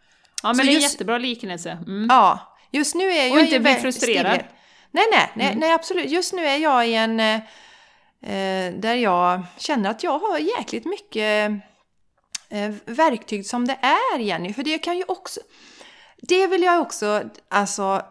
ja 0.43 0.49
men 0.49 0.57
Så 0.57 0.62
det 0.62 0.72
är 0.72 0.76
en 0.76 0.80
jättebra 0.80 1.18
liknelse. 1.18 1.70
Mm. 1.70 2.07
Ja, 2.11 2.57
just 2.70 2.95
nu 2.95 3.12
är 3.12 3.26
jag 3.26 3.32
Och 3.32 3.41
inte 3.41 3.61
bli 3.61 3.74
frustrerad. 3.74 4.26
Stillhet. 4.26 4.47
Nej, 4.91 5.05
nej, 5.11 5.30
nej, 5.35 5.47
mm. 5.47 5.59
nej, 5.59 5.72
absolut. 5.72 6.11
Just 6.11 6.32
nu 6.32 6.47
är 6.47 6.57
jag 6.57 6.89
i 6.89 6.95
en... 6.95 7.20
Eh, 7.20 7.35
eh, 8.22 8.74
där 8.74 8.95
jag 8.95 9.43
känner 9.59 9.91
att 9.91 10.03
jag 10.03 10.18
har 10.18 10.39
jäkligt 10.39 10.85
mycket 10.85 11.51
eh, 12.49 12.74
verktyg 12.85 13.47
som 13.47 13.66
det 13.66 13.78
är, 13.82 14.18
Jenny. 14.18 14.53
För 14.53 14.62
det 14.62 14.78
kan 14.78 14.97
ju 14.97 15.05
också... 15.09 15.41
Det 16.16 16.47
vill 16.47 16.62
jag 16.62 16.80
också 16.80 17.22
alltså 17.49 18.03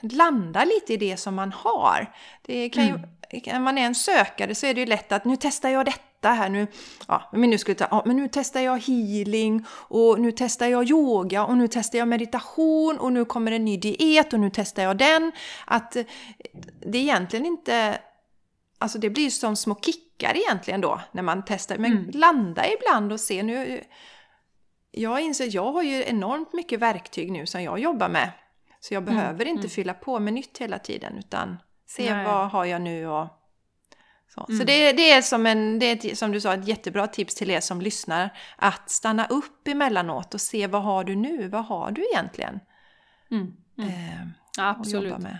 landa 0.00 0.64
lite 0.64 0.92
i 0.92 0.96
det 0.96 1.16
som 1.16 1.34
man 1.34 1.52
har. 1.52 2.12
Det 2.42 2.68
kan 2.68 2.84
ju, 2.84 2.90
mm. 2.90 3.10
När 3.46 3.60
man 3.60 3.78
är 3.78 3.86
en 3.86 3.94
sökare 3.94 4.54
så 4.54 4.66
är 4.66 4.74
det 4.74 4.80
ju 4.80 4.86
lätt 4.86 5.12
att 5.12 5.24
nu 5.24 5.36
testar 5.40 5.68
jag 5.68 5.84
detta 5.84 6.05
här 6.24 6.48
nu. 6.48 6.66
Ja, 7.08 7.30
men 7.32 7.50
nu, 7.50 7.58
skulle 7.58 7.74
ta, 7.74 7.88
ja, 7.90 8.02
men 8.06 8.16
nu 8.16 8.28
testar 8.32 8.60
jag 8.60 8.78
healing 8.78 9.64
och 9.70 10.20
nu 10.20 10.32
testar 10.32 10.66
jag 10.66 10.90
yoga 10.90 11.44
och 11.44 11.56
nu 11.56 11.68
testar 11.68 11.98
jag 11.98 12.08
meditation 12.08 12.98
och 12.98 13.12
nu 13.12 13.24
kommer 13.24 13.52
en 13.52 13.64
ny 13.64 13.76
diet 13.76 14.32
och 14.32 14.40
nu 14.40 14.50
testar 14.54 14.82
jag 14.82 14.98
den. 14.98 15.32
Att 15.64 15.92
det 16.86 16.98
är 16.98 17.02
egentligen 17.02 17.46
inte... 17.46 17.98
Alltså 18.78 18.98
det 18.98 19.10
blir 19.10 19.30
som 19.30 19.56
små 19.56 19.74
kickar 19.74 20.36
egentligen 20.36 20.80
då 20.80 21.00
när 21.12 21.22
man 21.22 21.42
testar. 21.46 21.78
Men 21.78 21.92
mm. 21.92 22.10
landa 22.14 22.62
ibland 22.72 23.12
och 23.12 23.20
se 23.20 23.42
nu... 23.42 23.80
Jag 24.90 25.20
inser 25.20 25.54
jag 25.54 25.72
har 25.72 25.82
ju 25.82 26.04
enormt 26.04 26.52
mycket 26.52 26.80
verktyg 26.80 27.32
nu 27.32 27.46
som 27.46 27.62
jag 27.62 27.78
jobbar 27.78 28.08
med 28.08 28.30
så 28.80 28.94
jag 28.94 29.02
mm, 29.02 29.14
behöver 29.14 29.44
mm. 29.44 29.48
inte 29.48 29.60
mm. 29.60 29.70
fylla 29.70 29.94
på 29.94 30.18
med 30.18 30.34
nytt 30.34 30.58
hela 30.58 30.78
tiden 30.78 31.18
utan 31.18 31.56
se 31.86 32.14
Nej. 32.14 32.24
vad 32.24 32.50
har 32.50 32.64
jag 32.64 32.82
nu 32.82 33.06
och 33.06 33.26
så, 34.36 34.46
mm. 34.48 34.58
så 34.58 34.64
det, 34.64 34.92
det, 34.92 35.10
är 35.10 35.22
som 35.22 35.46
en, 35.46 35.78
det 35.78 35.86
är 36.04 36.14
som 36.14 36.32
du 36.32 36.40
sa 36.40 36.54
ett 36.54 36.68
jättebra 36.68 37.06
tips 37.06 37.34
till 37.34 37.50
er 37.50 37.60
som 37.60 37.80
lyssnar 37.80 38.30
att 38.56 38.90
stanna 38.90 39.26
upp 39.26 39.68
emellanåt 39.68 40.34
och 40.34 40.40
se 40.40 40.66
vad 40.66 40.82
har 40.82 41.04
du 41.04 41.16
nu, 41.16 41.48
vad 41.48 41.64
har 41.64 41.90
du 41.90 42.06
egentligen? 42.12 42.60
Mm. 43.30 43.52
Mm. 43.78 43.90
Eh, 43.90 44.26
Absolut. 44.58 45.18
Med. 45.18 45.38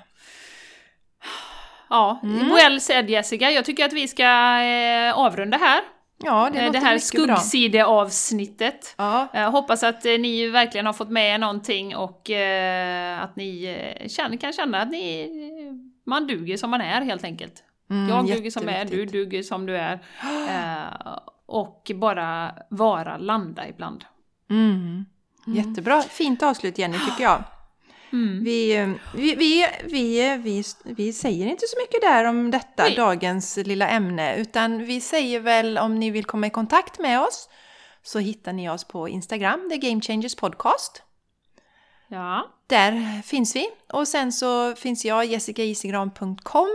Ja, 1.90 2.20
mm. 2.22 2.48
well 2.48 2.80
said 2.80 3.10
Jessica. 3.10 3.50
Jag 3.50 3.64
tycker 3.64 3.84
att 3.84 3.92
vi 3.92 4.08
ska 4.08 4.24
eh, 4.62 5.18
avrunda 5.18 5.56
här. 5.56 5.80
Ja, 6.24 6.50
det, 6.52 6.60
eh, 6.60 6.72
det 6.72 6.78
här 6.78 6.98
skuggsideavsnittet. 6.98 8.94
Ja. 8.98 9.28
Jag 9.32 9.50
hoppas 9.50 9.82
att 9.82 10.06
eh, 10.06 10.18
ni 10.18 10.48
verkligen 10.48 10.86
har 10.86 10.92
fått 10.92 11.10
med 11.10 11.34
er 11.34 11.38
någonting 11.38 11.96
och 11.96 12.30
eh, 12.30 13.22
att 13.22 13.36
ni 13.36 14.38
kan 14.40 14.52
känna 14.52 14.80
att 14.82 14.90
ni, 14.90 15.30
man 16.06 16.26
duger 16.26 16.56
som 16.56 16.70
man 16.70 16.80
är 16.80 17.00
helt 17.00 17.24
enkelt. 17.24 17.62
Mm, 17.90 18.08
jag 18.08 18.26
duger 18.26 18.50
som 18.50 18.68
är, 18.68 18.84
du 18.84 19.04
duger 19.04 19.42
som 19.42 19.66
du 19.66 19.76
är. 19.76 20.00
och 21.46 21.90
bara 21.94 22.54
vara, 22.70 23.16
landa 23.16 23.68
ibland. 23.68 24.04
Mm. 24.50 24.70
mm. 24.70 25.04
Jättebra, 25.46 26.02
fint 26.02 26.42
avslut 26.42 26.78
Jenny 26.78 26.98
tycker 26.98 27.22
jag. 27.22 27.42
Mm. 28.12 28.44
Vi, 28.44 28.94
vi, 29.14 29.34
vi, 29.34 29.66
vi, 29.84 30.36
vi, 30.36 30.64
vi 30.84 31.12
säger 31.12 31.46
inte 31.46 31.66
så 31.68 31.76
mycket 31.80 32.00
där 32.00 32.24
om 32.24 32.50
detta, 32.50 32.82
Nej. 32.82 32.94
dagens 32.96 33.56
lilla 33.56 33.88
ämne, 33.88 34.36
utan 34.36 34.84
vi 34.84 35.00
säger 35.00 35.40
väl 35.40 35.78
om 35.78 35.94
ni 35.94 36.10
vill 36.10 36.24
komma 36.24 36.46
i 36.46 36.50
kontakt 36.50 36.98
med 36.98 37.20
oss 37.20 37.48
så 38.02 38.18
hittar 38.18 38.52
ni 38.52 38.70
oss 38.70 38.84
på 38.84 39.08
Instagram, 39.08 39.68
The 39.70 39.76
Game 39.76 40.00
Changers 40.00 40.34
Podcast. 40.34 41.02
Ja. 42.08 42.46
Där 42.66 43.22
finns 43.22 43.56
vi. 43.56 43.68
Och 43.88 44.08
sen 44.08 44.32
så 44.32 44.74
finns 44.74 45.04
jag, 45.04 45.24
jessicaisigran.com 45.24 46.68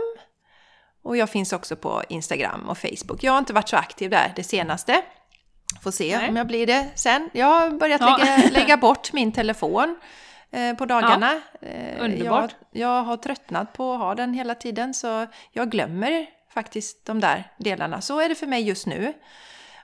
och 1.02 1.16
jag 1.16 1.30
finns 1.30 1.52
också 1.52 1.76
på 1.76 2.02
Instagram 2.08 2.68
och 2.68 2.78
Facebook. 2.78 3.22
Jag 3.22 3.32
har 3.32 3.38
inte 3.38 3.52
varit 3.52 3.68
så 3.68 3.76
aktiv 3.76 4.10
där 4.10 4.32
det 4.36 4.44
senaste. 4.44 5.02
Får 5.82 5.90
se 5.90 6.16
Nej. 6.16 6.28
om 6.28 6.36
jag 6.36 6.46
blir 6.46 6.66
det 6.66 6.88
sen. 6.94 7.30
Jag 7.32 7.46
har 7.46 7.70
börjat 7.70 8.00
ja. 8.00 8.16
lägga, 8.18 8.50
lägga 8.50 8.76
bort 8.76 9.12
min 9.12 9.32
telefon. 9.32 9.96
Eh, 10.52 10.76
på 10.76 10.86
dagarna. 10.86 11.40
Ja, 11.60 11.68
eh, 11.68 12.04
underbart. 12.04 12.54
Jag, 12.70 12.82
jag, 12.82 13.02
har 13.02 13.16
tröttnat 13.16 13.72
på 13.72 13.92
att 13.92 13.98
ha 13.98 14.14
den 14.14 14.34
hela 14.34 14.54
tiden 14.54 14.94
så 14.94 15.26
jag 15.52 15.70
glömmer 15.70 16.26
faktiskt 16.54 17.06
de 17.06 17.20
där 17.20 17.44
delarna. 17.58 18.00
Så 18.00 18.20
är 18.20 18.28
det 18.28 18.34
för 18.34 18.46
mig 18.46 18.62
just 18.62 18.86
nu. 18.86 19.12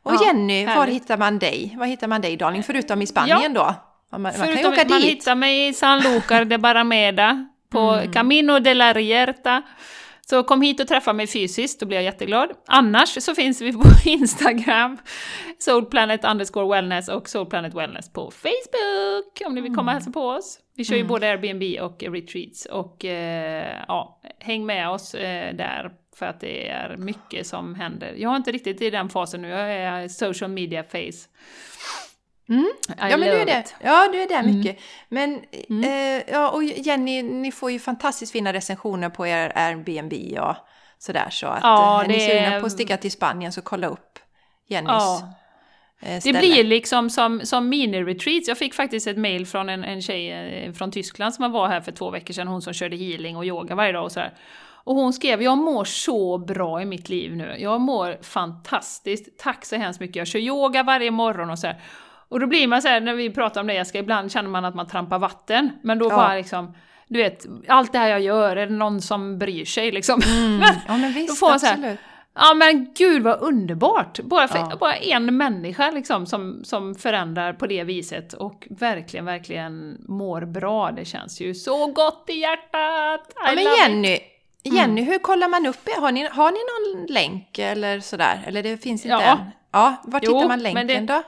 Och 0.03 0.15
ja, 0.15 0.27
Jenny, 0.27 0.65
härligt. 0.65 0.77
var 0.77 0.87
hittar 0.87 1.17
man 1.17 1.39
dig? 1.39 1.75
Var 1.79 1.87
hittar 1.87 2.07
man 2.09 2.21
dig 2.21 2.37
darling? 2.37 2.63
Förutom 2.63 3.03
i 3.03 3.07
Spanien 3.07 3.55
då? 3.55 3.75
Man, 4.11 4.23
man 4.23 4.33
Förutom, 4.33 4.55
kan 4.55 4.63
ju 4.63 4.69
åka 4.69 4.85
dit. 4.85 4.91
Man 4.91 5.03
hittar 5.03 5.35
mig 5.35 5.69
i 5.69 5.73
San 5.73 6.01
Lucar 6.01 6.45
de 6.45 6.59
Barrameda 6.59 7.47
på 7.71 7.81
mm. 7.81 8.13
Camino 8.13 8.59
de 8.59 8.75
la 8.75 8.93
Rierta. 8.93 9.63
Så 10.31 10.43
kom 10.43 10.63
hit 10.63 10.81
och 10.81 10.89
träffa 10.89 11.13
mig 11.13 11.27
fysiskt, 11.27 11.81
då 11.81 11.87
blir 11.87 11.97
jag 11.97 12.05
jätteglad. 12.05 12.51
Annars 12.67 13.23
så 13.23 13.35
finns 13.35 13.61
vi 13.61 13.73
på 13.73 13.85
Instagram, 14.05 14.99
soulplanet 15.59 16.25
underscore 16.25 16.69
wellness 16.69 17.09
och 17.09 17.29
soulplanet 17.29 17.75
wellness 17.75 18.13
på 18.13 18.31
Facebook 18.31 19.43
om 19.47 19.55
ni 19.55 19.61
vill 19.61 19.75
komma 19.75 19.91
och 19.91 19.95
hälsa 19.95 20.11
på 20.11 20.29
oss. 20.29 20.59
Vi 20.77 20.85
kör 20.85 20.95
ju 20.95 21.01
mm. 21.01 21.09
både 21.09 21.31
Airbnb 21.31 21.83
och 21.83 22.03
retreats 22.03 22.67
och 22.67 23.05
eh, 23.05 23.85
ja, 23.89 24.21
häng 24.39 24.67
med 24.67 24.91
oss 24.91 25.15
eh, 25.15 25.55
där 25.55 25.91
för 26.17 26.27
att 26.27 26.41
det 26.41 26.69
är 26.69 26.97
mycket 26.97 27.47
som 27.47 27.75
händer. 27.75 28.15
Jag 28.17 28.29
har 28.29 28.37
inte 28.37 28.53
riktigt 28.53 28.83
i 28.83 28.91
den 28.91 29.09
fasen 29.09 29.43
nu, 29.43 29.49
jag 29.49 29.73
är 29.73 30.09
social 30.09 30.51
media 30.51 30.85
face. 30.85 31.29
Mm. 32.49 32.69
Ja, 32.99 33.17
men 33.17 33.21
du 33.21 33.41
är 33.41 33.47
det. 33.47 33.65
Ja, 33.81 34.09
du 34.13 34.23
är 34.23 34.29
där 34.29 34.41
mm. 34.41 34.57
mycket. 34.57 34.79
Men, 35.09 35.41
mm. 35.69 35.85
eh, 35.85 36.25
ja, 36.33 36.51
och 36.51 36.65
Jenny, 36.65 37.23
ni 37.23 37.53
får 37.53 37.71
ju 37.71 37.79
fantastiskt 37.79 38.33
fina 38.33 38.53
recensioner 38.53 39.09
på 39.09 39.27
er 39.27 39.53
Airbnb 39.55 40.39
och 40.41 40.57
sådär. 40.99 41.29
Så 41.31 41.47
att 41.47 41.61
ja, 41.63 42.05
eh, 42.05 42.05
är 42.05 42.09
ni 42.09 42.21
sugna 42.21 42.61
på 42.61 42.67
att 42.67 42.73
sticka 42.73 42.97
till 42.97 43.13
Spanien 43.13 43.53
så 43.53 43.63
kolla 43.63 43.87
upp 43.87 44.19
Jennys 44.69 44.89
ja. 44.89 45.35
eh, 46.03 46.21
Det 46.25 46.33
blir 46.33 46.65
liksom 46.65 47.11
som, 47.11 47.41
som 47.45 47.73
mini-retreats. 47.73 48.49
Jag 48.49 48.59
fick 48.59 48.75
faktiskt 48.75 49.07
ett 49.07 49.19
mail 49.19 49.47
från 49.47 49.69
en, 49.69 49.85
en 49.85 50.03
tjej 50.03 50.31
eh, 50.33 50.73
från 50.73 50.91
Tyskland 50.91 51.35
som 51.35 51.53
var 51.53 51.69
här 51.69 51.81
för 51.81 51.93
två 51.93 52.11
veckor 52.11 52.35
sedan, 52.35 52.49
hon 52.49 52.63
som 52.63 52.73
körde 52.73 52.97
healing 52.97 53.37
och 53.37 53.45
yoga 53.45 53.75
varje 53.75 53.93
dag 53.93 54.05
och 54.05 54.13
sådär. 54.13 54.35
Och 54.85 54.95
hon 54.95 55.13
skrev, 55.13 55.43
jag 55.43 55.59
mår 55.59 55.85
så 55.85 56.39
bra 56.39 56.83
i 56.83 56.85
mitt 56.85 57.09
liv 57.09 57.37
nu. 57.37 57.57
Jag 57.59 57.81
mår 57.81 58.19
fantastiskt. 58.23 59.39
Tack 59.39 59.65
så 59.65 59.77
hemskt 59.77 60.01
mycket. 60.01 60.17
Jag 60.17 60.27
kör 60.27 60.39
yoga 60.39 60.83
varje 60.83 61.11
morgon 61.11 61.51
och 61.51 61.59
sådär. 61.59 61.81
Och 62.29 62.41
då 62.41 62.47
blir 62.47 62.67
man 62.67 62.83
så 62.83 62.89
här, 62.89 63.01
när 63.01 63.15
vi 63.15 63.31
pratar 63.31 63.61
om 63.61 63.67
det 63.67 63.75
Jessica, 63.75 63.99
ibland 63.99 64.33
känner 64.33 64.49
man 64.51 64.65
att 64.65 64.75
man 64.75 64.87
trampar 64.87 65.19
vatten. 65.19 65.71
Men 65.83 65.99
då 65.99 66.07
ja. 66.07 66.17
bara 66.17 66.35
liksom, 66.35 66.75
du 67.09 67.19
vet, 67.19 67.47
allt 67.69 67.93
det 67.93 67.99
här 67.99 68.09
jag 68.09 68.21
gör, 68.21 68.57
är 68.57 68.67
det 68.67 68.75
någon 68.75 69.03
som 69.03 69.39
bryr 69.39 69.65
sig 69.65 69.93
liksom? 69.93 70.21
Mm. 70.27 70.61
ja 70.89 70.97
men 70.97 71.13
visst, 71.13 71.29
då 71.29 71.35
får 71.35 71.49
man 71.49 71.61
så 71.61 71.67
här, 71.67 71.99
Ja 72.41 72.55
men 72.55 72.95
gud 72.95 73.23
vad 73.23 73.41
underbart! 73.41 74.21
Bara, 74.21 74.49
för, 74.49 74.59
ja. 74.59 74.77
bara 74.81 74.97
en 74.97 75.37
människa 75.37 75.91
liksom 75.91 76.27
som, 76.27 76.65
som 76.65 76.95
förändrar 76.95 77.53
på 77.53 77.67
det 77.67 77.85
viset 77.85 78.33
och 78.33 78.67
verkligen, 78.71 79.25
verkligen 79.25 79.97
mår 80.09 80.41
bra. 80.41 80.91
Det 80.91 81.05
känns 81.05 81.41
ju 81.41 81.55
så 81.55 81.87
gott 81.87 82.25
i 82.29 82.33
hjärtat! 82.33 83.31
I 83.31 83.35
ja, 83.35 83.53
men 83.55 83.65
Jenny, 83.65 84.19
Jenny, 84.63 85.01
mm. 85.01 85.13
hur 85.13 85.19
kollar 85.19 85.49
man 85.49 85.67
upp 85.67 85.89
er? 85.89 86.01
Har 86.01 86.13
ni, 86.13 86.29
har 86.31 86.51
ni 86.51 86.59
någon 86.59 87.07
länk 87.07 87.59
eller 87.59 88.01
sådär? 88.01 88.45
Eller 88.47 88.63
det 88.63 88.83
finns 88.83 89.05
inte 89.05 89.25
Ja. 89.25 89.33
än? 89.33 89.39
Ja, 89.73 89.97
var 90.05 90.21
Jo, 90.23 90.49
man 90.49 90.63
länken 90.63 90.87
det- 90.87 91.01
då? 91.01 91.23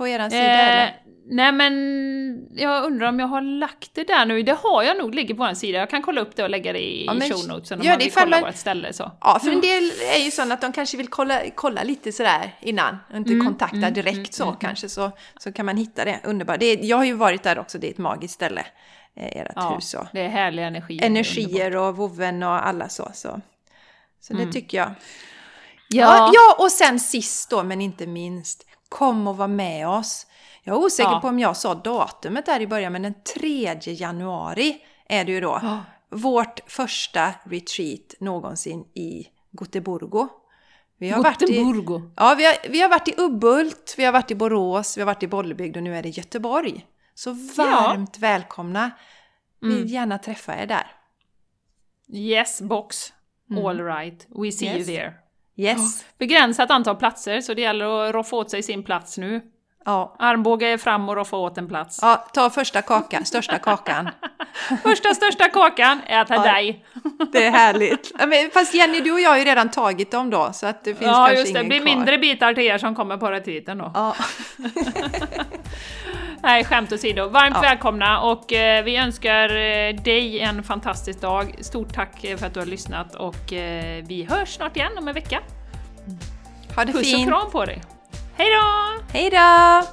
På 0.00 0.08
eran 0.08 0.30
sida 0.30 0.42
Eh, 0.42 0.68
eller? 0.72 0.96
nej 1.26 1.52
men, 1.52 2.48
jag 2.56 2.84
undrar 2.84 3.08
om 3.08 3.18
jag 3.20 3.26
har 3.26 3.40
lagt 3.42 3.94
det 3.94 4.04
där 4.04 4.26
nu. 4.26 4.42
Det 4.42 4.52
har 4.62 4.82
jag 4.82 4.98
nog, 4.98 5.14
ligger 5.14 5.34
på 5.34 5.44
vår 5.46 5.54
sida. 5.54 5.78
Jag 5.78 5.90
kan 5.90 6.02
kolla 6.02 6.20
upp 6.20 6.36
det 6.36 6.42
och 6.42 6.50
lägga 6.50 6.72
det 6.72 6.78
i 6.78 7.06
Ja, 7.06 7.12
show 7.12 7.48
notesen 7.48 7.80
om 7.80 7.84
gör 7.86 7.92
man 7.92 7.98
det 7.98 8.04
vill 8.04 8.12
kolla 8.14 8.30
man- 8.40 8.40
vårt 8.40 8.56
ställe 8.56 8.92
så. 8.92 9.12
Ja, 9.20 9.38
för 9.38 9.50
en 9.50 9.60
del 9.60 9.90
är 10.14 10.24
ju 10.24 10.30
sådana 10.30 10.54
att 10.54 10.60
de 10.60 10.72
kanske 10.72 10.96
vill 10.96 11.08
kolla, 11.08 11.40
kolla 11.54 11.82
lite 11.82 12.12
sådär 12.12 12.54
innan 12.60 12.96
och 13.10 13.16
inte 13.16 13.32
Mm, 13.32 13.46
kontakta 13.46 13.76
mm, 13.76 13.92
direkt 13.94 14.16
mm, 14.16 14.26
så 14.30 14.44
mm, 14.44 14.56
kanske 14.56 14.88
så, 14.88 15.10
så 15.38 15.52
kan 15.52 15.66
man 15.66 15.76
hitta 15.76 16.04
det. 16.04 16.20
Underbart. 16.24 16.60
Det 16.60 16.66
är, 16.66 16.84
jag 16.84 16.96
har 16.96 17.04
ju 17.04 17.12
varit 17.14 17.42
där 17.42 17.58
också, 17.58 17.78
det 17.78 17.86
är 17.86 17.90
ett 17.90 17.98
magiskt 17.98 18.34
ställe. 18.34 18.66
Eh, 19.16 19.40
ert 19.40 19.52
Ja, 19.56 19.74
hus 19.74 19.94
och 19.94 20.06
det 20.12 20.20
är 20.20 20.28
härliga 20.28 20.66
energier. 20.66 21.04
Energier 21.06 21.76
och 21.76 21.96
vovven 21.96 22.42
och 22.42 22.66
alla 22.66 22.88
så. 22.88 23.10
Så, 23.14 23.40
så 24.20 24.32
det 24.32 24.42
Mm. 24.42 24.52
tycker 24.52 24.78
jag. 24.78 24.88
Ja, 25.88 26.16
Ja, 26.16 26.30
ja, 26.34 26.64
och 26.64 26.72
sen 26.72 27.00
sist 27.00 27.50
då, 27.50 27.62
men 27.62 27.80
inte 27.80 28.06
minst, 28.06 28.66
kom 28.90 29.26
och 29.28 29.36
var 29.36 29.48
med 29.48 29.88
oss. 29.88 30.26
Jag 30.62 30.76
är 30.76 30.84
osäker 30.84 31.10
Ja. 31.10 31.20
på 31.20 31.28
om 31.28 31.38
jag 31.38 31.56
sa 31.56 31.74
datumet 31.74 32.46
där 32.46 32.60
i 32.60 32.66
början, 32.66 32.92
men 32.92 33.02
den 33.02 33.14
3 33.40 33.78
januari 33.84 34.78
är 35.08 35.24
det 35.24 35.32
ju 35.32 35.40
då. 35.40 35.58
Ja. 35.62 35.78
Vårt 36.10 36.60
första 36.70 37.34
retreat 37.44 38.14
någonsin 38.20 38.84
i 38.94 39.26
Göteborg. 39.60 40.06
Vi 40.98 41.10
har 41.10 41.22
varit 41.22 41.42
i, 41.42 41.56
ja, 42.16 42.34
vi 42.38 42.44
har, 42.46 42.68
vi 42.70 42.80
har 42.80 42.88
varit 42.88 43.08
i 43.08 43.14
Ubbult, 43.18 43.94
vi 43.98 44.04
har 44.04 44.12
varit 44.12 44.30
i 44.30 44.34
Borås, 44.34 44.96
vi 44.96 45.00
har 45.00 45.06
varit 45.06 45.22
i 45.22 45.28
Bollebygd 45.28 45.76
och 45.76 45.82
nu 45.82 45.96
är 45.96 46.02
det 46.02 46.08
Göteborg. 46.08 46.86
Så 47.14 47.32
varmt 47.32 48.18
välkomna! 48.18 48.90
Vi 49.60 49.66
Mm. 49.66 49.78
vill 49.82 49.92
gärna 49.92 50.18
träffa 50.18 50.54
er 50.62 50.66
där. 50.66 50.86
Yes, 52.12 52.60
box. 52.60 53.12
All 53.66 53.84
right. 53.84 54.26
We 54.28 54.52
see 54.52 54.66
Mm. 54.66 54.78
Yes. 54.78 54.88
you 54.88 54.96
there. 54.98 55.14
Yes! 55.60 56.04
Begränsat 56.18 56.70
antal 56.70 56.96
platser, 56.96 57.40
så 57.40 57.54
det 57.54 57.62
gäller 57.62 58.08
att 58.08 58.14
roffa 58.14 58.36
åt 58.36 58.50
sig 58.50 58.62
sin 58.62 58.82
plats 58.82 59.18
nu. 59.18 59.40
Ja. 59.90 60.14
Armbåge 60.18 60.78
fram 60.78 61.08
och 61.08 61.16
roffa 61.16 61.36
åt 61.36 61.58
en 61.58 61.68
plats. 61.68 61.98
ja, 62.02 62.16
ta 62.32 62.50
första 62.50 62.82
kakan, 62.82 63.24
största 63.24 63.58
kakan. 63.58 64.10
Första 64.82 65.14
största 65.14 65.48
kakan, 65.48 66.00
äta 66.06 66.34
Ja. 66.34 66.42
dig. 66.42 66.84
Det 67.32 67.46
är 67.46 67.50
härligt. 67.50 68.12
Men, 68.28 68.50
fast 68.54 68.74
Jenny, 68.74 69.00
du 69.00 69.12
och 69.12 69.20
jag 69.20 69.30
har 69.30 69.38
ju 69.38 69.44
redan 69.44 69.70
tagit 69.70 70.10
dem 70.10 70.30
då, 70.30 70.50
så 70.52 70.66
att 70.66 70.84
det 70.84 70.94
finns 70.94 71.10
Ja, 71.10 71.14
kanske 71.26 71.34
just 71.40 71.46
det. 71.54 71.58
Det 71.58 71.58
ingen 71.58 71.68
blir 71.68 71.78
kvar. 71.78 71.96
mindre 71.96 72.18
bitar 72.18 72.54
till 72.54 72.64
er 72.64 72.78
som 72.78 72.94
kommer 72.94 73.16
på 73.16 73.30
retreaten 73.30 73.78
då. 73.78 73.90
Ja. 73.94 74.14
Nej, 76.42 76.64
skämt 76.64 76.92
åsido. 76.92 77.28
Varmt 77.28 77.54
Ja. 77.56 77.60
välkomna 77.60 78.20
och 78.20 78.52
eh, 78.52 78.84
vi 78.84 78.96
önskar 78.96 79.56
eh, 79.56 79.94
dig 80.02 80.40
en 80.40 80.62
fantastisk 80.62 81.20
dag. 81.20 81.54
Stort 81.60 81.94
tack 81.94 82.24
eh, 82.24 82.36
för 82.36 82.46
att 82.46 82.54
du 82.54 82.60
har 82.60 82.66
lyssnat 82.66 83.14
och 83.14 83.52
eh, 83.52 84.04
vi 84.08 84.24
hörs 84.30 84.48
snart 84.54 84.76
igen 84.76 84.92
om 84.98 85.08
en 85.08 85.14
vecka. 85.14 85.40
Ha 86.76 86.84
det 86.84 86.92
Puss 86.92 87.00
och 87.00 87.06
fint. 87.06 87.28
kram 87.28 87.50
på 87.50 87.64
dig. 87.64 87.82
Hej 88.40 88.50
då! 88.50 89.02
Hej 89.12 89.30
då! 89.30 89.86